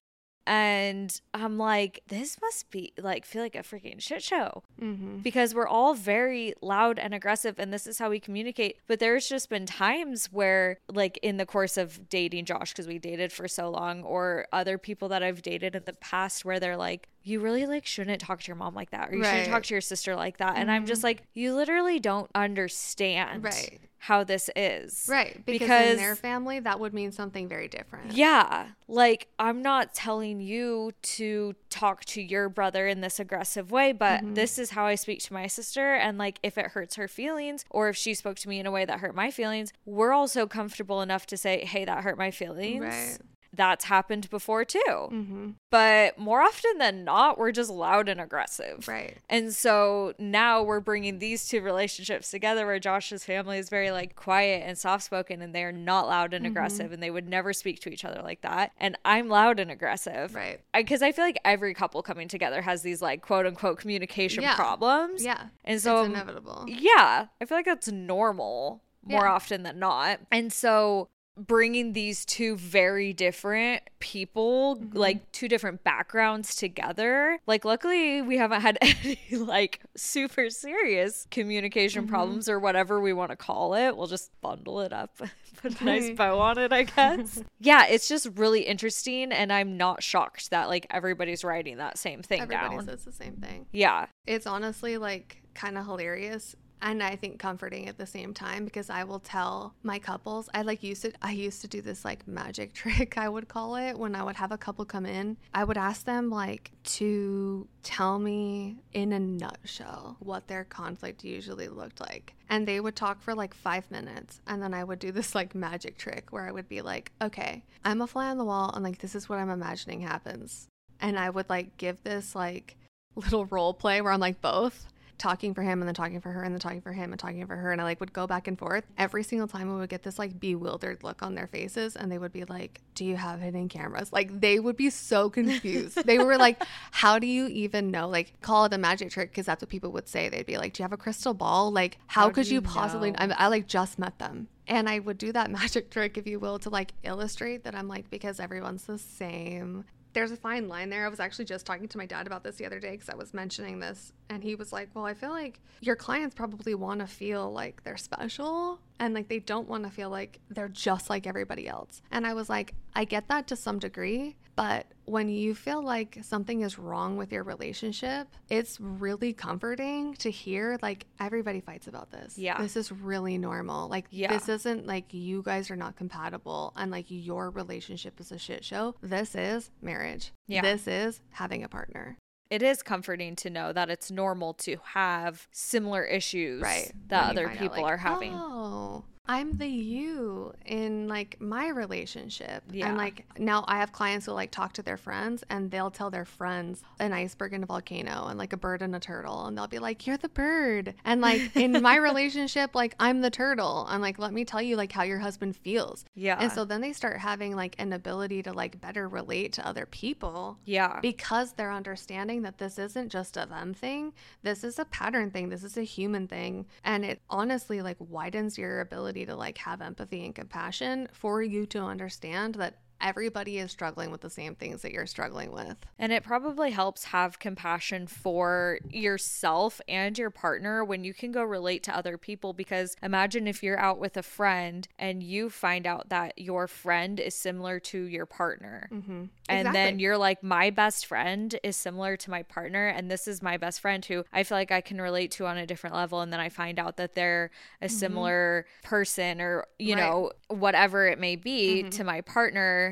[0.46, 4.62] And I'm like, this must be like, feel like a freaking shit show.
[4.80, 5.18] Mm-hmm.
[5.18, 8.78] because we're all very loud and aggressive and this is how we communicate.
[8.88, 12.98] But there's just been times where like in the course of dating Josh because we
[12.98, 16.76] dated for so long or other people that I've dated in the past where they're
[16.76, 19.62] like you really like shouldn't talk to your mom like that or you shouldn't talk
[19.64, 20.56] to your sister like that.
[20.56, 23.44] And I'm just like you literally don't understand.
[23.44, 23.80] Right.
[24.06, 25.34] How this is Right.
[25.46, 28.12] Because, Because- in their family, that would mean something very different.
[28.12, 28.66] Yeah.
[28.88, 34.22] Like, I'm not telling you to talk to your brother in this aggressive way, but
[34.22, 34.34] Mhm.
[34.34, 35.94] this is how I speak to my sister.
[35.94, 38.72] And, like, if it hurts her feelings or if she spoke to me in a
[38.72, 42.32] way that hurt my feelings, we're also comfortable enough to say, hey, that hurt my
[42.32, 42.82] feelings.
[42.82, 43.18] Right.
[43.54, 44.80] That's happened before too.
[44.86, 45.50] Mm-hmm.
[45.70, 48.88] But more often than not, we're just loud and aggressive.
[48.88, 49.18] Right.
[49.28, 54.16] And so now we're bringing these two relationships together where Josh's family is very like
[54.16, 56.48] quiet and soft spoken and they're not loud and Mhm.
[56.48, 58.72] aggressive and they would never speak to each other like that.
[58.80, 60.34] And I'm loud and aggressive.
[60.34, 60.60] Right.
[60.74, 64.54] Because I, feel like every couple coming together has these like quote unquote communication Yeah.
[64.56, 65.22] problems.
[65.24, 65.48] Yeah.
[65.64, 66.64] And so it's inevitable.
[66.68, 69.32] yeah, I feel like that's normal more Yeah.
[69.32, 70.20] often than not.
[70.30, 71.08] And so
[71.38, 74.94] bringing these two very different people, Mhm.
[74.94, 82.04] like two different backgrounds together, like luckily we haven't had any like super serious communication
[82.06, 82.08] Mhm.
[82.10, 83.96] problems or whatever we want to call it.
[83.96, 85.16] We'll just bundle it up,
[85.62, 87.42] put a nice bow on it, I guess.
[87.60, 92.22] yeah, it's just really interesting and I'm not shocked that like everybody's writing that same
[92.22, 92.84] thing Everybody down.
[92.86, 93.66] says the same thing.
[93.72, 94.06] yeah.
[94.26, 98.90] It's honestly like kind of hilarious and I think comforting at the same time because
[98.90, 102.26] I will tell my couples I like used to I used to do this like
[102.26, 105.64] magic trick I would call it when I would have a couple come in I
[105.64, 112.00] would ask them like to tell me in a nutshell what their conflict usually looked
[112.00, 112.34] like.
[112.50, 115.54] And they would talk for like 5 minutes and then I would do this like
[115.54, 118.84] magic trick where I would be like okay I'm a fly on the wall and
[118.84, 120.68] like this is what I'm imagining happens.
[121.00, 122.76] And I would like give this like
[123.14, 124.86] little role play where I'm like both
[125.22, 127.46] talking for him and then talking for her and then talking for him and talking
[127.46, 127.70] for her.
[127.70, 128.84] And I like would go back and forth.
[128.98, 132.18] Every single time we would get this like bewildered look on their faces and they
[132.18, 134.12] would be like do you have hidden cameras?
[134.12, 136.04] Like they would be so confused.
[136.04, 138.08] They were like how do you even know?
[138.08, 140.28] Like call it a magic trick because that's what people would say.
[140.28, 141.70] They'd be like do you have a crystal ball?
[141.70, 143.14] Like how, How could you, you possibly?
[143.16, 144.48] I, I like just met them.
[144.66, 147.86] And I would do that magic trick if you will to like illustrate that I'm
[147.86, 151.06] like because everyone's the same there's a fine line there.
[151.06, 153.14] I was actually just talking to my dad about this the other day because I
[153.14, 157.00] was mentioning this, and he was like, Well, I feel like your clients probably want
[157.00, 161.10] to feel like they're special and like they don't want to feel like they're just
[161.10, 162.02] like everybody else.
[162.10, 166.18] And I was like, I get that to some degree, but when you feel like
[166.22, 172.10] something is wrong with your relationship, it's really comforting to hear like everybody fights about
[172.10, 172.36] this.
[172.38, 172.60] Yeah.
[172.60, 173.88] This is really normal.
[173.88, 174.28] Like, Yeah.
[174.32, 178.64] this isn't like you guys are not compatible and like your relationship is a shit
[178.64, 178.94] show.
[179.02, 180.32] This is marriage.
[180.46, 180.62] Yeah.
[180.62, 182.16] This is having a partner.
[182.52, 186.92] It is comforting to know that it's normal to have similar issues Right.
[187.08, 188.34] that other out, people like, are having.
[188.34, 192.64] Oh, I'm the you in like my relationship.
[192.70, 192.88] Yeah.
[192.88, 196.10] And like now I have clients who like talk to their friends and they'll tell
[196.10, 199.46] their friends an iceberg and a volcano and like a bird and a turtle.
[199.46, 200.94] And they'll be like, You're the bird.
[201.04, 203.86] And like in my relationship, like I'm the turtle.
[203.88, 206.04] And like, let me tell you like how your husband feels.
[206.14, 206.38] Yeah.
[206.40, 209.86] And so then they start having like an ability to like better relate to other
[209.86, 210.98] people yeah.
[211.00, 214.12] because they're understanding that this isn't just a them thing
[214.42, 218.56] this is a pattern thing this is a human thing and it honestly like widens
[218.56, 223.70] your ability to like have empathy and compassion for you to understand that everybody is
[223.70, 228.06] struggling with the same things that you're struggling with And it probably helps have compassion
[228.06, 232.52] for yourself and your partner when you can go relate to other people.
[232.52, 237.18] Because imagine if you're out with a friend and you find out that your friend
[237.20, 238.88] is similar to your partner.
[238.92, 239.24] mm-hmm.
[239.48, 242.88] And then you're like, my best friend is similar to my partner.
[242.88, 245.58] And this is my best friend who I feel like I can relate to on
[245.58, 246.20] a different level.
[246.22, 247.50] And then I find out that they're
[247.82, 250.00] a similar person or, you Right.
[250.00, 251.90] know, whatever it may be Mhm.
[251.90, 252.91] to my partner.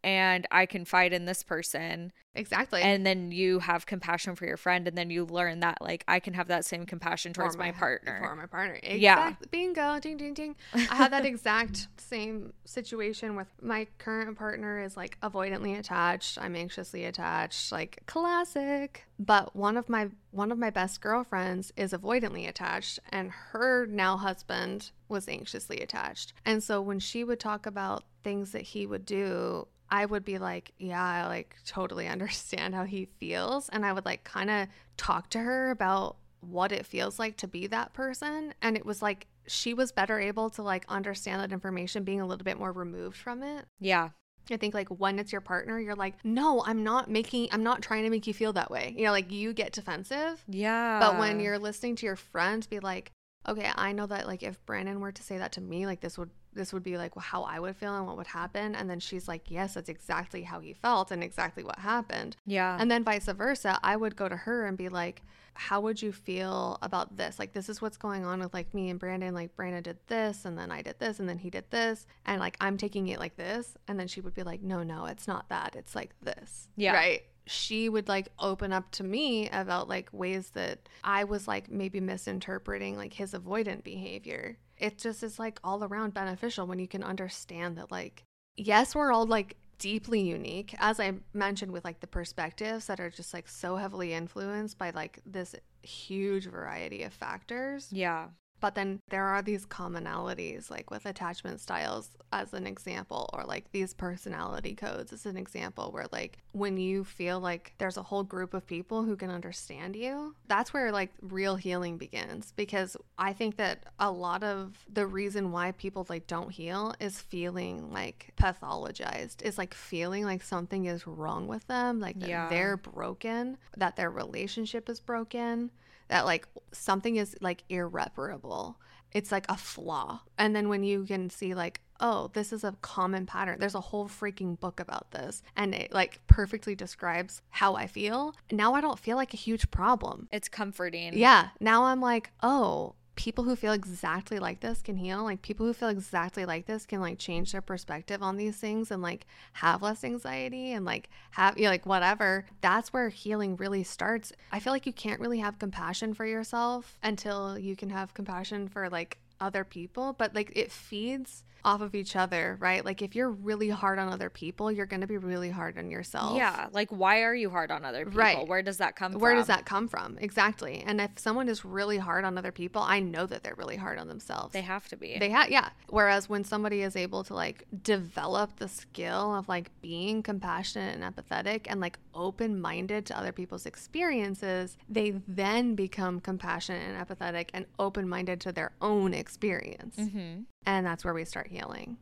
[0.03, 2.11] And I confide in this person.
[2.33, 2.81] Exactly.
[2.81, 6.19] And then you have compassion for your friend and then you learn that like i
[6.19, 8.19] can have that same compassion towards for my, partner.
[8.23, 8.79] for my partner.
[8.83, 9.29] Yeah.
[9.29, 10.55] exact, bingo ding ding ding.
[10.73, 16.37] I had that exact same situation with my current partner is like avoidantly attached.
[16.39, 19.05] I'm anxiously attached like classic.
[19.19, 24.17] But one of my one of my best girlfriends is avoidantly attached and her now
[24.17, 26.33] husband was anxiously attached.
[26.45, 30.39] And so when she would talk about things that he would do I would be
[30.39, 33.69] like, yeah, I like totally understand how he feels.
[33.69, 37.47] And I would like kind of talk to her about what it feels like to
[37.47, 38.53] be that person.
[38.61, 42.25] And it was like she was better able to like understand that information being a
[42.25, 43.65] little bit more removed from it.
[43.79, 44.09] Yeah.
[44.49, 47.81] I think like when it's your partner, you're like, no, I'm not making, I'm not
[47.81, 48.93] trying to make you feel that way.
[48.97, 50.43] You know, like you get defensive.
[50.47, 50.99] Yeah.
[50.99, 53.11] But when you're listening to your friends be like,
[53.47, 56.17] okay, I know that like if Brandon were to say that to me, like this
[56.17, 58.75] would this would be like how I would feel and what would happen.
[58.75, 62.35] And then she's like, yes, that's exactly how he felt and exactly what happened.
[62.45, 62.77] Yeah.
[62.79, 65.21] And then vice versa, I would go to her and be like,
[65.53, 67.37] how would you feel about this?
[67.39, 69.33] Like, this is what's going on with like me and Brandon.
[69.33, 72.05] Like, Brandon did this, and then I did this, and then he did this.
[72.25, 73.75] And like, I'm taking it like this.
[73.87, 75.75] And then she would be like, no, no, it's not that.
[75.75, 76.67] It's like this.
[76.75, 76.93] Yeah.
[76.93, 81.69] Right she would like open up to me about like ways that I was like
[81.69, 84.57] maybe misinterpreting like his avoidant behavior.
[84.77, 88.23] It just is like all around beneficial when you can understand that like
[88.57, 93.09] yes, we're all like deeply unique as I mentioned with like the perspectives that are
[93.09, 97.87] just like so heavily influenced by like this huge variety of factors.
[97.91, 98.27] Yeah.
[98.61, 103.71] But then there are these commonalities, like with attachment styles, as an example, or like
[103.71, 108.23] these personality codes, as an example, where like when you feel like there's a whole
[108.23, 112.53] group of people who can understand you, that's where like real healing begins.
[112.55, 117.19] Because I think that a lot of the reason why people like don't heal is
[117.19, 122.47] feeling like pathologized, is like feeling like something is wrong with them, like Yeah.
[122.49, 125.71] they're broken, that their relationship is broken
[126.11, 128.77] that like something is like irreparable.
[129.13, 130.19] It's like a flaw.
[130.37, 133.59] And then when you can see like, oh, this is a common pattern.
[133.59, 138.35] There's a whole freaking book about this and it like perfectly describes how I feel.
[138.51, 140.27] Now I don't feel like a huge problem.
[140.33, 141.17] It's comforting.
[141.17, 141.49] Yeah.
[141.61, 145.23] Now I'm like, oh, people who feel exactly like this can heal.
[145.23, 148.89] Like people who feel exactly like this can like change their perspective on these things
[148.89, 152.45] and like have less anxiety and like have you know, like whatever.
[152.61, 154.33] That's where healing really starts.
[154.51, 158.67] I feel like you can't really have compassion for yourself until you can have compassion
[158.67, 162.83] for like other people, but like it feeds off of each other, right?
[162.83, 165.91] Like if you're really hard on other people, you're going to be really hard on
[165.91, 166.35] yourself.
[166.35, 166.67] Yeah.
[166.71, 168.19] Like, why are you hard on other people?
[168.19, 168.47] Right.
[168.47, 169.21] Where does that come from?
[169.21, 170.17] Where does that come from?
[170.19, 170.83] Exactly.
[170.85, 173.99] And if someone is really hard on other people, I know that they're really hard
[173.99, 174.53] on themselves.
[174.53, 175.17] They have to be.
[175.19, 175.69] They have, yeah.
[175.89, 181.15] Whereas when somebody is able to like develop the skill of like being compassionate and
[181.15, 187.49] empathetic and like open minded to other people's experiences, they then become compassionate and empathetic
[187.53, 189.95] and open minded to their own experience.
[189.95, 190.41] mm-hmm.
[190.65, 191.97] And that's where we start healing.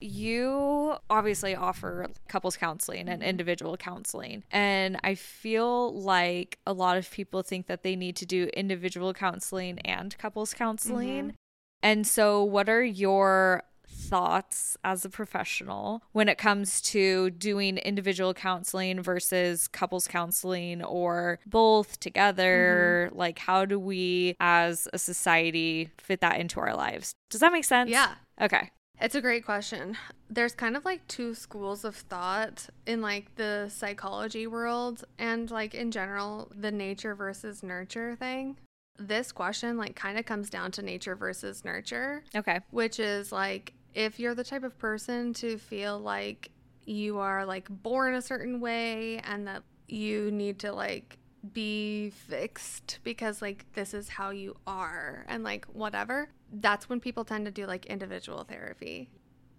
[0.00, 4.44] You obviously offer couples counseling and individual counseling.
[4.50, 9.14] And I feel like a lot of people think that they need to do individual
[9.14, 11.30] counseling and couples counseling.
[11.30, 11.34] Mhm.
[11.82, 13.62] And so, what are your
[14.08, 21.38] thoughts as a professional when it comes to doing individual counseling versus couples counseling or
[21.46, 23.08] both together?
[23.08, 23.18] Mm-hmm.
[23.18, 27.14] Like, how do we as a society fit that into our lives?
[27.30, 27.90] Does that make sense?
[27.90, 28.14] Yeah.
[28.40, 28.70] Okay.
[29.00, 29.96] It's a great question.
[30.30, 35.74] There's kind of like two schools of thought in like the psychology world and like
[35.74, 38.56] in general the nature versus nurture thing.
[38.96, 42.60] This question like kind of comes down to nature versus nurture, Okay.
[42.70, 46.50] which is like if you're the type of person to feel like
[46.84, 51.18] you are like born a certain way and that you need to like
[51.52, 57.24] be fixed because like this is how you are and like whatever that's when people
[57.24, 59.10] tend to do like individual therapy.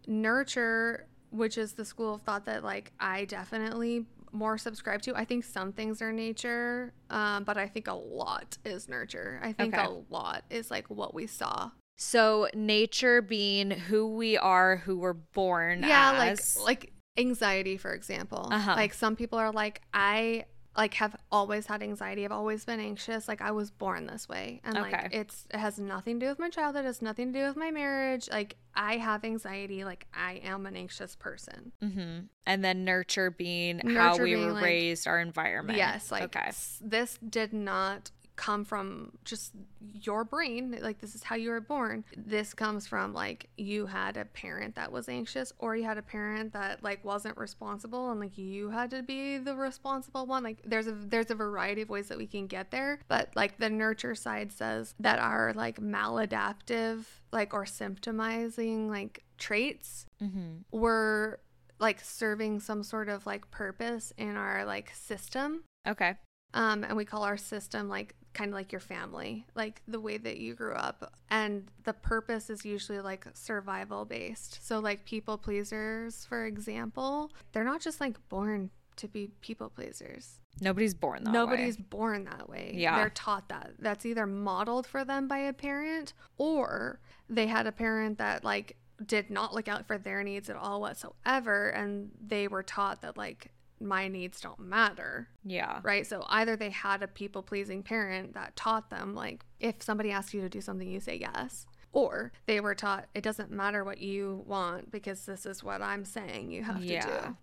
[0.08, 5.16] Nurture which is the school of thought that like i definitely more subscribe to.
[5.16, 9.40] I think some things are nature um, but i think a lot is nurture.
[9.44, 9.86] I think Okay.
[9.86, 15.14] a lot is like what we saw So nature being who we are, who we're
[15.14, 16.58] born yeah as.
[16.58, 18.74] like like anxiety for example Uh-huh.
[18.76, 20.44] like some people are like i
[20.76, 24.60] like have always had anxiety i've always been anxious like i was born this way
[24.66, 24.92] and Okay.
[24.92, 27.46] like it's it has nothing to do with my childhood it has nothing to do
[27.48, 32.66] with my marriage like i have anxiety like i am an anxious person hmm And
[32.66, 35.78] then nurture being how we being, were like- raised, our environment.
[35.78, 36.52] yes like okay.
[36.82, 39.54] this did not come from just
[39.94, 44.18] your brain like this is how you were born this comes from like you had
[44.18, 48.20] a parent that was anxious or you had a parent that like wasn't responsible and
[48.20, 51.90] like you had to be the responsible one like there's a there's a variety of
[51.90, 55.80] ways that we can get there but like the nurture side says that our like
[55.80, 60.58] maladaptive like or symptomizing like traits mm-hmm.
[60.72, 61.40] were
[61.80, 66.16] like serving some sort of like purpose in our like system Okay.
[66.54, 70.18] Um, and we call our system like kind of like your family, like the way
[70.18, 71.12] that you grew up.
[71.32, 74.60] And the purpose is usually like survival based.
[74.64, 80.40] So, like people pleasers, for example, they're not just like born to be people pleasers.
[80.62, 81.86] Nobody's born that Nobody's way.
[81.90, 82.72] born that way.
[82.76, 82.96] Yeah.
[82.98, 83.72] They're taught that.
[83.80, 87.00] That's either modeled for them by a parent or
[87.30, 90.80] they had a parent that like did not look out for their needs at all
[90.80, 95.28] whatsoever and they were taught that like my needs don't matter.
[95.44, 95.80] Yeah.
[95.84, 96.06] right?
[96.08, 100.34] So either they had a people pleasing parent that taught them like if somebody asks
[100.34, 101.66] you to do something you say yes.
[101.92, 106.04] Or they were taught it doesn't matter what you want because this is what i'm
[106.04, 107.06] saying you have to Yeah.
[107.30, 107.38] do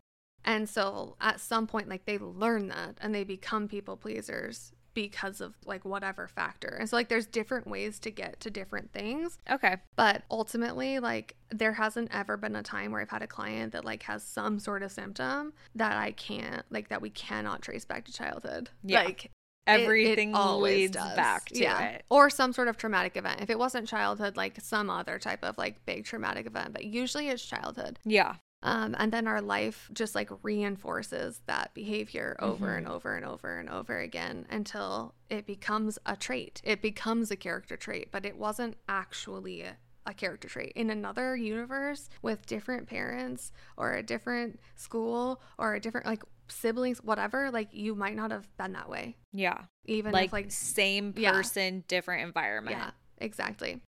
[0.44, 5.40] and so at some point like they learn that and they become people pleasers because
[5.40, 9.38] of like whatever factor and so like there's different ways to get to different things
[9.50, 9.76] Okay.
[9.96, 13.84] but ultimately, like, there hasn't ever been a time where I've had a client that,
[13.84, 18.04] like, has some sort of symptom that I can't, like, that we cannot trace back
[18.06, 18.70] to childhood.
[18.82, 19.02] Yeah.
[19.04, 19.30] Like, it-
[19.66, 21.14] Everything it always leads does.
[21.16, 21.80] back to yeah.
[21.90, 22.04] it.
[22.10, 23.40] Or some sort of traumatic event.
[23.40, 27.28] If it wasn't childhood, like some other type of, like, big traumatic event, but usually
[27.28, 27.98] it's childhood.
[28.04, 28.36] Yeah.
[28.64, 32.78] Um, and then our life just like reinforces that behavior over Mhm.
[32.78, 36.60] and over and over and over again until it becomes a trait.
[36.64, 39.76] It becomes a character trait, but it wasn't actually a,
[40.06, 40.72] a character trait.
[40.76, 47.02] In another universe with different parents or a different school or a different like siblings,
[47.02, 49.16] whatever, like you might not have been that way.
[49.32, 49.64] Yeah.
[49.86, 51.32] Even like, if like same Yeah.
[51.32, 52.76] person, different environment.
[52.76, 53.80] yeah, exactly.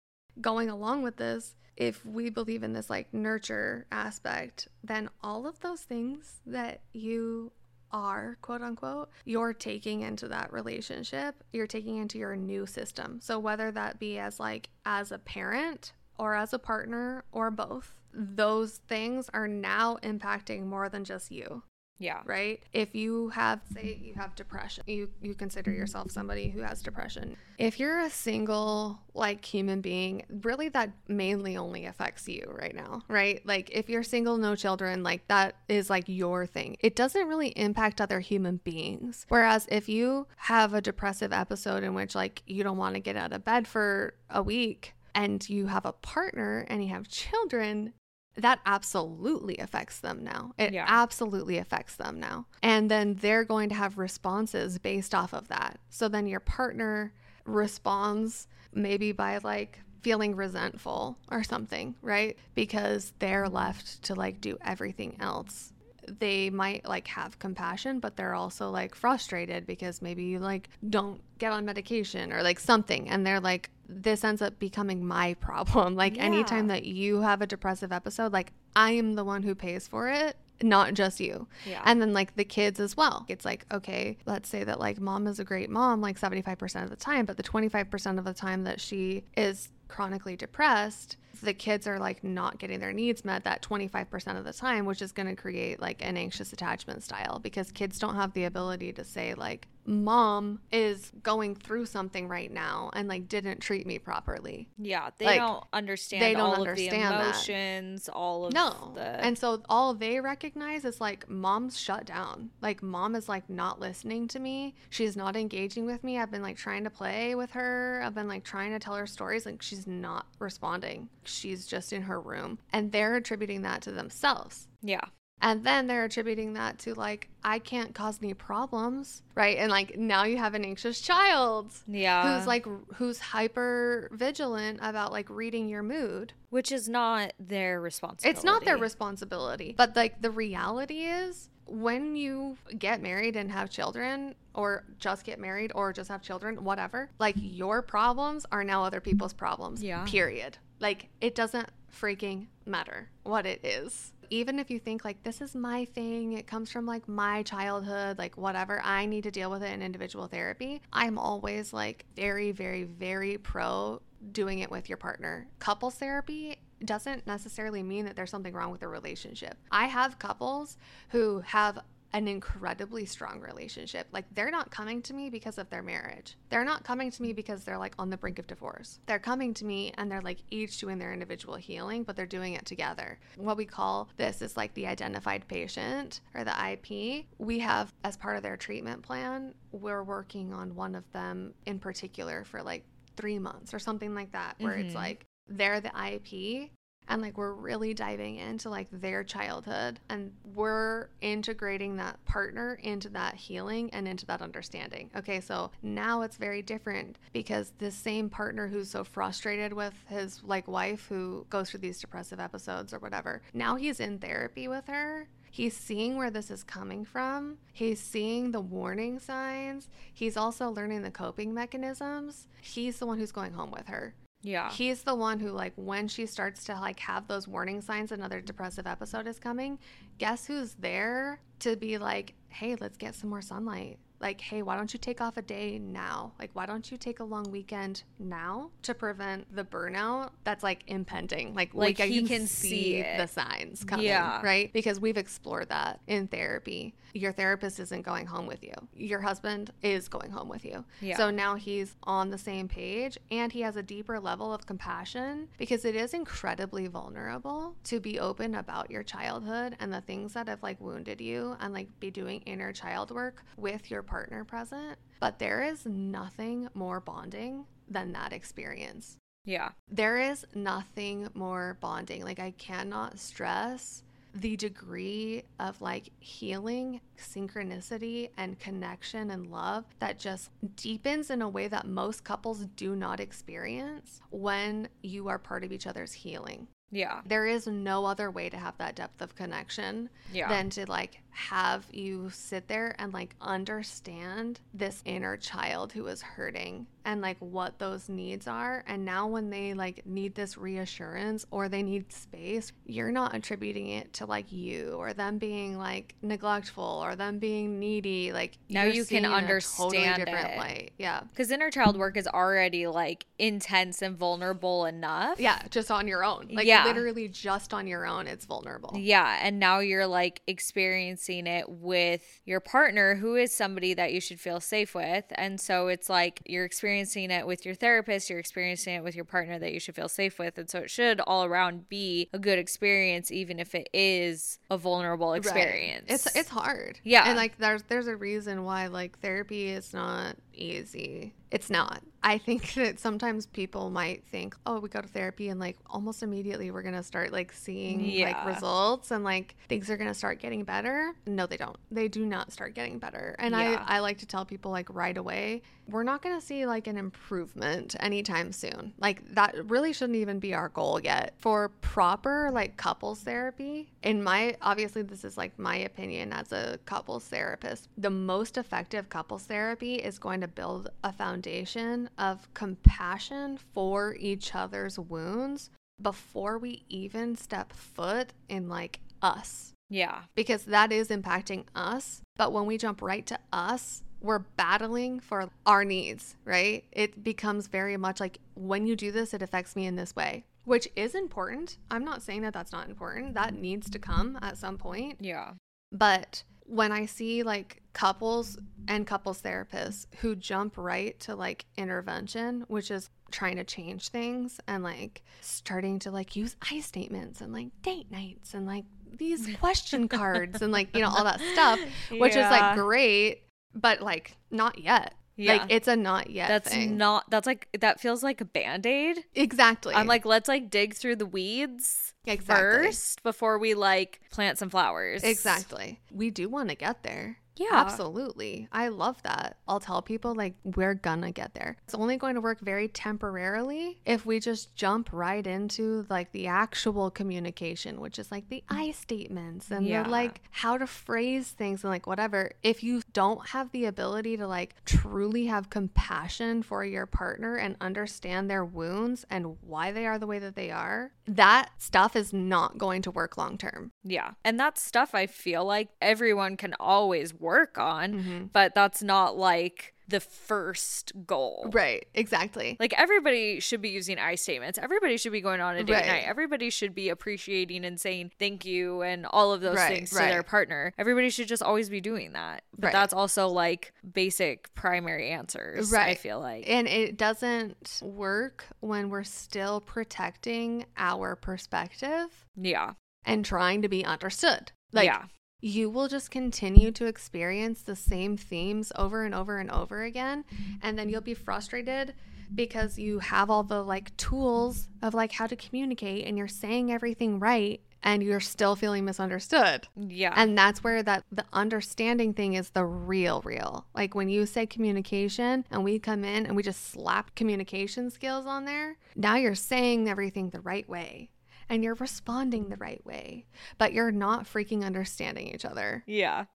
[0.41, 5.59] Going along with this, if we believe in this like nurture aspect, then all of
[5.61, 7.51] those things that you
[7.91, 13.19] are, quote unquote, you're taking into that relationship, you're taking into your new system.
[13.21, 17.95] So whether that be as like as a parent or as a partner or both,
[18.13, 21.63] those things are now impacting more than just you
[22.03, 22.21] Yeah.
[22.25, 22.61] right?
[22.73, 27.37] If you have say you have depression you you consider yourself somebody who has depression.
[27.57, 33.03] If you're a single like human being really that mainly only affects you right now
[33.07, 33.45] right?
[33.45, 36.77] Like if you're single no children like that is like your thing.
[36.81, 39.25] It doesn't really impact other human beings.
[39.29, 43.15] Whereas if you have a depressive episode in which like you don't want to get
[43.15, 47.93] out of bed for a week and you have a partner and you have children
[48.35, 50.53] that absolutely affects them now.
[50.57, 50.85] It Yeah.
[50.87, 52.45] absolutely affects them now.
[52.61, 55.79] And then they're going to have responses based off of that.
[55.89, 57.13] So then your partner
[57.45, 62.37] responds maybe by like feeling resentful or something, right?
[62.55, 65.71] Because they're left to like do everything else.
[66.07, 71.21] They might like have compassion, but they're also like frustrated because maybe you like don't
[71.39, 73.09] get on medication or like something.
[73.09, 75.95] And they're like, this ends up becoming my problem.
[75.95, 76.75] Like anytime Yeah.
[76.75, 80.35] that you have a depressive episode, like I am the one who pays for it,
[80.61, 81.47] not just you.
[81.65, 81.81] Yeah.
[81.85, 83.25] And then like the kids as well.
[83.27, 86.89] It's like, okay, let's say that like mom is a great mom like 75% of
[86.89, 91.87] the time, but the 25% of the time that she is chronically depressed, the kids
[91.87, 95.27] are like not getting their needs met that 25% of the time, which is going
[95.27, 99.33] to create like an anxious attachment style because kids don't have the ability to say
[99.33, 104.69] like mom is going through something right now and like didn't treat me properly.
[104.77, 107.23] Yeah, they Like, don't understand they don't all understand of the that.
[107.49, 108.91] emotions, all of No.
[108.95, 112.51] the And so all they recognize is like mom's shut down.
[112.61, 114.75] Like mom is like not listening to me.
[114.89, 116.17] She's not engaging with me.
[116.17, 118.01] I've been like trying to play with her.
[118.05, 119.45] I've been like trying to tell her stories.
[119.45, 121.09] Like she's not responding.
[121.27, 122.59] She's just in her room.
[122.71, 124.67] And they're attributing that to themselves.
[124.81, 125.01] yeah,
[125.41, 129.23] And then they're attributing that to like, I can't cause any problems.
[129.35, 129.57] Right.
[129.57, 135.11] And like now you have an anxious child yeah, who's like, who's hyper vigilant about
[135.11, 136.33] like reading your mood.
[136.49, 138.37] which is not their responsibility.
[138.37, 139.73] It's not their responsibility.
[139.77, 145.39] But like the reality is when you get married and have children or just get
[145.39, 149.81] married or just have children, whatever, like your problems are now other people's problems.
[149.81, 150.03] Yeah.
[150.05, 150.57] Period.
[150.83, 154.11] Like it doesn't freaking matter what it is.
[154.29, 158.17] Even if you think like this is my thing, it comes from like my childhood,
[158.17, 160.81] like whatever, I need to deal with it in individual therapy.
[160.91, 164.01] I'm always like very, very, very pro
[164.33, 165.47] doing it with your partner.
[165.59, 169.55] Couples therapy doesn't necessarily mean that there's something wrong with the relationship.
[169.71, 170.77] I have couples
[171.09, 171.79] who have
[172.13, 174.07] an incredibly strong relationship.
[174.11, 176.37] Like they're not coming to me because of their marriage.
[176.49, 178.99] They're not coming to me because they're like on the brink of divorce.
[179.07, 182.53] They're coming to me and they're like each doing their individual healing, but they're doing
[182.53, 183.19] it together.
[183.37, 187.25] What we call this is like the identified patient or the IP.
[187.39, 191.79] We have as part of their treatment plan, we're working on one of them in
[191.79, 192.83] particular for like
[193.17, 194.97] 3 months or something like that where it's Mhm.
[194.97, 196.71] like they're the IP
[197.07, 203.09] and like we're really diving into like their childhood and we're integrating that partner into
[203.09, 205.09] that healing and into that understanding.
[205.15, 210.43] Okay, so now it's very different because the same partner who's so frustrated with his
[210.43, 214.87] like wife who goes through these depressive episodes or whatever, now he's in therapy with
[214.87, 215.27] her.
[215.53, 217.59] He's seeing where this is coming from.
[217.73, 219.87] He's seeing the warning signs.
[220.11, 222.47] He's also learning the coping mechanisms.
[222.59, 224.15] He's the one who's going home with her.
[224.43, 224.69] Yeah.
[224.71, 228.41] He's the one who like when she starts to like have those warning signs another
[228.41, 229.79] depressive episode is coming,
[230.19, 234.75] guess who's there to be like, "Hey, let's get some more sunlight." Like, "Hey, why
[234.77, 236.33] don't you take off a day now?
[236.39, 240.83] Like, why don't you take a long weekend now to prevent the burnout that's like
[240.87, 243.17] impending?" Like, Like, he can see it.
[243.17, 244.41] the signs coming, Yeah.
[244.41, 244.71] right?
[244.73, 246.93] Because we've explored that in therapy.
[247.13, 248.73] Your therapist isn't going home with you.
[248.95, 250.83] Your husband is going home with you.
[250.99, 251.17] Yeah.
[251.17, 255.47] So now he's on the same page and he has a deeper level of compassion
[255.57, 260.47] because it is incredibly vulnerable to be open about your childhood and the things that
[260.47, 264.97] have like wounded you and like be doing inner child work with your partner present.
[265.19, 269.17] But there is nothing more bonding than that experience.
[269.45, 269.69] Yeah.
[269.89, 272.23] There is nothing more bonding.
[272.23, 274.03] Like, I cannot stress
[274.33, 281.49] the degree of like healing, synchronicity, and connection and love that just deepens in a
[281.49, 286.67] way that most couples do not experience when you are part of each other's healing.
[286.91, 287.21] Yeah.
[287.25, 290.47] There is no other way to have that depth of connection Yeah.
[290.49, 296.21] than to like have you sit there and like understand this inner child who is
[296.21, 298.83] hurting and like what those needs are.
[298.87, 303.89] And now when they like need this reassurance or they need space, you're not attributing
[303.89, 308.31] it to like you or them being like neglectful or them being needy.
[308.31, 310.57] Like Now you're can seeing it in a understand different it.
[310.57, 310.91] light.
[310.97, 311.21] Yeah.
[311.29, 315.39] Because inner child work is already like intense and vulnerable enough.
[315.41, 316.49] Yeah, just on your own.
[316.53, 316.85] Like Yeah.
[316.85, 318.93] literally just on your own, it's vulnerable.
[318.95, 319.39] Yeah.
[319.41, 324.39] And now you're like experiencing it with your partner, who is somebody that you should
[324.39, 325.25] feel safe with.
[325.31, 329.25] And so it's like you're experiencing it with your therapist, you're experiencing it with your
[329.25, 330.57] partner that you should feel safe with.
[330.57, 334.77] And so it should all around be a good experience, even if it is a
[334.77, 335.37] vulnerable Right.
[335.37, 336.05] experience.
[336.07, 336.99] It's it's hard.
[337.03, 337.23] Yeah.
[337.27, 341.33] And like there's there's a reason why like therapy is not easy.
[341.51, 342.01] It's not.
[342.23, 346.23] I think that sometimes people might think, "Oh, we go to therapy and like almost
[346.23, 348.27] immediately we're going to start like seeing Yeah.
[348.27, 351.77] like results and like things are going to start getting better." No, they don't.
[351.91, 353.35] They do not start getting better.
[353.39, 353.83] And Yeah.
[353.87, 356.87] I I like to tell people like right away, we're not going to see like
[356.87, 358.93] an improvement anytime soon.
[358.99, 361.33] Like that really shouldn't even be our goal yet.
[361.37, 366.79] For proper like couples therapy, in my obviously this is like my opinion as a
[366.85, 373.57] couples therapist, the most effective couples therapy is going to build a foundation of compassion
[373.73, 375.69] for each other's wounds
[376.01, 380.23] before we even step foot in like us yeah.
[380.35, 382.21] because that is impacting us.
[382.35, 386.85] But when we jump right to us, we're battling for our needs, right?
[386.91, 390.45] It becomes very much like when you do this, it affects me in this way,
[390.63, 391.77] which is important.
[391.91, 393.35] I'm not saying that that's not important.
[393.35, 395.17] That needs to come at some point.
[395.19, 395.51] Yeah.
[395.91, 402.63] But when I see like couples and couples therapists who jump right to like intervention,
[402.69, 407.51] which is trying to change things and like starting to like use I statements and
[407.51, 408.85] like date nights and like
[409.17, 411.79] these question cards and like, you know, all that stuff,
[412.11, 413.41] which is like great,
[413.73, 415.13] but like not yet.
[415.35, 415.53] Yeah.
[415.53, 416.95] Like it's a not yet That's thing.
[416.97, 419.17] not, that's like, that feels like a band aid.
[419.33, 419.95] exactly.
[419.95, 422.85] I'm like, let's like dig through the weeds Exactly.
[422.87, 425.23] first before we like plant some flowers.
[425.23, 425.99] Exactly.
[426.11, 427.37] We do want to get there.
[427.55, 427.67] Yeah.
[427.71, 428.67] Absolutely.
[428.71, 429.57] I love that.
[429.67, 431.77] I'll tell people like we're gonna get there.
[431.83, 436.47] It's only going to work very temporarily if we just jump right into like the
[436.47, 438.77] actual communication, which is like the mm.
[438.77, 440.03] I statements and Yeah.
[440.03, 442.51] the like how to phrase things and like whatever.
[442.63, 447.75] If you don't have the ability to like truly have compassion for your partner and
[447.81, 452.33] understand their wounds and why they are the way that they are, that stuff is
[452.33, 453.91] not going to work long term.
[454.03, 454.31] Yeah.
[454.43, 458.45] And that stuff I feel like everyone can always work on, Mm-hmm.
[458.53, 461.69] but that's not like the first goal.
[461.71, 462.05] Right.
[462.13, 462.75] Exactly.
[462.77, 464.77] Like everybody should be using I statements.
[464.77, 466.05] Everybody should be going on a date Right.
[466.05, 466.23] night.
[466.27, 470.17] Everybody should be appreciating and saying thank you and all of those Right, things to
[470.17, 470.29] right.
[470.29, 470.93] their partner.
[470.97, 472.63] Everybody should just always be doing that.
[472.77, 475.89] But that's also like basic primary answers.
[475.91, 476.09] right.
[476.09, 476.65] I feel like.
[476.69, 482.91] And it doesn't work when we're still protecting our perspective yeah.
[483.25, 484.73] and trying to be understood.
[484.91, 485.23] Like yeah.
[485.63, 490.43] You will just continue to experience the same themes over and over and over again.
[490.81, 492.13] And then you'll be frustrated
[492.53, 496.91] because you have all the like tools of like how to communicate and you're saying
[496.91, 499.87] everything right and you're still feeling misunderstood.
[499.95, 500.33] Yeah.
[500.35, 503.85] And that's where that the understanding thing is the real real.
[503.95, 508.45] Like when you say communication and we come in and we just slap communication skills
[508.45, 511.29] on there, now you're saying everything the right way
[511.73, 513.47] and you're responding the right way,
[513.79, 516.03] but you're not freaking understanding each other.
[516.05, 516.45] yeah.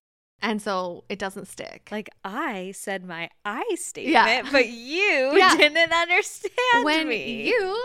[0.41, 1.89] And so it doesn't stick.
[1.91, 5.55] Like I said my I statement, but you Yeah.
[5.57, 7.47] didn't understand when me.
[7.47, 7.77] you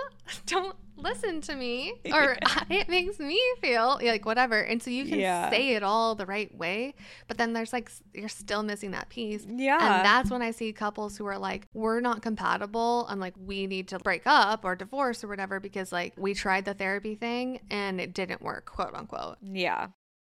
[0.46, 2.36] don't listen to me or
[2.70, 5.50] it makes me feel like whatever and so you can Yeah.
[5.50, 6.94] say it all the right way
[7.26, 9.74] but then there's like you're still missing that piece yeah.
[9.80, 13.66] and that's when i see couples who are like we're not compatible and like we
[13.66, 17.60] need to break up or divorce or whatever because like we tried the therapy thing
[17.70, 19.88] and it didn't work quote unquote yeah.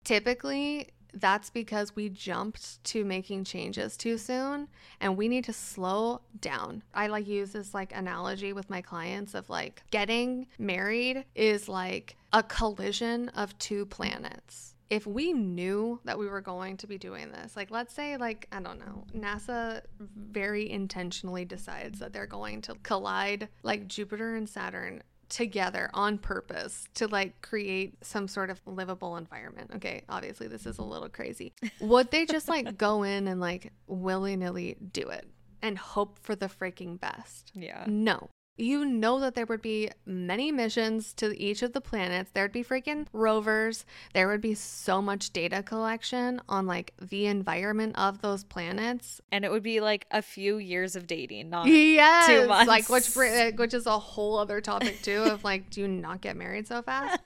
[0.05, 4.67] typically that's because we jumped to making changes too soon
[4.99, 6.83] and we need to slow down.
[6.93, 12.15] I like use this like analogy with my clients of like getting married is like
[12.33, 14.75] a collision of two planets.
[14.89, 18.47] If we knew that we were going to be doing this, like let's say like
[18.51, 24.49] I don't know, NASA very intentionally decides that they're going to collide like Jupiter and
[24.49, 25.01] Saturn
[25.31, 29.71] together on purpose to like create some sort of livable environment.
[29.75, 31.53] Okay, obviously this is a little crazy.
[31.79, 35.25] Would they just like go in and like willy nilly do it
[35.61, 37.51] and hope for the freaking best?
[37.55, 37.85] Yeah.
[37.87, 38.29] No.
[38.57, 42.29] You know that there would be many missions to each of the planets.
[42.33, 43.85] There'd be freaking rovers.
[44.13, 49.19] There would be so much data collection on like the environment of those planets.
[49.31, 52.67] And it would be like a few years of dating, not Yes, months.
[52.67, 53.15] like which
[53.57, 56.81] which is a whole other topic too of like do you not get married so
[56.81, 57.19] fast?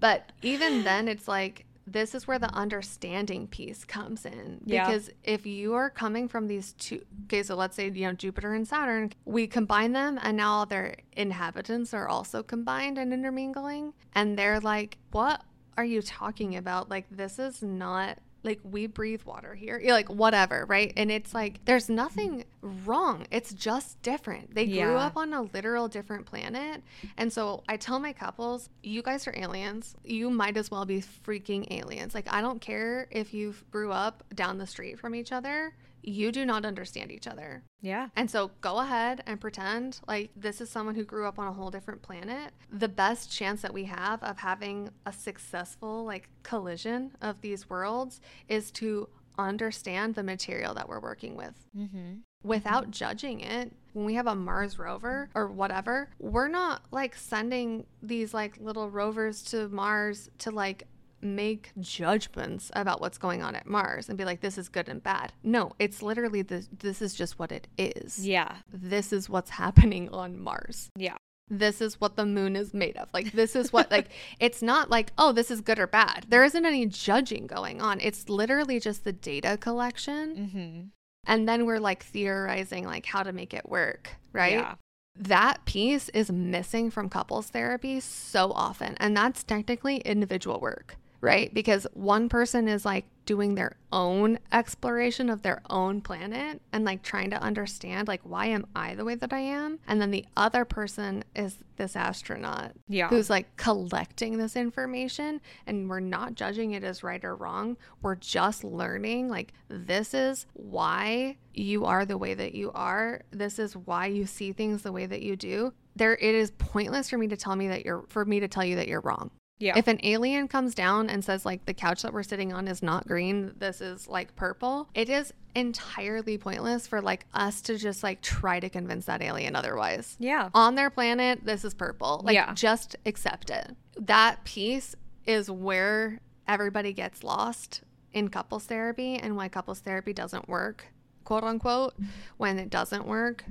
[0.00, 4.60] but even then, it's like this is where the understanding piece comes in.
[4.64, 4.86] Yeah.
[4.86, 8.54] because if you are coming from these two okay so let's say you know jupiter
[8.54, 13.92] and saturn we combine them and now their inhabitants are also combined and intermingling.
[14.14, 15.42] And they're like what
[15.76, 16.88] are you talking about?
[16.88, 19.80] Like this is not like we breathe water here.
[19.80, 20.92] You're like whatever right?
[20.96, 23.26] And it's like there's nothing wrong.
[23.30, 24.54] It's just different.
[24.54, 24.96] They grew Yeah.
[25.06, 26.82] up on a literal different planet.
[27.16, 29.94] And so i tell my couples you guys are aliens.
[30.04, 32.14] You might as well be freaking aliens.
[32.14, 35.72] Like i don't care if you grew up down the street from each other
[36.06, 38.08] you do not understand each other Yeah.
[38.16, 41.52] and so go ahead and pretend like this is someone who grew up on a
[41.52, 42.52] whole different planet.
[42.72, 48.20] The best chance that we have of having a successful like collision of these worlds
[48.48, 49.08] is to
[49.38, 52.18] understand the material that we're working with Mm-hmm.
[52.44, 53.72] without judging it.
[53.94, 58.90] When we have a Mars rover or whatever, we're not like sending these like little
[58.90, 60.86] rovers to Mars to like
[61.24, 65.02] make judgments about what's going on at Mars and be like this is good and
[65.02, 65.32] bad.
[65.42, 68.24] No, it's literally this this is just what it is.
[68.26, 68.56] Yeah.
[68.72, 70.90] This is what's happening on Mars.
[70.96, 71.16] Yeah.
[71.48, 73.08] This is what the moon is made of.
[73.12, 74.08] Like this is what like
[74.40, 76.26] it's not like oh this is good or bad.
[76.28, 78.00] There isn't any judging going on.
[78.00, 80.80] It's literally just the data collection Mm-hmm.
[81.26, 84.74] and then we're like theorizing like how to make it work right Yeah.
[85.18, 91.52] that piece is missing from couples therapy so often and that's technically individual work right
[91.54, 97.02] because one person is like doing their own exploration of their own planet and like
[97.02, 100.26] trying to understand like why am i the way that i am and then the
[100.36, 103.08] other person is this astronaut Yeah.
[103.08, 107.76] who's like collecting this information and we're not judging it as right or wrong.
[108.02, 113.22] We're just learning like this is why you are the way that you are.
[113.30, 115.72] This is why you see things the way that you do.
[115.96, 118.64] There it is pointless for me to tell me that you're for me to tell
[118.64, 119.30] you that you're wrong.
[119.58, 119.78] Yeah.
[119.78, 122.82] If an alien comes down and says like the couch that we're sitting on is
[122.82, 128.02] not green, this is like purple, it is entirely pointless for like us to just
[128.02, 130.48] like try to convince that alien otherwise yeah.
[130.54, 132.20] on their planet, this is purple.
[132.24, 132.52] Like, Yeah.
[132.54, 133.76] just accept it.
[133.96, 137.82] That piece is where everybody gets lost
[138.12, 140.86] in couples therapy and why couples therapy doesn't work,
[141.22, 141.94] quote unquote.
[142.38, 143.44] When it doesn't work,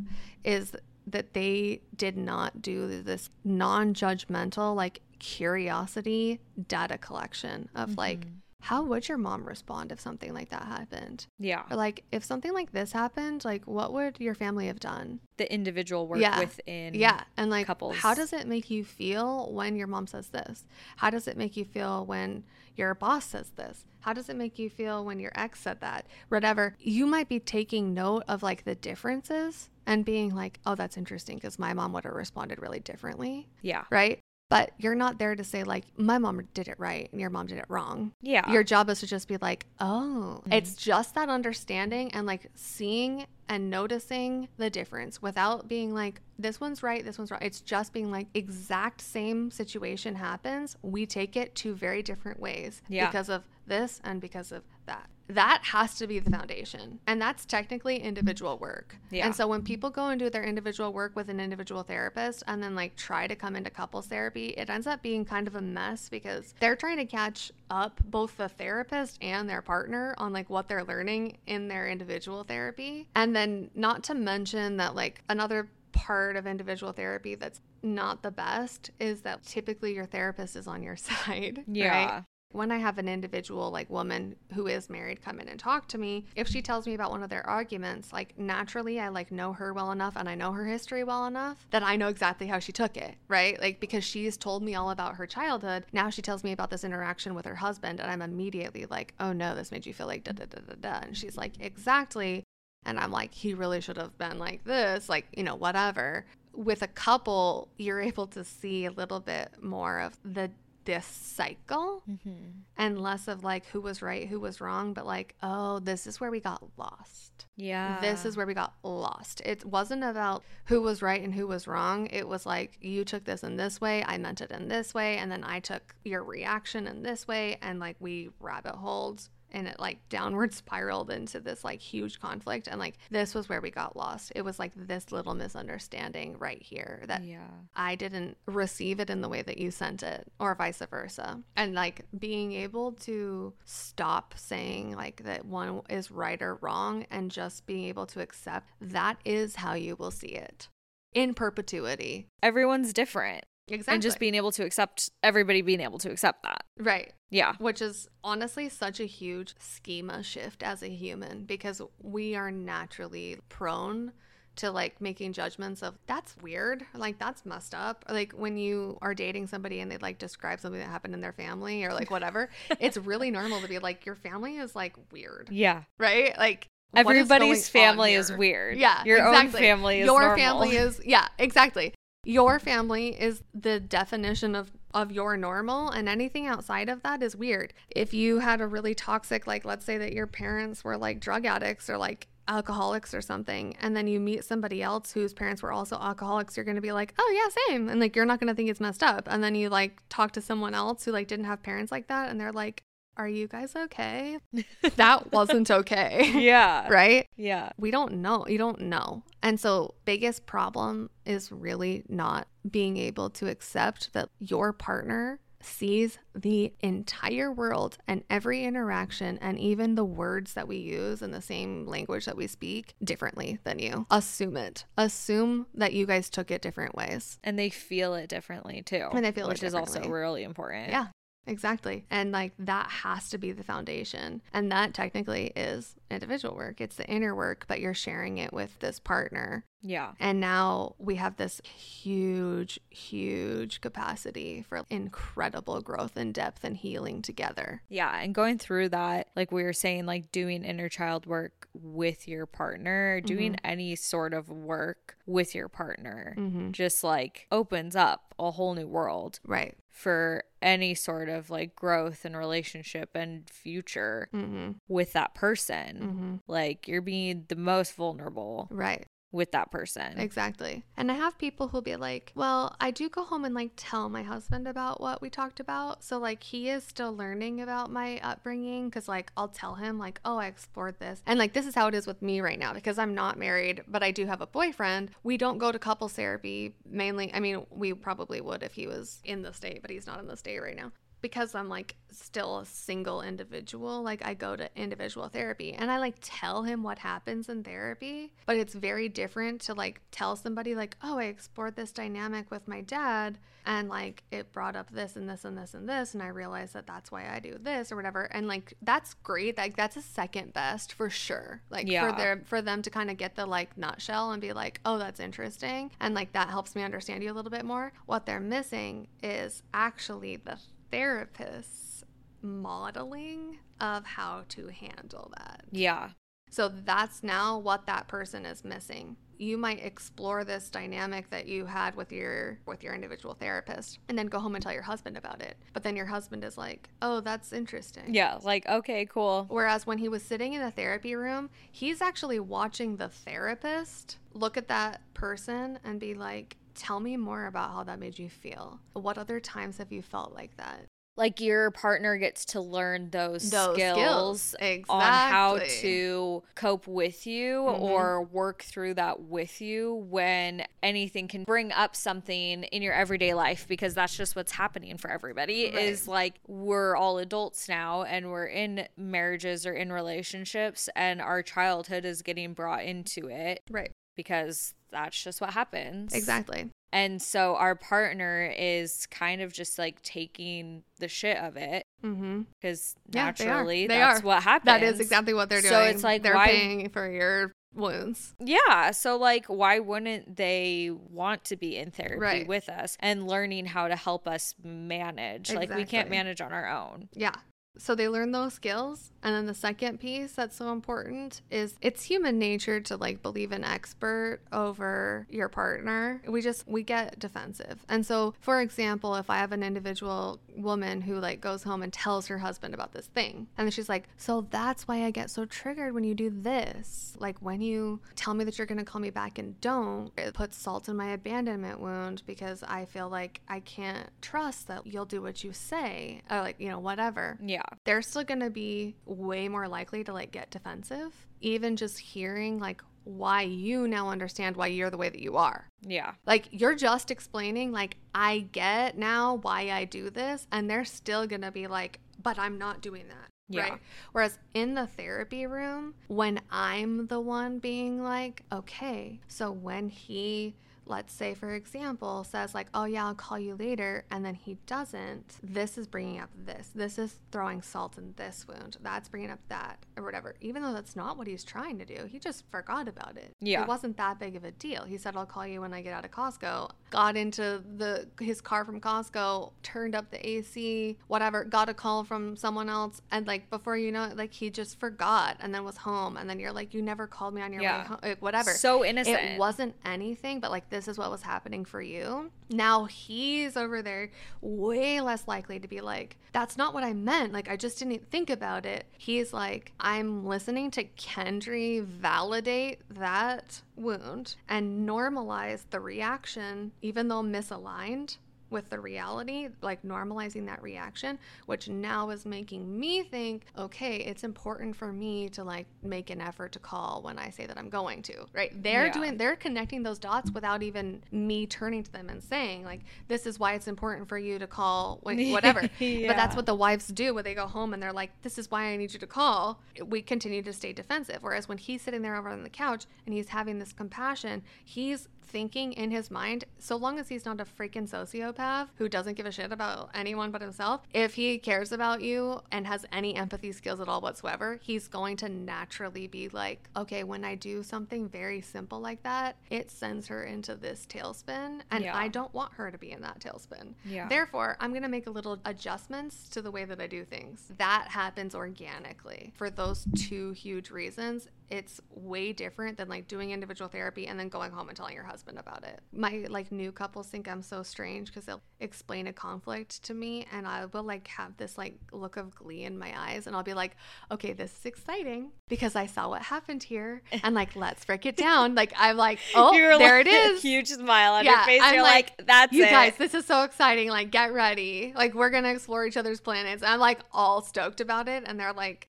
[0.43, 0.73] is
[1.07, 7.99] that they did not do this non judgmental, like curiosity data collection of mm-hmm.
[7.99, 8.27] like,
[8.59, 11.25] how would your mom respond if something like that happened?
[11.39, 11.63] Yeah.
[11.71, 15.21] Or like, if something like this happened, like, what would your family have done?
[15.37, 16.39] The individual work Yeah.
[16.39, 16.93] within.
[16.93, 17.23] Yeah.
[17.37, 17.97] And like, couples.
[17.97, 20.65] how does it make you feel when your mom says this?
[20.97, 22.43] How does it make you feel when
[22.75, 23.85] your boss says this?
[24.01, 26.05] How does it make you feel when your ex said that?
[26.27, 26.75] Whatever.
[26.79, 31.37] You might be taking note of like the differences and being like, oh, that's interesting
[31.37, 33.47] because my mom would have responded really differently.
[33.61, 33.85] Yeah.
[33.89, 34.19] Right.
[34.49, 37.47] But you're not there to say, like, my mom did it right and your mom
[37.47, 38.11] did it wrong.
[38.21, 38.51] Yeah.
[38.51, 40.53] Your job is to just be like, oh, Mhm.
[40.53, 46.61] it's just that understanding and like seeing and noticing the difference without being like, this
[46.61, 47.39] one's right, this one's wrong.
[47.41, 50.77] It's just being like, exact same situation happens.
[50.83, 53.07] We take it two very different ways Yeah.
[53.07, 55.09] because of this and because of that.
[55.27, 56.99] That has to be the foundation.
[57.07, 58.97] And that's technically individual work.
[59.09, 59.25] Yeah.
[59.25, 62.61] And so when people go and do their individual work with an individual therapist and
[62.61, 65.61] then like try to come into couples therapy, it ends up being kind of a
[65.61, 70.49] mess because they're trying to catch up both the therapist and their partner on like
[70.49, 73.07] what they're learning in their individual therapy.
[73.15, 78.31] And then not to mention that like another part of individual therapy that's not the
[78.31, 81.63] best is that typically your therapist is on your side.
[81.67, 82.15] Yeah.
[82.15, 82.23] Right?
[82.53, 85.97] When I have an individual like woman who is married come in and talk to
[85.97, 89.53] me, if she tells me about one of their arguments, like naturally I like know
[89.53, 92.59] her well enough and I know her history well enough that I know exactly how
[92.59, 93.59] she took it, right?
[93.59, 95.85] Like because she's told me all about her childhood.
[95.91, 99.33] Now she tells me about this interaction with her husband and I'm immediately like, "Oh
[99.33, 102.43] no, this made you feel like da da da da da." And she's like, "Exactly."
[102.85, 106.83] And I'm like, "He really should have been like this, like, you know, whatever." With
[106.83, 110.51] a couple, you're able to see a little bit more of the
[110.85, 112.31] this cycle Mm-hmm.
[112.77, 116.19] and less of like who was right, who was wrong, but like, oh, this is
[116.19, 117.45] where we got lost.
[117.55, 117.99] Yeah.
[118.01, 119.41] This is where we got lost.
[119.45, 122.07] It wasn't about who was right and who was wrong.
[122.07, 125.17] It was like, you took this in this way, I meant it in this way,
[125.17, 129.67] and then I took your reaction in this way, and like we rabbit holed and
[129.67, 132.67] it like downward spiraled into this like huge conflict.
[132.67, 134.31] And like, this was where we got lost.
[134.35, 137.47] It was like this little misunderstanding right here that Yeah.
[137.75, 141.41] I didn't receive it in the way that you sent it, or vice versa.
[141.55, 147.31] And like being able to stop saying like that one is right or wrong and
[147.31, 150.67] just being able to accept that is how you will see it
[151.13, 152.27] in perpetuity.
[152.41, 153.45] Everyone's different.
[153.73, 153.93] Exactly.
[153.95, 156.63] And just being able to accept everybody being able to accept that.
[156.77, 157.11] right.
[157.29, 157.53] Yeah.
[157.57, 163.39] Which is honestly such a huge schema shift as a human because we are naturally
[163.49, 164.11] prone
[164.57, 168.05] to like making judgments of that's weird, like that's messed up.
[168.07, 171.33] Like when you are dating somebody and they like describe something that happened in their
[171.33, 175.49] family or like whatever, it's really normal to be like, your family is like weird,
[175.51, 175.81] Yeah.
[175.97, 176.37] right?
[176.37, 178.77] Like Everybody's family is weird.
[178.77, 180.37] Yeah, Your own family is your normal.
[180.37, 181.95] family is yeah, exactly.
[182.25, 187.35] Your family is the definition of of your normal and anything outside of that is
[187.35, 187.73] weird.
[187.89, 191.45] If you had a really toxic like let's say that your parents were like drug
[191.45, 195.71] addicts or like alcoholics or something and then you meet somebody else whose parents were
[195.71, 198.49] also alcoholics you're going to be like oh yeah same and like you're not going
[198.49, 201.27] to think it's messed up and then you like talk to someone else who like
[201.27, 202.83] didn't have parents like that and they're like
[203.17, 204.37] are you guys okay
[204.95, 206.87] that wasn't okay Yeah.
[206.89, 207.71] right Yeah.
[207.77, 208.45] we don't know.
[208.47, 209.23] You don't know.
[209.41, 216.17] And so, biggest problem is really not being able to accept that your partner sees
[216.35, 221.41] the entire world and every interaction and even the words that we use in the
[221.41, 224.05] same language that we speak differently than you.
[224.11, 224.85] Assume it.
[224.97, 227.39] Assume that you guys took it different ways.
[227.43, 229.07] And they feel it differently too.
[229.13, 230.89] And they feel it which is also really important.
[230.89, 231.07] Yeah.
[231.45, 232.05] Exactly.
[232.09, 234.41] And like that has to be the foundation.
[234.53, 236.79] And that technically is individual work.
[236.79, 239.65] It's the inner work, but you're sharing it with this partner.
[239.81, 240.13] Yeah.
[240.19, 247.21] And now we have this huge, huge capacity for incredible growth and depth and healing
[247.21, 247.81] together.
[247.89, 248.17] Yeah.
[248.21, 252.45] And going through that, like we were saying, like doing inner child work with your
[252.45, 256.71] partner, doing any sort of work with your partner, Mm-hmm.
[256.71, 259.75] just like opens up a whole new world Right.
[259.93, 264.71] For any sort of like growth and relationship and future Mm-hmm.
[264.87, 265.97] with that person.
[266.01, 266.35] Mm-hmm.
[266.47, 269.05] Like you're being the most vulnerable Right.
[269.33, 270.17] With that person.
[270.17, 270.83] Exactly.
[270.95, 274.07] And I have people who'll be like, well, I do go home and like tell
[274.07, 276.03] my husband about what we talked about.
[276.03, 280.21] So, like, he is still learning about my upbringing because, like, I'll tell him, like,
[280.23, 281.21] oh, I explored this.
[281.25, 283.83] And, like, this is how it is with me right now because I'm not married,
[283.87, 285.09] but I do have a boyfriend.
[285.23, 287.33] We don't go to couples therapy mainly.
[287.33, 290.27] I mean, we probably would if he was in the state, but he's not in
[290.27, 290.91] the state right now
[291.23, 295.97] because I'm like still a single individual, like I go to individual therapy and I
[295.97, 300.75] like tell him what happens in therapy, but it's very different to like tell somebody
[300.75, 305.15] like, "Oh, I explored this dynamic with my dad and like it brought up this
[305.15, 307.91] and this and this and this and I realized that that's why I do this
[307.91, 309.57] or whatever." And like that's great.
[309.57, 311.61] Like that's a second best for sure.
[311.69, 312.11] Like Yeah.
[312.11, 314.97] for their for them to kind of get the like nutshell and be like, "Oh,
[314.97, 317.93] that's interesting." And like that helps me understand you a little bit more.
[318.07, 320.59] What they're missing is actually the
[320.93, 322.03] therapist's
[322.41, 325.63] modeling of how to handle that.
[325.71, 326.09] yeah.
[326.49, 329.17] So that's now what that person is missing.
[329.39, 334.15] You might explore this dynamic that you had with your with your individual therapist and
[334.15, 335.57] then go home and tell your husband about it.
[335.73, 339.47] But then your husband is like, "Oh, that's interesting." Yeah, like okay, cool.
[339.49, 344.55] Whereas when he was sitting in the therapy room, he's actually watching the therapist look
[344.55, 348.79] at that person and be like, Tell me more about how that made you feel.
[348.93, 350.85] What other times have you felt like that?
[351.15, 354.85] Like your partner gets to learn those, Those skills, skills.
[354.89, 357.81] on how to cope with you Mhm.
[357.81, 363.35] or work through that with you when anything can bring up something in your everyday
[363.35, 365.75] life because that's just what's happening for everybody Right.
[365.83, 371.43] is like we're all adults now and we're in marriages or in relationships and our
[371.43, 373.91] childhood is getting brought into it Right.
[374.15, 376.13] Because that's just what happens.
[376.13, 376.69] Exactly.
[376.91, 382.41] And so our partner is kind of just like taking the shit of it Mm-hmm.
[382.61, 384.23] because Yeah, they naturally They that's are.
[384.23, 384.65] what happens.
[384.65, 385.71] That is exactly what they're doing.
[385.73, 388.35] So it's like, they're why- paying for your wounds.
[388.39, 388.91] Yeah.
[388.91, 392.47] So, like, why wouldn't they want to be in therapy Right.
[392.47, 395.51] with us and learning how to help us manage?
[395.53, 397.09] Like, we can't manage on our own.
[397.13, 397.31] Yeah.
[397.77, 399.11] So they learn those skills.
[399.23, 403.51] And then the second piece that's so important is it's human nature to like believe
[403.51, 406.21] an expert over your partner.
[406.27, 407.85] We just, we get defensive.
[407.89, 411.91] And so, for example, if I have an individual woman who like goes home and
[411.91, 415.45] tells her husband about this thing, and she's like, So that's why I get so
[415.45, 417.15] triggered when you do this.
[417.17, 420.33] Like when you tell me that you're going to call me back and don't, it
[420.33, 425.05] puts salt in my abandonment wound because I feel like I can't trust that you'll
[425.05, 427.62] do what you say or like, you know, whatever Yeah.
[427.85, 432.59] They're still going to be way more likely to like get defensive even just hearing
[432.59, 436.13] like why you now understand why you're the way that you are Yeah.
[436.25, 441.27] like you're just explaining like i get now why i do this and they're still
[441.27, 443.61] going to be like but i'm not doing that Yeah.
[443.71, 443.79] Right.
[444.13, 450.55] Whereas in the therapy room, when I'm the one being like, okay, so when he,
[450.85, 454.57] let's say, for example, says, like, oh, yeah, I'll call you later, and then he
[454.65, 456.71] doesn't, this is bringing up this.
[456.75, 458.77] This is throwing salt in this wound.
[458.81, 460.35] That's bringing up that, or whatever.
[460.41, 463.35] Even though that's not what he's trying to do, he just forgot about it.
[463.39, 463.63] Yeah.
[463.63, 464.83] It wasn't that big of a deal.
[464.83, 466.71] He said, I'll call you when I get out of Costco.
[466.89, 472.03] Got into the his car from Costco, turned up the AC, whatever, got a call
[472.03, 473.01] from someone else.
[473.11, 476.17] And like before you know it, like he just forgot and then was home.
[476.17, 477.99] And then you're like, you never called me on your way home.
[478.03, 478.51] Like, whatever.
[478.51, 479.17] So innocent.
[479.19, 482.31] It wasn't anything, but like this is what was happening for you.
[482.49, 484.09] Now he's over there
[484.41, 487.31] way less likely to be like, that's not what I meant.
[487.31, 488.87] Like I just didn't think about it.
[488.97, 497.21] He's like, I'm listening to Kendree validate that wound and normalize the reaction, even though
[497.21, 498.17] misaligned
[498.53, 504.23] with the reality, like normalizing that reaction, which now is making me think, okay, it's
[504.23, 507.69] important for me to like make an effort to call when I say that I'm
[507.69, 508.51] going to, right?
[508.63, 508.93] They're Yeah.
[508.93, 513.25] doing, they're connecting those dots without even me turning to them and saying, like, this
[513.25, 515.61] is why it's important for you to call, when, whatever.
[516.07, 518.49] But that's what the wives do when they go home and they're like, this is
[518.51, 519.59] why I need you to call.
[519.83, 521.17] We continue to stay defensive.
[521.21, 525.07] Whereas when he's sitting there over on the couch and he's having this compassion, he's
[525.23, 529.25] thinking in his mind, so long as he's not a freaking sociopath who doesn't give
[529.25, 533.51] a shit about anyone but himself, if he cares about you and has any empathy
[533.51, 538.07] skills at all whatsoever, he's going to naturally be like, okay, when I do something
[538.09, 541.61] very simple like that, it sends her into this tailspin.
[541.71, 541.95] And Yeah.
[541.97, 543.73] I don't want her to be in that tailspin.
[543.85, 544.07] Yeah.
[544.07, 547.51] Therefore, I'm going to make a little adjustments to the way that I do things.
[547.57, 549.33] That happens organically.
[549.35, 554.29] For those two huge reasons, it's way different than like doing individual therapy and then
[554.29, 555.81] going home and telling your husband about it.
[555.91, 560.25] My like new couples think I'm so strange because they'll explain a conflict to me
[560.31, 563.43] and I will like have this like look of glee in my eyes and I'll
[563.43, 563.75] be like,
[564.11, 568.15] okay, this is exciting because I saw what happened here and like let's break it
[568.17, 568.55] down.
[568.55, 570.41] Like I'm like, oh, You're there like it is.
[570.41, 571.61] Huge smile on Yeah, your face.
[571.63, 572.69] I'm You're like, like, that's you it.
[572.69, 573.89] guys, this is so exciting.
[573.89, 574.93] Like, get ready.
[574.95, 576.63] Like, we're gonna explore each other's planets.
[576.63, 578.87] I'm like all stoked about it, and they're like,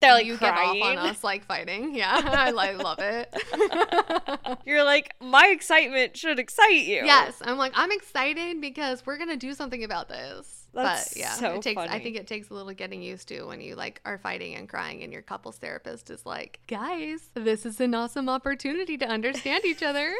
[0.00, 0.74] They're like you crying.
[0.80, 1.94] get off on us like fighting.
[1.98, 3.34] Yeah, I like love it.
[4.66, 7.02] You're like, my excitement should excite you.
[7.04, 10.66] yes, I'm like I'm excited because we're gonna do something about this.
[10.74, 11.80] That's but yeah, so it takes.
[11.80, 14.68] I think it takes a little getting used to when you like are fighting and
[14.68, 19.64] crying, and your couples therapist is like, "Guys, this is an awesome opportunity to understand
[19.64, 20.14] each other."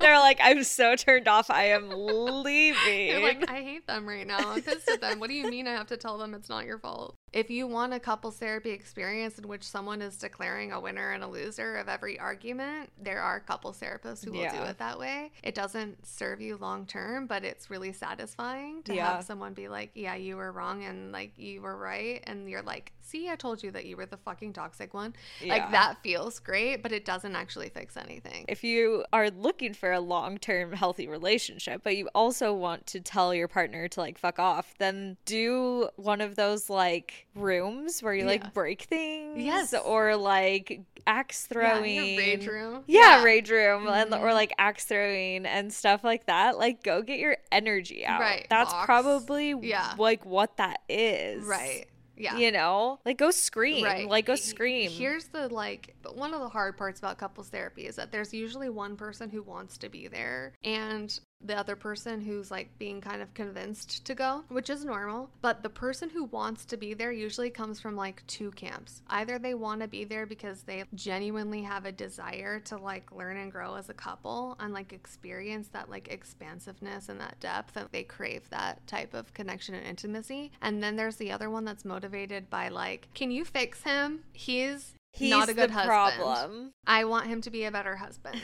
[0.00, 1.50] They're like, I'm so turned off.
[1.50, 3.08] I am leaving.
[3.08, 4.52] You're like, I hate them right now.
[4.52, 5.20] I'm pissed at them.
[5.20, 7.16] What do you mean I have to tell them it's not your fault?
[7.32, 11.24] If you want a couples therapy experience in which someone is declaring a winner and
[11.24, 15.32] a loser of every argument, there are couples therapists who will do it that way.
[15.42, 19.16] It doesn't serve you long term, but it's really satisfying to Yeah.
[19.16, 22.22] have someone be like, Yeah, you were wrong and like you were right.
[22.26, 25.14] And you're like see, I told you that you were the fucking toxic one.
[25.40, 25.54] Yeah.
[25.54, 28.44] Like that feels great, but it doesn't actually fix anything.
[28.48, 33.00] If you are looking for a long term healthy relationship, but you also want to
[33.00, 38.12] tell your partner to like fuck off, then do one of those like rooms where
[38.14, 38.26] you Yeah.
[38.30, 39.42] like break things.
[39.42, 39.72] Yes.
[39.74, 41.94] Or like axe throwing.
[41.94, 42.82] your rage room.
[42.86, 44.34] Yeah, rage room and or Mhm.
[44.34, 46.58] like axe throwing and stuff like that.
[46.58, 48.20] Like go get your energy out.
[48.20, 48.46] Right.
[48.50, 48.86] That's Box.
[48.86, 49.94] probably Yeah.
[49.98, 51.44] like what that is.
[51.44, 51.86] Right.
[52.16, 52.36] Yeah.
[52.36, 52.98] You know?
[53.04, 53.84] Like go scream.
[53.84, 54.08] Right.
[54.08, 54.90] Like go scream.
[54.90, 58.32] Here's the like, but one of the hard parts about couples therapy is that there's
[58.32, 63.00] usually one person who wants to be there and the other person who's like being
[63.00, 65.30] kind of convinced to go, which is normal.
[65.40, 69.02] But the person who wants to be there usually comes from like two camps.
[69.08, 73.36] Either they want to be there because they genuinely have a desire to like learn
[73.36, 77.88] and grow as a couple and like experience that like expansiveness and that depth and
[77.92, 80.50] they crave that type of connection and intimacy.
[80.62, 84.20] And then there's the other one that's motivated by like, can you fix him?
[84.32, 85.88] He's He's not a good husband.
[85.88, 86.72] problem.
[86.86, 88.40] I want him to be a better husband.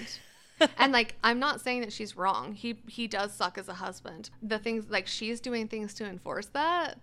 [0.78, 2.54] And like I'm not saying that she's wrong.
[2.54, 4.30] He he does suck as a husband.
[4.42, 6.98] The things like she's doing things to enforce that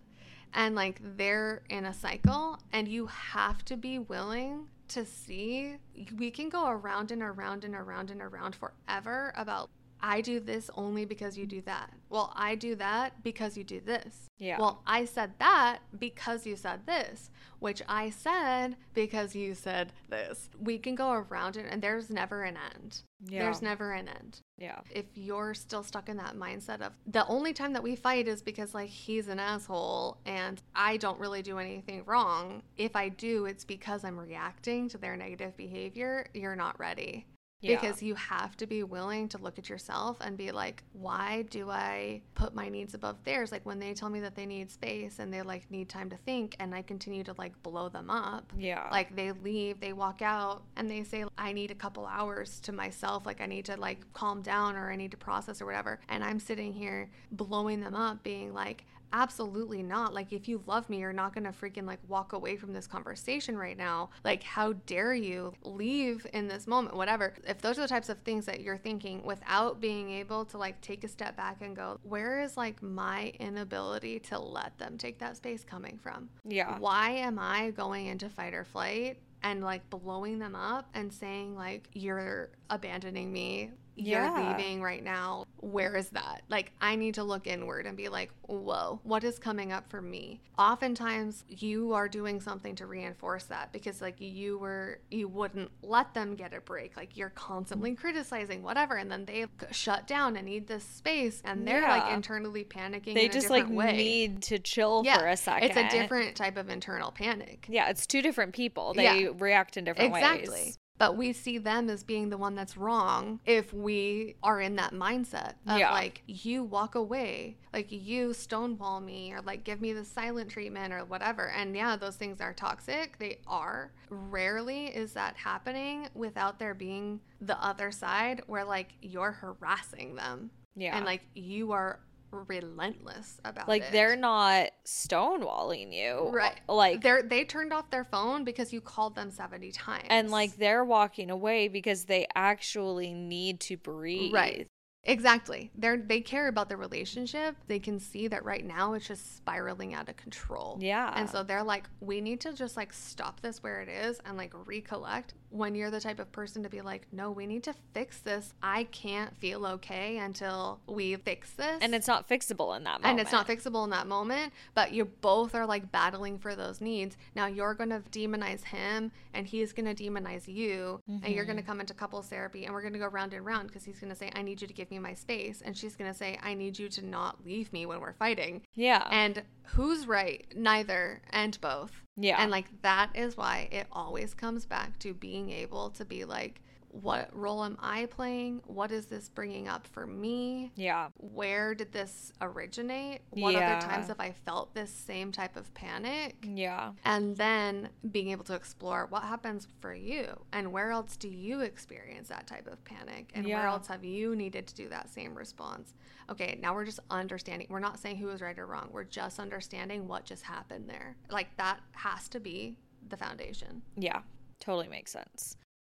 [0.53, 5.75] and like they're in a cycle and you have to be willing to see
[6.17, 9.69] we can go around and around and around and around forever about
[10.01, 11.91] I do this only because you do that.
[12.09, 14.27] Well, I do that because you do this.
[14.37, 14.57] Yeah.
[14.57, 20.49] Well, I said that because you said this, which I said because you said this.
[20.57, 23.01] We can go around it and there's never an end.
[23.25, 23.43] Yeah.
[23.43, 24.39] There's never an end.
[24.57, 24.79] yeah.
[24.89, 28.41] If you're still stuck in that mindset of the only time that we fight is
[28.41, 32.63] because like he's an asshole and I don't really do anything wrong.
[32.77, 36.27] If I do, it's because I'm reacting to their negative behavior.
[36.33, 37.25] You're not ready
[37.61, 37.79] Yeah.
[37.81, 41.69] because you have to be willing to look at yourself and be like why do
[41.69, 45.19] i put my needs above theirs like when they tell me that they need space
[45.19, 48.53] and they like need time to think and i continue to like blow them up
[48.57, 48.87] Yeah.
[48.91, 52.71] like they leave they walk out and they say i need a couple hours to
[52.71, 55.99] myself like i need to like calm down or i need to process or whatever
[56.07, 60.13] and i'm sitting here blowing them up being like absolutely not.
[60.13, 63.57] Like if you love me you're not gonna freaking like walk away from this conversation
[63.57, 64.09] right now.
[64.23, 67.33] Like how dare you leave in this moment whatever.
[67.47, 70.79] If those are the types of things that you're thinking without being able to like
[70.81, 75.19] take a step back and go where is like my inability to let them take
[75.19, 76.29] that space coming from?
[76.45, 76.77] Yeah.
[76.79, 81.55] why am I going into fight or flight and like blowing them up and saying
[81.55, 84.55] like you're abandoning me you're Yeah.
[84.57, 88.31] leaving right now where is that like i need to look inward and be like
[88.47, 93.71] whoa what is coming up for me oftentimes you are doing something to reinforce that
[93.73, 98.63] because like you were you wouldn't let them get a break like you're constantly criticizing
[98.63, 103.13] whatever and then they shut down and need this space and they're like internally panicking
[103.13, 103.97] They in a just like way.
[103.97, 105.69] need to chill Yeah, for a second.
[105.69, 107.65] It's a different type of internal panic.
[107.69, 108.93] Yeah, it's two different people.
[108.93, 109.29] They Yeah.
[109.37, 110.49] react in different exactly.
[110.49, 110.77] ways.
[110.99, 114.93] But we see them as being the one that's wrong if we are in that
[114.93, 115.91] mindset of Yeah.
[115.91, 120.93] like, you walk away, like you stonewall me, or like give me the silent treatment
[120.93, 121.47] or whatever.
[121.49, 123.17] And yeah, those things are toxic.
[123.17, 123.91] They are.
[124.09, 130.51] Rarely is that happening without there being the other side where like you're harassing them
[130.75, 130.97] Yeah.
[130.97, 132.01] and like you are
[132.31, 133.85] relentless about like it.
[133.85, 136.29] Like they're not stonewalling you.
[136.31, 136.59] Right.
[136.67, 140.07] Like They're they turned off their phone because you called them 70 times.
[140.09, 144.33] and like they're walking away because they actually need to breathe.
[144.33, 144.67] Right.
[145.05, 145.71] Exactly.
[145.75, 147.55] They're they care about the relationship.
[147.67, 150.77] They can see that right now it's just spiraling out of control.
[150.81, 151.13] Yeah.
[151.15, 154.37] And so they're like, we need to just like stop this where it is and
[154.37, 155.33] like recollect.
[155.51, 158.53] When you're the type of person to be like, no, we need to fix this.
[158.61, 161.79] I can't feel okay until we fix this.
[161.81, 163.05] And it's not fixable in that moment.
[163.05, 166.81] and it's not fixable in that moment, but you both are like battling for those
[166.81, 167.17] needs.
[167.35, 171.49] Now you're going to demonize him and he's going to demonize you and you're going
[171.57, 171.57] Mm-hmm.
[171.57, 173.99] to come into couples therapy and we're going to go round and round because he's
[173.99, 176.17] going to say I need you to give me my space and she's going to
[176.17, 178.61] say I need you to not leave me when we're fighting.
[178.75, 179.07] Yeah.
[179.09, 180.45] And who's right?
[180.55, 181.91] Neither and both.
[182.17, 182.41] Yeah.
[182.41, 186.61] And like that is why it always comes back to being able to be like
[186.91, 188.61] what role am I playing?
[188.65, 190.71] What is this bringing up for me?
[190.75, 191.09] yeah.
[191.17, 193.21] where did this originate?
[193.29, 193.77] What Yeah.
[193.77, 196.35] other times have I felt this same type of panic?
[196.43, 196.93] Yeah.
[197.05, 201.61] And then being able to explore what happens for you and where else do you
[201.61, 205.35] experience that type of panic and where else have you needed to do that same
[205.35, 205.93] response?
[206.29, 207.67] Okay, now we're just understanding.
[207.69, 208.89] We're not saying who is right or wrong.
[208.91, 211.15] We're just understanding what just happened there.
[211.29, 213.81] Like that has to be the foundation.
[213.97, 214.21] Yeah.
[214.59, 215.55] Totally makes sense.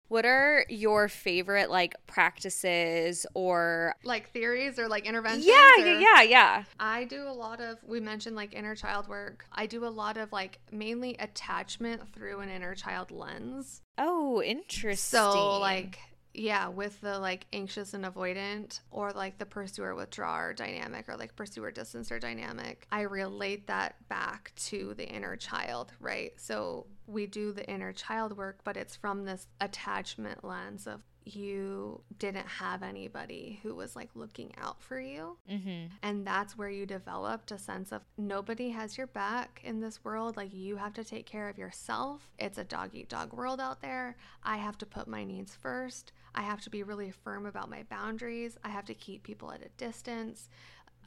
[0.09, 5.45] What are your favorite like practices or like theories or like interventions?
[5.47, 6.63] Yeah, or- yeah, yeah, yeah.
[6.79, 9.45] I do a lot of we mentioned like inner child work.
[9.51, 13.81] I do a lot of like mainly attachment through an inner child lens.
[13.97, 15.19] Oh, interesting.
[15.19, 15.99] So like
[16.35, 21.35] yeah, with the like anxious and avoidant or like the pursuer withdrawer dynamic or like
[21.35, 26.31] pursuer distancer dynamic, I relate that back to the inner child, right?
[26.37, 32.01] So we do the inner child work, but it's from this attachment lens of you
[32.19, 35.37] didn't have anybody who was like looking out for you.
[35.49, 35.87] Mm-hmm.
[36.01, 40.37] And that's where you developed a sense of nobody has your back in this world.
[40.37, 42.29] Like you have to take care of yourself.
[42.39, 44.17] It's a dog eat dog world out there.
[44.43, 46.11] I have to put my needs first.
[46.35, 48.57] I have to be really firm about my boundaries.
[48.63, 50.49] I have to keep people at a distance.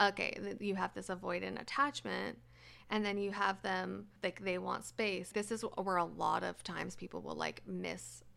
[0.01, 2.39] Okay, you have this avoidant attachment
[2.91, 5.31] and then you have them like they want space.
[5.31, 7.63] This is where a lot of times people will like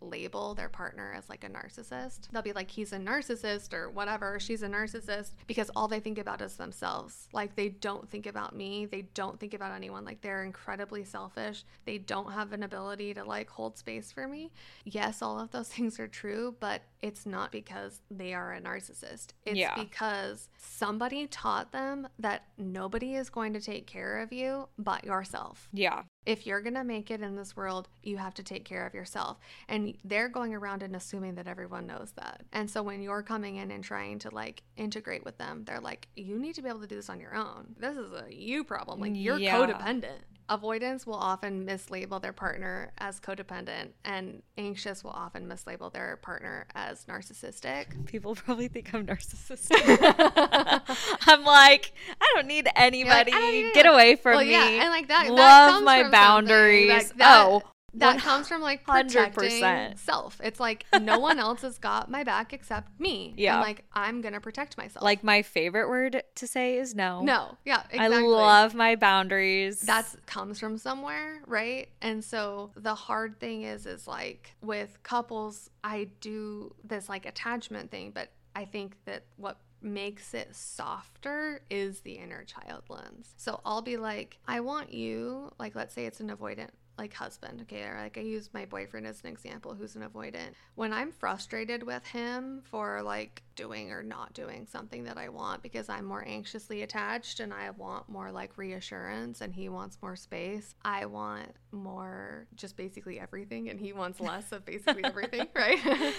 [0.02, 2.30] mislabel their partner as like a narcissist.
[2.32, 6.18] They'll be like he's a narcissist or whatever, she's a narcissist because all they think
[6.18, 7.28] about is themselves.
[7.34, 10.06] Like they don't think about me, they don't think about anyone.
[10.06, 11.64] Like they're incredibly selfish.
[11.86, 14.52] They don't have an ability to like hold space for me.
[14.86, 19.28] Yes, all of those things are true, but it's not because they are a narcissist.
[19.46, 19.76] It's Yeah.
[19.76, 25.70] because somebody taught them that nobody is going to take care of you but yourself.
[25.74, 26.04] Yeah.
[26.26, 28.94] If you're going to make it in this world, you have to take care of
[28.94, 29.40] yourself.
[29.68, 32.44] And they're going around and assuming that everyone knows that.
[32.54, 36.08] And so when you're coming in and trying to like integrate with them, they're like,
[36.16, 37.76] you need to be able to do this on your own.
[37.80, 39.00] This is a you problem.
[39.00, 39.58] Like you're Yeah.
[39.58, 40.20] codependent.
[40.50, 46.66] Avoidance will often mislabel their partner as codependent, and anxious will often mislabel their partner
[46.74, 48.06] as narcissistic.
[48.08, 49.80] People probably think I'm narcissistic.
[51.28, 53.32] I'm like, I don't need anybody.
[53.32, 54.52] "I don't need Get it." away from well, me.
[54.52, 55.28] yeah, and like that.
[55.28, 57.10] that Love comes my boundaries.
[57.10, 57.62] That, that, oh,
[58.00, 59.34] that comes from like 100%.
[59.34, 60.40] protecting self.
[60.44, 63.34] It's like no one else has got my back except me.
[63.38, 63.56] Yeah.
[63.56, 65.04] and like I'm gonna protect myself.
[65.04, 67.22] like my favorite word to say is no.
[67.22, 68.18] no, yeah, exactly.
[68.18, 69.82] I love my boundaries.
[69.82, 75.70] That comes from somewhere right and so the hard thing is is like with couples
[75.84, 82.02] i do this like attachment thing but i think that what makes it softer is
[82.02, 86.20] the inner child lens so i'll be like i want you like let's say it's
[86.20, 86.70] an avoidant
[87.00, 90.52] like husband okay or like i use my boyfriend as an example who's an avoidant.
[90.76, 95.64] When i'm frustrated with him for like doing or not doing something that i want
[95.64, 100.18] because i'm more anxiously attached and i want more like reassurance and he wants more
[100.18, 105.80] space i want more just basically everything and he wants less of basically everything right?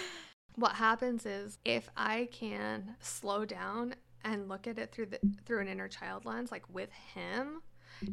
[0.56, 3.94] What happens is if i can slow down
[4.24, 7.62] and look at it through the through an inner child lens like with him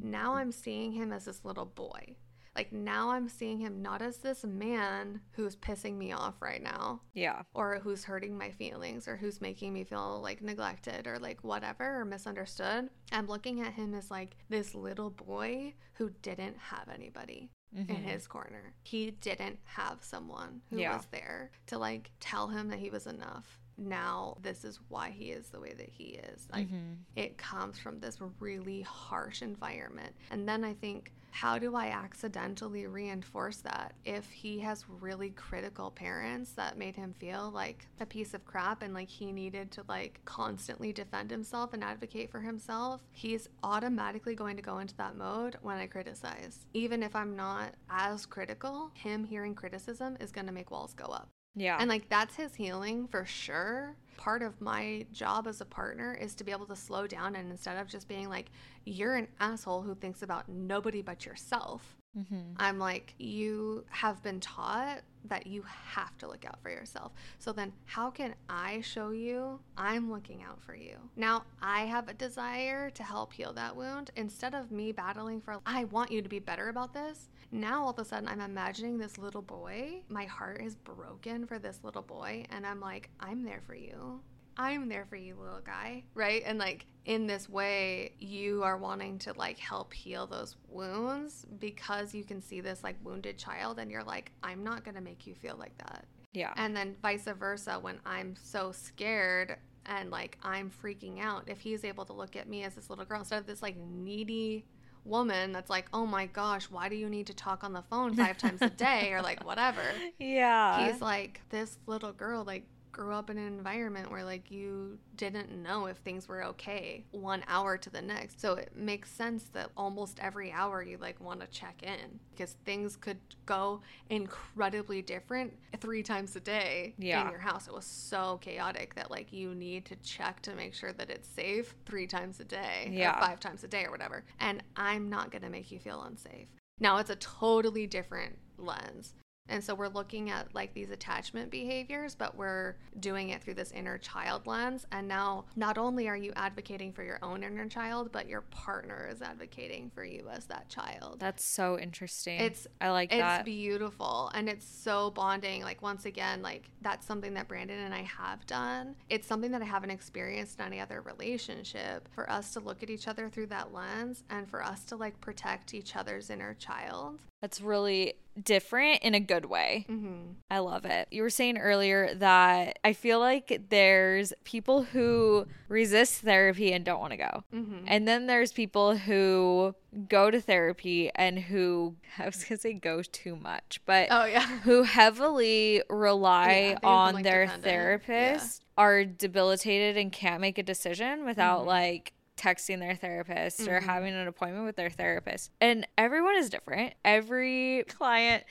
[0.02, 2.16] now i'm seeing him as this little boy
[2.58, 7.00] like now i'm seeing him not as this man who's pissing me off right now
[7.14, 7.44] yeah.
[7.54, 12.02] or who's hurting my feelings or who's making me feel like neglected or like whatever
[12.02, 17.50] or misunderstood i'm looking at him as like this little boy who didn't have anybody
[17.76, 17.96] in Mhm.
[18.04, 18.74] his corner.
[18.84, 20.96] He didn't have someone who Yeah.
[20.96, 23.60] was there to like tell him that he was enough.
[23.78, 26.48] Now, this is why he is the way that he is.
[26.52, 26.96] Like, Mhm.
[27.16, 30.16] it comes from this really harsh environment.
[30.32, 35.92] And then I think, how do I accidentally reinforce that if he has really critical
[35.92, 39.84] parents that made him feel like a piece of crap and like he needed to
[39.88, 43.04] like constantly defend himself and advocate for himself?
[43.12, 46.66] He's automatically going to go into that mode when I criticize.
[46.74, 51.06] Even if I'm not as critical, him hearing criticism is going to make walls go
[51.06, 51.30] up.
[51.58, 51.78] Yeah.
[51.80, 53.96] And like that's his healing for sure.
[54.16, 57.52] Part of my job as a partner is to be able to slow down and
[57.52, 58.48] instead of just being like,
[58.86, 62.54] you're an asshole who thinks about nobody but yourself, Mhm.
[62.58, 67.12] I'm like, you have been taught that you have to look out for yourself.
[67.38, 70.96] So then, how can I show you I'm looking out for you?
[71.16, 75.60] Now, I have a desire to help heal that wound instead of me battling for,
[75.66, 77.30] I want you to be better about this.
[77.52, 80.02] Now, all of a sudden, I'm imagining this little boy.
[80.10, 82.46] My heart is broken for this little boy.
[82.50, 84.22] And I'm like, I'm there for you.
[84.60, 86.42] I'm there for you, little guy, right?
[86.44, 92.14] And like in this way, you are wanting to like help heal those wounds because
[92.16, 95.36] you can see this like wounded child and you're like, I'm not gonna make you
[95.36, 96.06] feel like that.
[96.34, 96.54] yeah.
[96.58, 101.84] And then vice versa, when I'm so scared and like I'm freaking out, if he's
[101.86, 104.66] able to look at me as this little girl instead of this like needy
[105.08, 108.16] woman that's like, oh my gosh, why do you need to talk on the phone
[108.16, 109.82] five times a day or like whatever?
[110.20, 110.88] yeah.
[110.88, 112.64] he's like this little girl like
[112.98, 117.44] grew up in an environment where like you didn't know if things were okay one
[117.48, 118.42] hour to the next.
[118.42, 122.56] So it makes sense that almost every hour you like want to check in because
[122.66, 127.24] things could go incredibly different three times a day Yeah.
[127.24, 127.68] in your house.
[127.68, 131.30] It was so chaotic that like you need to check to make sure that it's
[131.30, 133.16] safe three times a day Yeah.
[133.18, 134.24] or five times a day or whatever.
[134.40, 136.48] And I'm not going to make you feel unsafe.
[136.80, 139.14] Now it's a totally different lens.
[139.50, 143.72] And so we're looking at like these attachment behaviors, but we're doing it through this
[143.72, 144.86] inner child lens.
[144.92, 149.10] And now not only are you advocating for your own inner child, but your partner
[149.12, 151.20] is advocating for you as that child.
[151.20, 152.40] That's so interesting.
[152.40, 153.46] It's- I like It's that.
[153.46, 155.62] beautiful and it's so bonding.
[155.64, 158.96] Like, once again, like that's something that Brandon and I have done.
[159.10, 162.90] It's something that I haven't experienced in any other relationship for us to look at
[162.90, 167.20] each other through that lens and for us to like protect each other's inner child.
[167.42, 169.86] That's really different in a good way.
[169.90, 170.32] Mm-hmm.
[170.50, 171.08] I love it.
[171.12, 177.00] You were saying earlier that I feel like there's people who resist therapy and don't
[177.00, 177.44] want to go.
[177.54, 177.86] Mm-hmm.
[177.88, 179.76] And then there's people who
[180.08, 184.26] go to therapy and who, I was going to say go too much, but Oh,
[184.26, 184.46] yeah.
[184.60, 187.64] who heavily rely Yeah, on like, their dependent.
[187.64, 191.68] therapist are debilitated and can't make a decision without Mhm.
[191.68, 193.84] like texting their therapist or Mhm.
[193.84, 195.52] having an appointment with their therapist.
[195.60, 196.94] And everyone is different.
[197.04, 198.44] Every client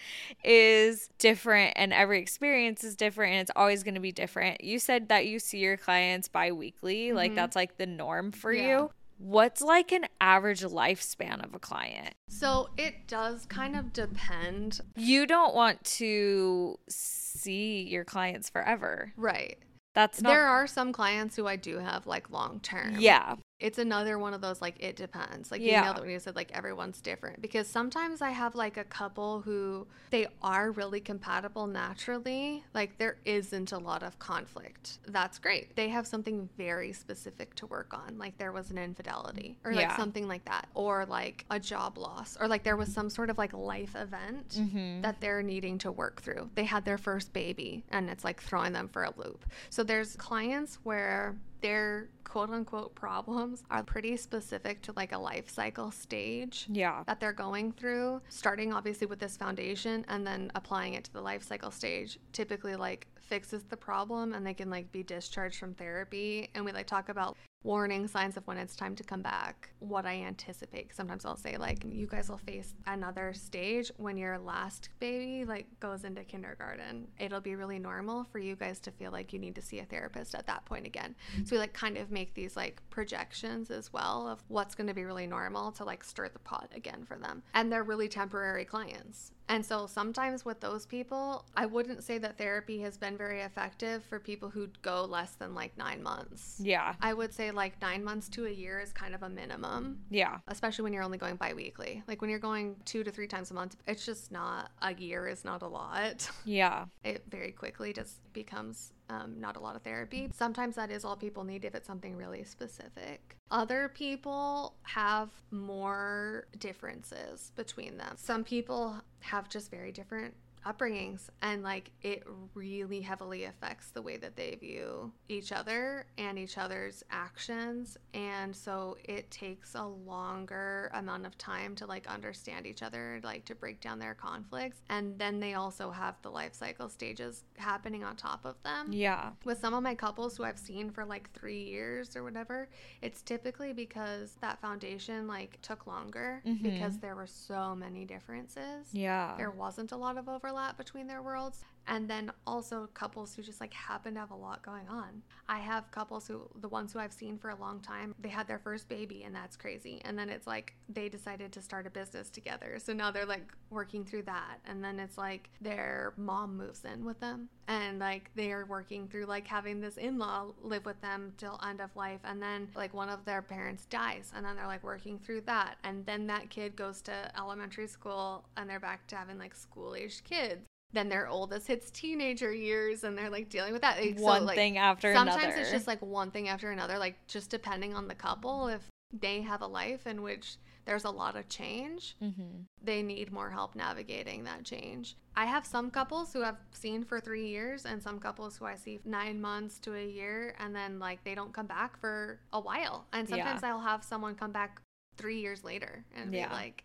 [0.45, 4.63] is different and every experience is different and it's always going to be different.
[4.63, 7.37] You said that you see your clients bi-weekly, like Mhm.
[7.37, 8.69] that's like the norm for Yeah.
[8.69, 8.91] you.
[9.19, 12.15] What's like an average lifespan of a client?
[12.29, 14.81] So it does kind of depend.
[14.95, 19.13] You don't want to see your clients forever.
[19.17, 19.59] Right.
[19.95, 22.97] That's not there are some clients who I do have like long term.
[22.99, 23.37] Yeah.
[23.59, 25.51] It's another one of those like it depends.
[25.51, 25.78] Like Yeah.
[25.78, 28.85] you nailed it when you said like everyone's different because sometimes I have like a
[28.85, 32.65] couple who they are really compatible naturally.
[32.74, 34.99] Like there isn't a lot of conflict.
[35.07, 35.74] That's great.
[35.74, 38.19] They have something very specific to work on.
[38.19, 39.97] Like there was an infidelity or like Yeah.
[39.97, 43.39] something like that or like a job loss or like there was some sort of
[43.39, 45.01] like life event Mhm.
[45.03, 46.51] that they're needing to work through.
[46.57, 49.47] They had their first baby and it's like throwing them for a loop.
[49.70, 55.49] So there's clients where their quote unquote problems are pretty specific to like a life
[55.49, 57.03] cycle stage Yeah.
[57.07, 61.20] that they're going through, starting obviously with this foundation and then applying it to the
[61.20, 62.19] life cycle stage.
[62.33, 66.73] Typically like fixes the problem and they can like be discharged from therapy and we
[66.73, 69.70] like talk about warning signs of when it's time to come back.
[69.81, 74.39] What i anticipate sometimes i'll say like you guys will face another stage when your
[74.39, 77.09] last baby like goes into kindergarten.
[77.19, 79.85] It'll be really normal for you guys to feel like you need to see a
[79.85, 81.15] therapist at that point again.
[81.45, 84.95] So we like kind of make these like projections as well of what's going to
[84.95, 87.43] be really normal to like stir the pot again for them.
[87.55, 92.36] And they're really temporary clients and so sometimes with those people, I wouldn't say that
[92.39, 96.60] therapy has been very effective for people who go less than like nine months.
[96.62, 96.94] Yeah.
[97.01, 100.39] I would say like nine months to a year is kind of a minimum, Yeah.
[100.48, 102.02] especially when you're only going bi weekly.
[102.09, 105.28] Like when you're going two to three times a month, it's just not a year
[105.28, 106.28] is not a lot.
[106.44, 106.86] Yeah.
[107.05, 110.28] It very quickly just becomes um, not a lot of therapy.
[110.35, 113.37] Sometimes that is all people need if it's something really specific.
[113.51, 118.15] Other people have more differences between them.
[118.16, 120.35] Some people have just very different
[120.66, 122.24] upbringings and like it
[122.55, 128.55] really heavily affects the way that they view each other and each other's actions and
[128.55, 133.55] so it takes a longer amount of time to like understand each other like to
[133.55, 138.16] break down their conflicts and then they also have the life cycle stages happening on
[138.16, 139.30] top of them Yeah.
[139.44, 142.68] with some of my couples who I've seen for like three years or whatever,
[143.02, 146.62] it's typically because that foundation like took longer Mhm.
[146.62, 148.88] because there were so many differences.
[148.93, 149.34] Yeah.
[149.36, 151.65] There wasn't a lot of overlap between their worlds.
[151.89, 155.23] And then also couples who just like happen to have a lot going on.
[155.49, 158.49] I have couples who, the ones who I've seen for a long time, they had
[158.49, 160.01] their first baby and that's crazy.
[160.05, 162.79] And then it's like they decided to start a business together.
[162.83, 164.59] So now they're like working through that.
[164.67, 169.09] And then it's like their mom moves in with them and like they are working
[169.09, 172.21] through like having this in law live with them till end of life.
[172.25, 175.77] And then like one of their parents dies and then they're like working through that.
[175.85, 179.95] And then that kid goes to elementary school and they're back to having like school
[179.95, 184.01] aged kids then their oldest hits teenager years and they're like dealing with that.
[184.01, 185.31] Like, so, One like, thing after another.
[185.31, 185.63] sometimes another.
[185.63, 188.69] it's just like one thing after another, like just depending on the couple.
[188.69, 188.83] If
[189.13, 190.57] they have a life in which
[190.87, 192.63] there's a lot of change, mm-hmm.
[192.83, 195.17] they need more help navigating that change.
[195.35, 198.77] I have some couples who I've seen for three years and some couples who I
[198.77, 202.61] see nine months to a year and then like they don't come back for a
[202.61, 203.07] while.
[203.13, 203.37] And Yeah.
[203.37, 204.81] sometimes I'll have someone come back
[205.17, 206.49] three years later and Yeah.
[206.49, 206.85] be like,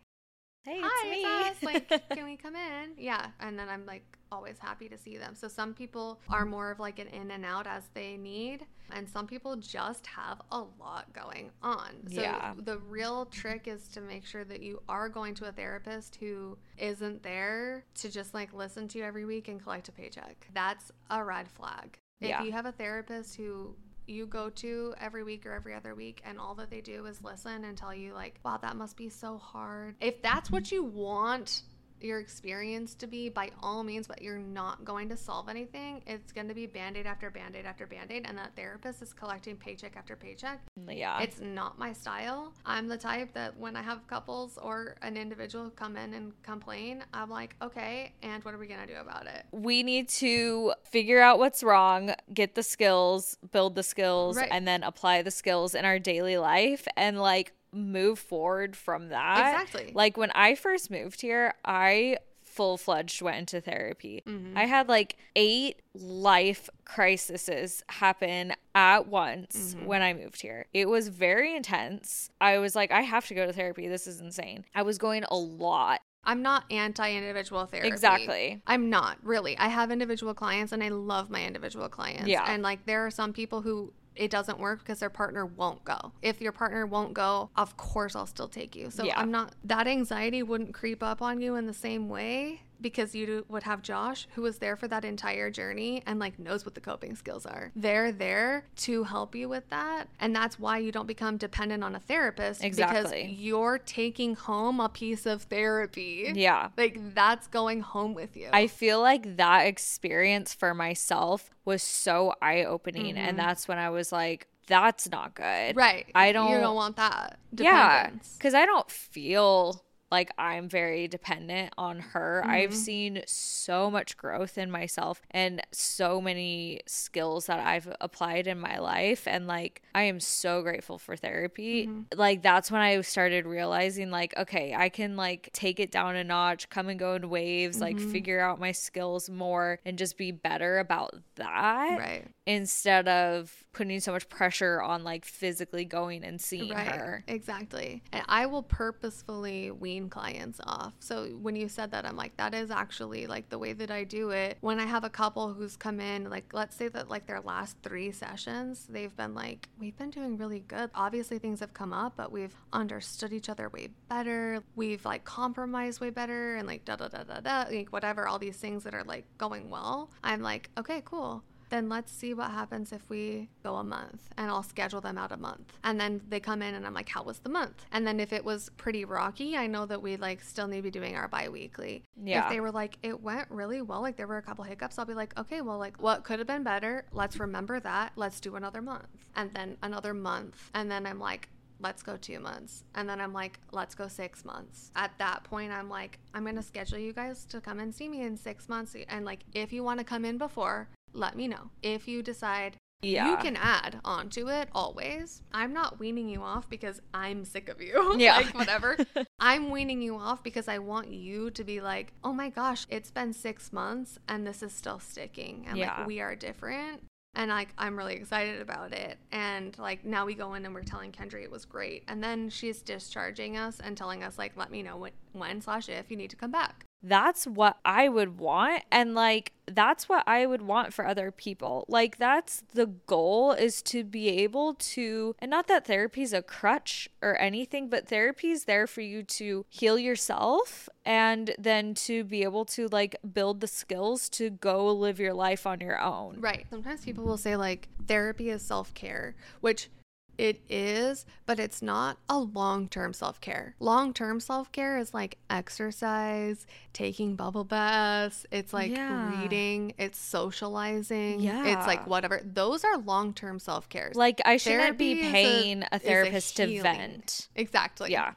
[0.63, 1.23] Hey, Hi, me.
[1.49, 1.63] it's.
[1.63, 2.91] Like, can we come in?
[2.97, 3.27] Yeah.
[3.39, 5.33] And then I'm like, always happy to see them.
[5.35, 9.09] So some people are more of like an in and out as they need, and
[9.09, 11.89] some people just have a lot going on.
[12.13, 12.53] So Yeah.
[12.57, 16.57] the real trick is to make sure that you are going to a therapist who
[16.77, 20.47] isn't there to just like listen to you every week and collect a paycheck.
[20.53, 21.97] That's a red flag.
[22.21, 22.43] If Yeah.
[22.43, 23.75] you have a therapist who
[24.07, 27.22] you go to every week or every other week and all that they do is
[27.23, 29.95] listen and tell you like wow that must be so hard.
[30.02, 31.61] If that's what you want
[32.03, 36.32] your experience to be by all means but you're not going to solve anything it's
[36.32, 40.15] going to be band-aid after band-aid after band-aid and that therapist is collecting paycheck after
[40.15, 41.19] paycheck Yeah.
[41.22, 42.53] it's not my style.
[42.65, 47.03] I'm the type that when I have couples or an individual come in and complain,
[47.14, 49.45] I'm like, okay, and what are we going to do about it?
[49.52, 54.49] we need to figure out what's wrong, get the skills, build the skills, Right.
[54.52, 59.61] and then apply the skills in our daily life and like move forward from that.
[59.61, 59.91] Exactly.
[59.93, 64.22] Like when I first moved here, I full fledged went into therapy.
[64.27, 64.57] Mm-hmm.
[64.57, 69.85] I had like eight life crises happen at once Mm-hmm.
[69.85, 70.65] when I moved here.
[70.73, 72.30] It was very intense.
[72.41, 73.88] I was like, I have to go to therapy.
[73.88, 74.65] This is insane.
[74.76, 76.02] I was going a lot.
[76.23, 77.88] I'm not anti individual therapy.
[77.88, 78.61] Exactly.
[78.68, 79.57] I'm not really.
[79.57, 82.27] I have individual clients and I love my individual clients.
[82.27, 82.45] Yeah.
[82.48, 86.11] And like there are some people who it doesn't work because their partner won't go.
[86.21, 88.91] If your partner won't go, of course I'll still take you.
[88.91, 89.19] So Yeah.
[89.19, 93.45] I'm not that anxiety wouldn't creep up on you in the same way because you
[93.49, 96.81] would have Josh who was there for that entire journey and like knows what the
[96.81, 97.71] coping skills are.
[97.75, 101.95] They're there to help you with that and that's why you don't become dependent on
[101.95, 103.01] a therapist Exactly.
[103.23, 106.31] because you're taking home a piece of therapy.
[106.33, 106.69] Yeah.
[106.77, 108.49] Like that's going home with you.
[108.51, 113.17] I feel like that experience for myself was so eye opening.
[113.17, 115.43] And that's when I was like, that's not good.
[115.43, 115.77] Mm-hmm.
[115.77, 116.05] right.
[116.15, 116.51] I don't.
[116.51, 117.39] You don't want that.
[117.55, 118.09] Yeah.
[118.37, 122.41] Because I don't feel like I'm very dependent on her.
[122.43, 122.51] Mm-hmm.
[122.51, 128.59] I've seen so much growth in myself and so many skills that I've applied in
[128.59, 129.27] my life.
[129.27, 131.88] And like, I am so grateful for therapy.
[131.88, 132.19] Mm-hmm.
[132.19, 136.23] Like, that's when I started realizing, like, okay, I can like take it down a
[136.23, 138.11] notch, come and go in waves, like, Mm-hmm.
[138.11, 142.25] figure out my skills more and just be better about that Right.
[142.45, 146.88] instead of putting so much pressure on like physically going and seeing Right.
[146.88, 147.23] her.
[147.27, 148.01] Exactly.
[148.11, 150.94] And I will purposefully wean clients off.
[150.99, 154.03] So when you said that, I'm like, that is actually like the way that I
[154.03, 154.57] do it.
[154.61, 157.78] When I have a couple who's come in, like, let's say that like their last
[157.84, 160.90] three sessions, they've been like, we've been doing really good.
[160.95, 164.64] Obviously, things have come up, but we've understood each other way better.
[164.76, 168.40] We've like compromised way better and like da da da da da, like whatever, all
[168.40, 170.10] these things that are like going well.
[170.23, 174.52] I'm like, okay, cool then let's see what happens if we go a month and
[174.52, 175.73] I'll schedule them out a month.
[175.84, 177.85] And then they come in and I'm like, how was the month?
[177.91, 180.84] And then if it was pretty rocky, I know that we like still need to
[180.84, 182.03] be doing our bi-weekly.
[182.23, 182.43] Yeah.
[182.43, 185.06] If they were like, it went really well, like there were a couple hiccups, I'll
[185.06, 187.06] be like, okay, well, like what could have been better?
[187.11, 188.11] Let's remember that.
[188.15, 189.07] Let's do another month.
[189.35, 190.69] And then another month.
[190.76, 191.49] And then I'm like,
[191.80, 192.84] let's go two months.
[192.95, 194.91] And then I'm like, let's go six months.
[194.95, 198.07] At that point, I'm like, I'm going to schedule you guys to come and see
[198.07, 198.95] me in six months.
[199.10, 201.69] And like, if you want to come in before, let me know.
[201.81, 203.31] If you decide Yeah.
[203.31, 205.41] you can add onto it always.
[205.51, 208.15] I'm not weaning you off because I'm sick of you.
[208.19, 208.38] Yeah.
[208.38, 208.95] like, whatever.
[209.39, 213.09] I'm weaning you off because I want you to be like, oh my gosh, it's
[213.09, 215.65] been six months and this is still sticking.
[215.67, 215.97] And Yeah.
[215.99, 220.35] like, we are different and like i'm really excited about it and like now we
[220.35, 223.95] go in and we're telling Kendree it was great and then she's discharging us and
[223.95, 226.83] telling us like let me know when, when slash if you need to come back
[227.03, 228.84] That's what I would want.
[228.91, 231.86] And like, that's what I would want for other people.
[231.88, 236.41] Like, that's the goal is to be able to, and not that therapy is a
[236.41, 242.23] crutch or anything, but therapy is there for you to heal yourself and then to
[242.23, 246.38] be able to like build the skills to go live your life on your own.
[246.40, 249.90] right sometimes people will say like therapy is self-care which
[250.37, 253.75] it is, but it's not a long term self care.
[253.79, 259.41] Long term self care is like exercise, taking bubble baths, it's like Yeah.
[259.41, 262.41] reading, it's socializing, it's like whatever.
[262.43, 264.15] Those are long term self cares.
[264.15, 266.81] Like, I shouldn't Therapy be a- paying a, a therapist to healing.
[266.83, 267.47] vent.
[267.55, 268.11] Exactly.
[268.11, 268.33] Yeah.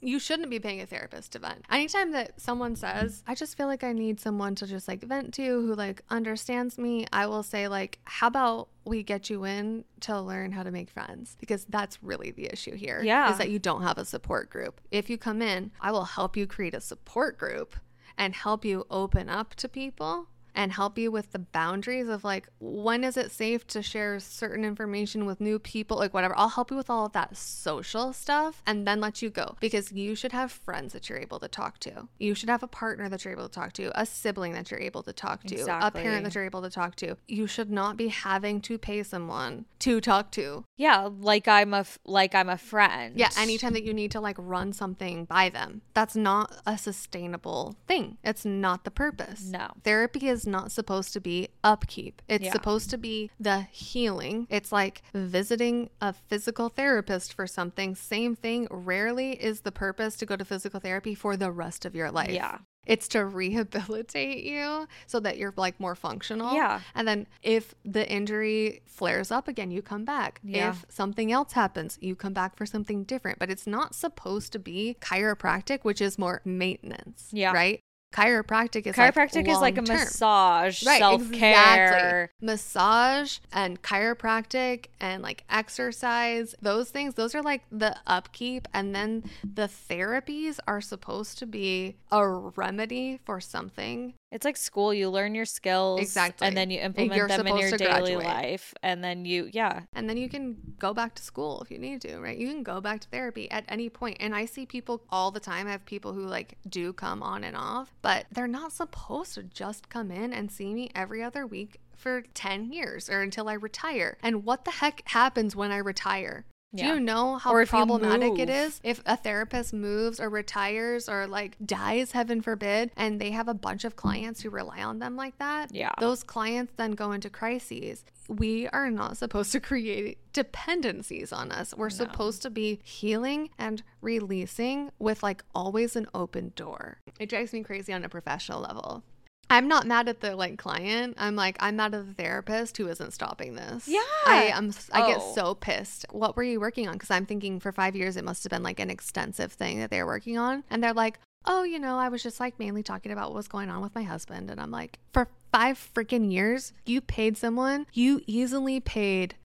[0.00, 1.64] You shouldn't be paying a therapist to vent.
[1.70, 5.32] Anytime that someone says, I just feel like I need someone to just like vent
[5.34, 9.84] to who like understands me, I will say, like, how about we get you in
[10.00, 11.36] to learn how to make friends?
[11.40, 13.02] Because that's really the issue here.
[13.02, 13.32] Yeah.
[13.32, 14.80] Is that you don't have a support group.
[14.90, 17.74] If you come in, I will help you create a support group
[18.18, 22.48] and help you open up to people and help you with the boundaries of like
[22.58, 26.36] when is it safe to share certain information with new people, like whatever.
[26.36, 29.92] I'll help you with all of that social stuff and then let you go because
[29.92, 32.08] you should have friends that you're able to talk to.
[32.18, 34.80] You should have a partner that you're able to talk to, a sibling that you're
[34.80, 36.00] able to talk to, Exactly.
[36.00, 37.16] a parent that you're able to talk to.
[37.28, 40.64] You should not be having to pay someone to talk to.
[40.78, 43.14] Yeah, like I'm a f- like I'm a friend.
[43.16, 45.82] Yeah, anytime that you need to like run something by them.
[45.92, 48.18] That's not a sustainable thing.
[48.24, 49.44] It's not the purpose.
[49.50, 49.68] No.
[49.84, 52.22] Therapy is not supposed to be upkeep.
[52.28, 52.52] It's Yeah.
[52.52, 54.46] supposed to be the healing.
[54.50, 57.94] It's like visiting a physical therapist for something.
[57.94, 58.68] Same thing.
[58.70, 62.30] Rarely is the purpose to go to physical therapy for the rest of your life.
[62.30, 62.58] Yeah.
[62.86, 63.24] It's to
[63.76, 66.54] rehabilitate you so that you're like more functional.
[66.54, 66.80] Yeah.
[66.94, 70.40] And then if the injury flares up again, you come back.
[70.44, 70.70] Yeah.
[70.70, 73.40] If something else happens, you come back for something different.
[73.40, 77.28] But it's not supposed to be chiropractic, which is more maintenance.
[77.32, 77.52] Yeah.
[77.52, 77.80] Right?
[78.16, 79.96] Chiropractic is Chiropractic is like a long-term.
[79.98, 82.30] massage, Right, self care.
[82.30, 82.46] exactly.
[82.46, 88.68] Massage and chiropractic and like exercise, those things, those are like the upkeep.
[88.72, 94.14] And then the therapies are supposed to be a remedy for something.
[94.32, 94.92] It's like school.
[94.92, 96.00] You learn your skills.
[96.00, 96.46] Exactly.
[96.46, 98.24] And then you implement them in your daily graduate.
[98.24, 98.74] life.
[98.82, 99.82] And then you, yeah.
[99.94, 102.36] And then you can go back to school if you need to, right?
[102.36, 104.16] You can go back to therapy at any point.
[104.20, 105.68] And I see people all the time.
[105.68, 109.44] I have people who like do come on and off, but they're not supposed to
[109.44, 113.54] just come in and see me every other week for 10 years or until I
[113.54, 114.18] retire.
[114.22, 116.46] And what the heck happens when I retire?
[116.76, 120.28] Do you know how Or if you problematic it is if a therapist moves or
[120.28, 124.82] retires or like dies, heaven forbid, and they have a bunch of clients who rely
[124.82, 125.74] on them like that?
[125.74, 125.92] Yeah.
[126.00, 128.04] Those clients then go into crises.
[128.28, 131.72] We are not supposed to create dependencies on us.
[131.74, 136.98] We're supposed to be healing and releasing with like always an open door.
[137.18, 139.04] It drives me crazy on a professional level.
[139.48, 141.14] I'm not mad at the like client.
[141.18, 143.86] I'm like I'm mad at the therapist who isn't stopping this.
[143.86, 144.00] Yeah.
[144.26, 144.72] I am.
[144.92, 145.32] I get Oh.
[145.34, 146.04] so pissed.
[146.10, 146.94] What were you working on?
[146.94, 149.90] Because I'm thinking for five years it must have been like an extensive thing that
[149.90, 152.82] they were working on, and they're like, oh, you know, I was just like mainly
[152.82, 156.30] talking about what was going on with my husband, and I'm like, for five freaking
[156.32, 157.86] years, you paid someone.
[157.92, 159.36] You easily paid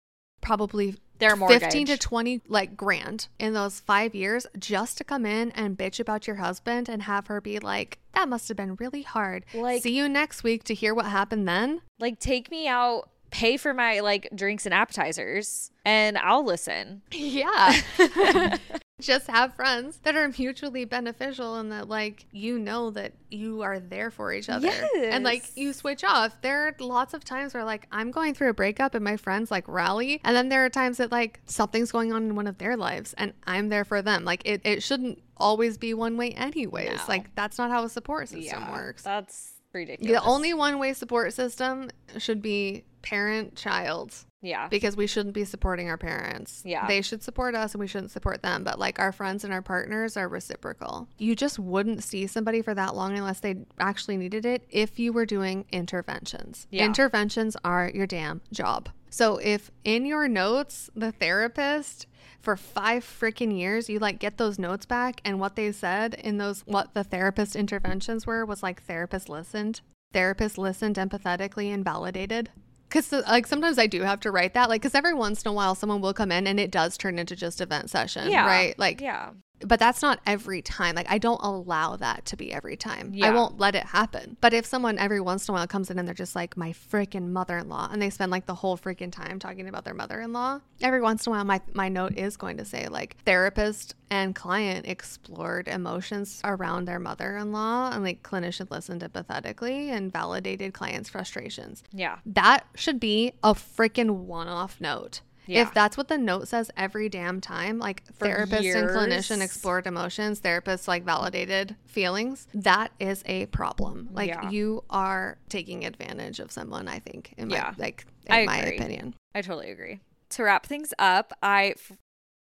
[0.42, 1.62] probably Their mortgage.
[1.62, 6.00] 15 to 20 like grand in those five years just to come in and bitch
[6.02, 9.82] about your husband and have her be like that must have been really hard Like-
[9.84, 13.74] see you next week to hear what happened then Like, take me out, pay for
[13.74, 17.02] my like drinks and appetizers, and I'll listen.
[17.12, 17.78] yeah
[19.02, 23.80] just have friends that are mutually beneficial and that like you know that you are
[23.80, 24.72] there for each other.
[25.04, 26.40] And like you switch off.
[26.42, 29.52] There are lots of times where like i'm going through a breakup and my friends
[29.52, 30.22] like rally.
[30.24, 33.14] And then there are times that like something's going on in one of their lives
[33.18, 34.24] and i'm there for them.
[34.24, 36.98] Like it, it shouldn't always be one way anyways.
[36.98, 37.04] No.
[37.08, 39.04] like that's not how a support system works.
[39.04, 40.22] That's ridiculous.
[40.22, 44.68] the only one way support system should be parent child yeah.
[44.68, 46.62] because we shouldn't be supporting our parents.
[46.66, 46.88] Yeah.
[46.88, 48.64] They should support us and we shouldn't support them.
[48.64, 51.08] But like our friends and our partners are reciprocal.
[51.18, 55.14] You just wouldn't see somebody for that long unless they actually needed it if you
[55.14, 56.68] were doing interventions.
[56.72, 56.86] Yeah.
[56.86, 58.90] Interventions are your damn job.
[59.10, 62.08] So if in your notes, the therapist
[62.42, 66.38] for five freaking years, you like get those notes back and what they said in
[66.38, 69.82] those, what the therapist interventions were was like therapist listened.
[70.14, 72.50] Therapist listened empathetically and validated.
[72.92, 75.54] Because like sometimes I do have to write that, like because every once in a
[75.54, 78.46] while someone will come in and it does turn into just event session, yeah.
[78.46, 78.78] right?
[78.78, 79.30] Like, yeah.
[79.66, 80.96] But that's not every time.
[80.96, 83.14] Like I don't allow that to be every time.
[83.22, 84.38] I won't let it happen.
[84.42, 86.74] But if someone every once in a while comes in and they're just like my
[86.74, 91.02] freaking mother-in-law, and they spend like the whole freaking time talking about their mother-in-law, every
[91.02, 94.86] once in a while my my note is going to say like therapist and client
[94.88, 101.84] explored emotions around their mother-in-law, and like clinician listened empathetically and validated client's frustrations.
[101.94, 102.18] Yeah.
[102.26, 105.22] That should be a freaking one-off note.
[105.48, 105.64] Yeah.
[105.64, 109.88] If that's what the note says every damn time, like For therapist and clinician explored
[109.88, 114.10] emotions, therapists like validated feelings, that is a problem.
[114.14, 114.50] Like Yeah.
[114.50, 117.74] you are taking advantage of someone, I think, in my Yeah.
[117.78, 118.78] like in I my agree.
[118.78, 119.16] opinion.
[119.34, 120.00] I totally agree.
[120.30, 121.74] To wrap things up, I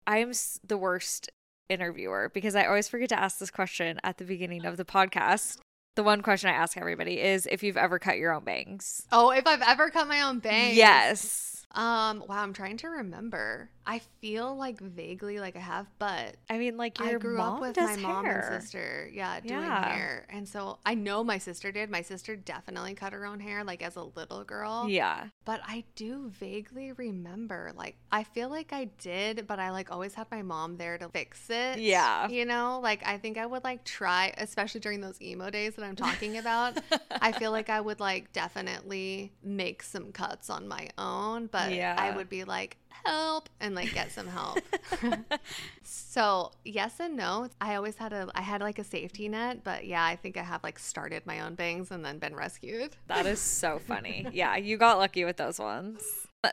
[0.07, 0.31] I am
[0.65, 1.29] the worst
[1.69, 5.59] interviewer because I always forget to ask this question at the beginning of the podcast.
[5.95, 9.03] The one question I ask everybody is if you've ever cut your own bangs.
[9.11, 10.75] Oh, if I've ever cut my own bangs.
[10.77, 11.65] Yes.
[11.71, 13.69] Um, wow, I'm trying to remember.
[13.85, 17.53] I feel like vaguely like I have, but I mean, like your I grew mom
[17.55, 19.93] up with my mom and sister, yeah, doing Yeah.
[19.93, 20.25] hair.
[20.29, 21.89] And so I know my sister did.
[21.89, 24.87] My sister definitely cut her own hair like as a little girl.
[24.89, 25.27] Yeah.
[25.45, 30.15] But I do vaguely remember like I feel like I did, but I like always
[30.15, 31.79] had my mom there to fix it.
[31.79, 32.27] Yeah.
[32.27, 35.85] You know, like I think I would like try, especially during those emo days that
[35.85, 36.77] I'm talking about.
[37.21, 41.95] I feel like I would like definitely make some cuts on my own, but Yeah.
[41.97, 44.59] I would be like, help and like get some help.
[45.83, 47.49] so yes and no.
[47.61, 50.43] I always had a I had like a safety net, but yeah, I think I
[50.43, 52.95] have like started my own bangs and then been rescued.
[53.07, 54.27] That is so funny.
[54.31, 56.01] Yeah, you got lucky with those ones.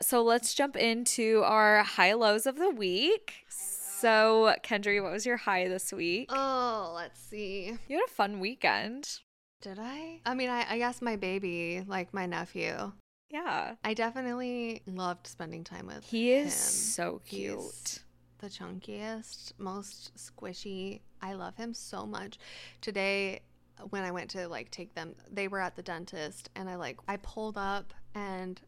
[0.01, 3.33] So let's jump into our high lows of the week.
[3.47, 6.29] So, Kendree, what was your high this week?
[6.29, 7.77] Oh, let's see.
[7.87, 9.19] You had a fun weekend.
[9.61, 10.19] Did I?
[10.25, 12.91] I mean, I, I guess my baby, like my nephew,
[13.35, 13.75] Yeah.
[13.83, 16.51] I definitely loved spending time with He is him.
[16.51, 17.99] so He's cute.
[18.39, 21.01] the chunkiest, most squishy.
[21.21, 22.39] I love him so much.
[22.79, 23.41] Today,
[23.89, 26.97] when I went to like take them, they were at the dentist, and I like
[27.09, 28.61] I pulled up and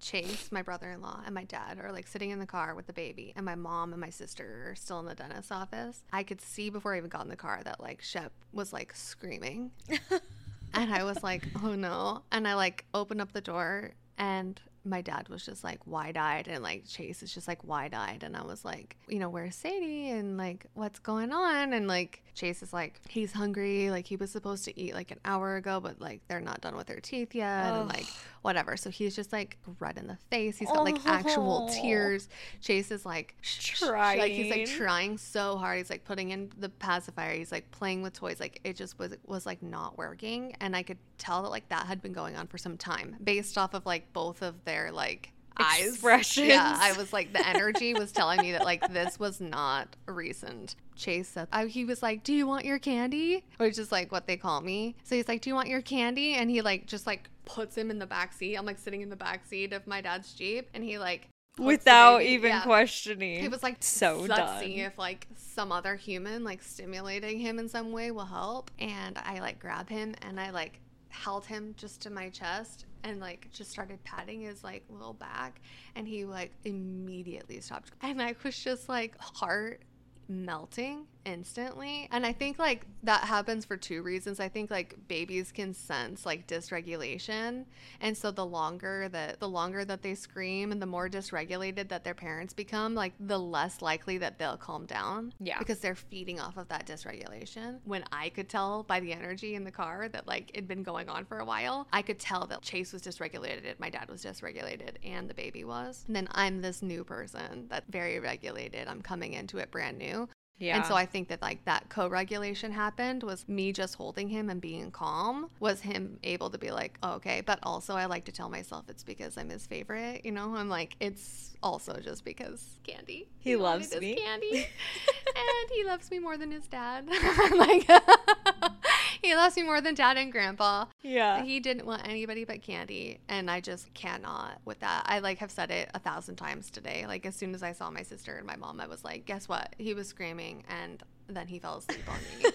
[0.00, 3.32] Chase, my brother-in-law, and my dad are like sitting in the car with the baby,
[3.36, 6.02] and my mom and my sister are still in the dentist's office.
[6.12, 8.94] I could see before I even got in the car that like Shep was like
[8.96, 9.70] screaming,
[10.74, 15.00] and I was like, "Oh no!" And I like opened up the door, and my
[15.00, 18.64] dad was just like wide-eyed, and like Chase is just like wide-eyed, and I was
[18.64, 20.10] like, "You know, where's Sadie?
[20.10, 23.90] And like, what's going on?" And like Chase is like, "He's hungry.
[23.90, 26.76] Like he was supposed to eat like an hour ago, but like they're not done
[26.76, 28.06] with their teeth yet, and like
[28.42, 30.56] whatever." So he's just like red in the face.
[30.58, 31.82] He's got like actual Oh.
[31.82, 32.28] tears.
[32.60, 34.78] Chase is like sh- sh- like he's like Trying.
[34.78, 35.78] trying so hard.
[35.78, 37.34] He's like putting in the pacifier.
[37.34, 38.38] He's like playing with toys.
[38.40, 41.86] Like it just was was like not working, and I could tell that like that
[41.86, 45.32] had been going on for some time, based off of like both of their like
[45.58, 46.48] eyes Expressions.
[46.48, 50.76] Yeah, I was like the energy was telling me that like this was not recent.
[50.96, 54.26] Chase said I, he was like, "Do you want your candy?" Which is like what
[54.26, 54.96] they call me.
[55.04, 57.90] So he's like, "Do you want your candy?" And he like just like puts him
[57.90, 58.56] in the back seat.
[58.56, 61.28] I'm like sitting in the back seat of my dad's jeep, and he like
[61.58, 62.62] Without even yeah.
[62.62, 63.40] questioning.
[63.40, 64.62] He was like, so done.
[64.62, 68.70] see if like some other human like stimulating him in some way will help.
[68.78, 70.80] And I like grab him and I like
[71.22, 75.60] held him just to my chest and like just started patting his like little back
[75.94, 77.92] and he like immediately stopped.
[78.02, 79.82] And i was just like heart
[80.28, 82.08] melting instantly.
[82.10, 84.40] And i think like that happens for two reasons.
[84.40, 87.64] I think like babies can sense like dysregulation.
[88.00, 92.02] And so the longer that the longer that they scream and the more dysregulated that
[92.04, 95.58] their parents become like the less likely that they'll calm down Yeah.
[95.58, 97.78] because they're feeding off of that dysregulation.
[97.84, 101.08] When i could tell by the energy in the car that like it'd been going
[101.08, 104.96] on for a while i could tell that chase was dysregulated my dad was dysregulated
[105.04, 106.04] and the baby was.
[106.06, 108.88] And then i'm this new person that's very regulated.
[108.88, 110.28] I'm coming into it brand new
[110.58, 110.76] yeah.
[110.76, 114.60] and so I think that like that co-regulation happened was me just holding him and
[114.60, 117.40] being calm was him able to be like, oh, okay.
[117.40, 120.24] But also I like to tell myself it's because I'm his favorite.
[120.24, 123.28] You know, I'm like, it's also just because candy.
[123.38, 124.14] He wanted loves me.
[124.14, 124.52] Candy.
[125.36, 127.06] and he loves me more than his dad.
[127.56, 127.88] like
[129.22, 130.86] he loves me more than dad and grandpa.
[131.02, 131.42] yeah.
[131.42, 135.04] He didn't want anybody but candy, and I just cannot with that.
[135.06, 137.04] I like have said it a thousand times today.
[137.06, 139.48] Like as soon as I saw my sister and my mom, I was like, "Guess
[139.48, 142.50] what?" He was screaming, and then he fell asleep on me.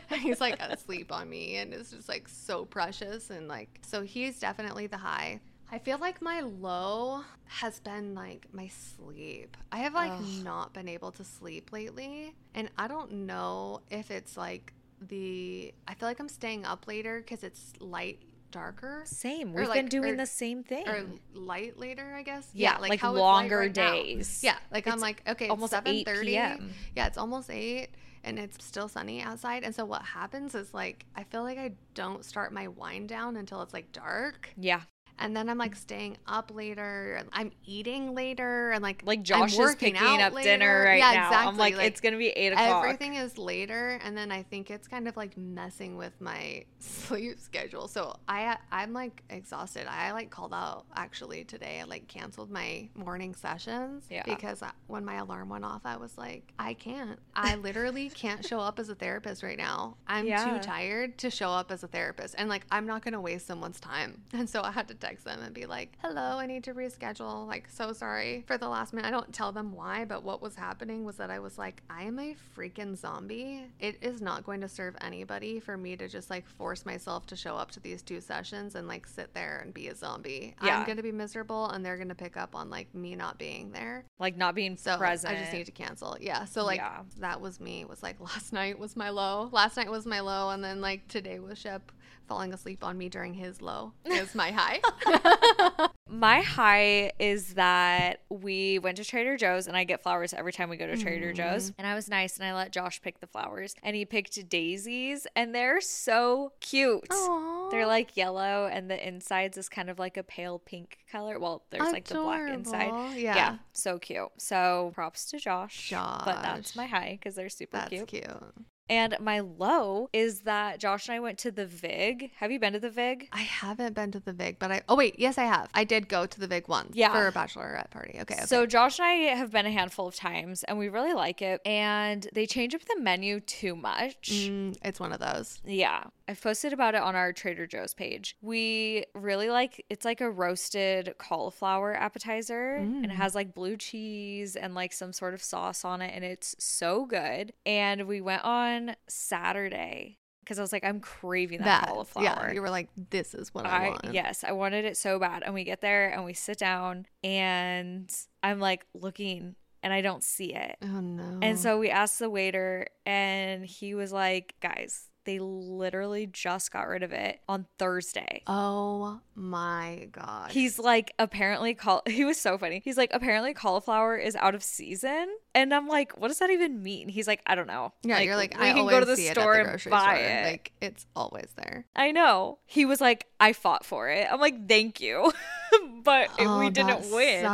[0.10, 4.02] And he's like asleep on me, and it's just like so precious, and like so
[4.02, 5.40] he's definitely the high.
[5.70, 9.56] I feel like my low has been like my sleep.
[9.70, 10.44] I have like Ugh.
[10.44, 14.74] not been able to sleep lately, and I don't know if it's like
[15.08, 18.20] the I feel like I'm staying up later because it's light
[18.50, 19.54] darker Same.
[19.54, 20.86] We've like- been doing or- the same thing.
[20.86, 22.48] or light later, I guess.
[22.52, 23.92] Yeah, like how longer right now.
[23.92, 24.42] days.
[24.44, 26.32] Yeah, like I'm like okay, almost almost 8 seven thirty.
[26.32, 26.58] Yeah,
[27.06, 27.88] it's almost eight,
[28.24, 29.64] and it's still sunny outside.
[29.64, 33.36] And so what happens is like I feel like I don't start my wind down
[33.36, 34.82] until it's like dark, yeah.
[35.18, 37.22] And then I'm like staying up later.
[37.32, 40.82] I'm eating later, and like Like Josh is picking up dinner later.
[40.84, 41.26] right yeah, now.
[41.28, 41.48] Exactly.
[41.48, 42.84] I'm like, it's gonna be eight o'clock.
[42.84, 47.38] Everything is later, and then I think it's kind of like messing with my sleep
[47.40, 47.88] schedule.
[47.88, 49.86] So I I'm like exhausted.
[49.88, 51.80] I like called out actually today.
[51.80, 54.22] I like canceled my morning sessions Yeah.
[54.24, 57.18] because I, when my alarm went off, I was like, I can't.
[57.34, 59.96] I literally can't show up as a therapist right now.
[60.06, 60.44] I'm Yeah.
[60.44, 63.80] too tired to show up as a therapist, and like I'm not gonna waste someone's
[63.80, 64.22] time.
[64.34, 67.46] And so I had to text them and be like, hello, I need to reschedule.
[67.46, 69.08] Like, so sorry for the last minute.
[69.08, 72.04] I don't tell them why, but what was happening was that I was like, I
[72.04, 73.64] am a freaking zombie.
[73.80, 77.36] It is not going to serve anybody for me to just like force myself to
[77.36, 80.54] show up to these two sessions and like sit there and be a zombie.
[80.62, 80.78] Yeah.
[80.78, 83.38] I'm going to be miserable and they're going to pick up on like me not
[83.38, 84.04] being there.
[84.18, 85.34] Like not being So present.
[85.34, 86.16] I just need to cancel.
[86.20, 86.44] Yeah.
[86.44, 87.00] So like Yeah.
[87.18, 87.80] that was me.
[87.80, 89.48] It was like last night was my low.
[89.52, 91.90] Last night was my low, and then like today was Shep
[92.32, 93.92] falling asleep on me during his low.
[94.06, 94.80] Is my high.
[96.14, 100.68] My high is that we went to Trader Joe's and I get flowers every time
[100.68, 101.36] we go to Trader mm.
[101.36, 101.72] Joe's.
[101.78, 105.26] And I was nice and I let Josh pick the flowers and he picked daisies
[105.34, 107.08] and they're so cute.
[107.08, 107.70] Aww.
[107.70, 111.38] They're like yellow and the insides is kind of like a pale pink color.
[111.38, 112.88] Well, there's like the black inside.
[112.88, 113.14] Adorable.
[113.14, 113.56] Yeah.
[113.72, 114.28] so cute.
[114.36, 115.88] So props to Josh.
[115.88, 116.26] Josh.
[116.26, 118.00] But that's my high because they're super cute.
[118.00, 118.24] That's cute.
[118.24, 118.66] cute.
[118.88, 122.32] And my low is that Josh and I went to the VIG.
[122.36, 123.28] Have you been to the VIG?
[123.32, 125.70] I haven't been to the Vig, but I oh wait, yes I have.
[125.74, 127.12] I did go to the Vig once Yeah.
[127.12, 128.18] for a bachelorette party.
[128.20, 128.44] Okay, okay.
[128.46, 131.60] So Josh and I have been a handful of times and we really like it.
[131.64, 134.30] And they change up the menu too much.
[134.32, 135.60] Mm, it's one of those.
[135.64, 136.04] Yeah.
[136.32, 138.38] I've posted about it on our Trader Joe's page.
[138.40, 143.14] We really like it's like a roasted cauliflower appetizer and it mm.
[143.14, 147.04] has like blue cheese and like some sort of sauce on it and it's so
[147.04, 147.52] good.
[147.66, 152.24] And we went on Saturday because I was like I'm craving that, That cauliflower.
[152.24, 154.14] yeah, you were like, this is what I, I want.
[154.14, 155.42] yes, I wanted it so bad.
[155.44, 158.10] And we get there and we sit down and
[158.42, 160.78] I'm like looking and I don't see it.
[160.82, 161.40] Oh no.
[161.42, 166.88] And so we asked the waiter and he was like, "Guys, they literally just got
[166.88, 170.50] rid of it on Thursday." Oh my god.
[170.50, 172.02] He's like, apparently, call.
[172.12, 172.82] He was so funny.
[172.84, 176.82] He's like, apparently, cauliflower is out of season, and I'm like, what does that even
[176.82, 177.08] mean?
[177.08, 177.92] He's like, I don't know.
[178.02, 180.26] yeah, you're like we I can go to the store at and buy store.
[180.26, 180.44] it.
[180.44, 181.86] Like it's always there.
[181.96, 182.58] I know.
[182.66, 184.26] He was like, I fought for it.
[184.30, 185.32] I'm like, thank you,
[186.04, 187.44] but Oh, we didn't win.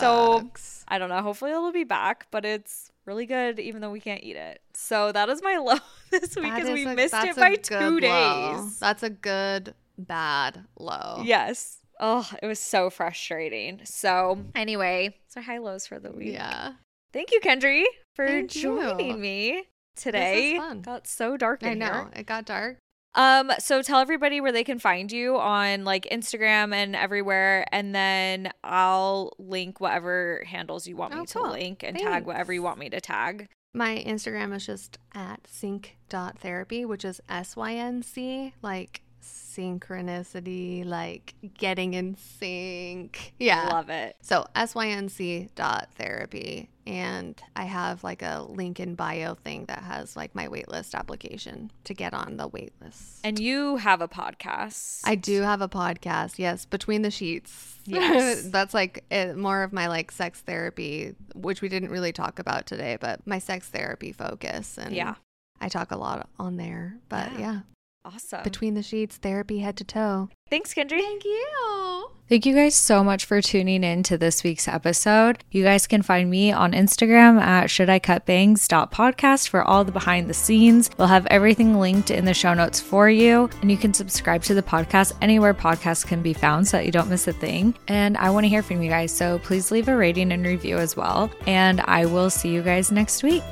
[0.00, 0.50] So
[0.88, 1.22] I don't know.
[1.22, 4.60] Hopefully, it'll be back, but it's really good, even though we can't eat it.
[4.74, 5.76] So that is my low
[6.10, 8.00] this week, because we a- missed it by two low.
[8.00, 8.78] days.
[8.78, 11.22] That's a good bad low.
[11.24, 11.78] Yes.
[12.00, 13.80] Oh, it was so frustrating.
[13.84, 16.32] So anyway, so high lows for the week.
[16.32, 16.72] Yeah.
[17.12, 17.84] Thank you, Kendree,
[18.16, 18.62] for Thank you.
[18.62, 20.56] joining me today.
[20.56, 20.80] fun.
[20.82, 21.92] Got so dark in I know.
[21.92, 22.10] here.
[22.16, 22.78] It got dark.
[23.16, 27.94] Um, so tell everybody where they can find you on like Instagram and everywhere, and
[27.94, 32.62] then I'll link whatever handles you want me Oh, to link and tag whatever you
[32.62, 33.48] want me to tag.
[33.72, 41.34] My Instagram is just at sync.therapy, which is S Y N C, like synchronicity, like
[41.56, 43.34] getting in sync.
[43.38, 43.68] Yeah.
[43.68, 44.16] Love it.
[44.22, 46.70] So sync dot therapy.
[46.86, 51.70] And I have like a link in bio thing that has like my waitlist application
[51.84, 53.20] to get on the waitlist.
[53.24, 55.00] And you have a podcast.
[55.04, 57.78] I do have a podcast, yes, between the sheets.
[57.86, 58.42] Yes.
[58.50, 62.66] That's like it, more of my like sex therapy, which we didn't really talk about
[62.66, 64.76] today, but my sex therapy focus.
[64.78, 65.14] And Yeah.
[65.60, 66.98] I talk a lot on there.
[67.08, 67.38] But Yeah.
[67.38, 67.60] yeah,
[68.04, 68.42] Awesome.
[68.42, 70.28] between the sheets, therapy head to toe.
[70.50, 71.00] Thanks, Kendree.
[71.00, 72.10] Thank you.
[72.28, 75.44] Thank you guys so much for tuning in to this week's episode.
[75.50, 79.84] You guys can find me on Instagram at should I cut bangs podcast for all
[79.84, 80.90] the behind the scenes.
[80.96, 83.50] We'll have everything linked in the show notes for you.
[83.60, 86.92] And you can subscribe to the podcast anywhere podcasts can be found so that you
[86.92, 87.74] don't miss a thing.
[87.88, 89.12] And I want to hear from you guys.
[89.12, 91.30] So please leave a rating and review as well.
[91.46, 93.42] And I will see you guys next week.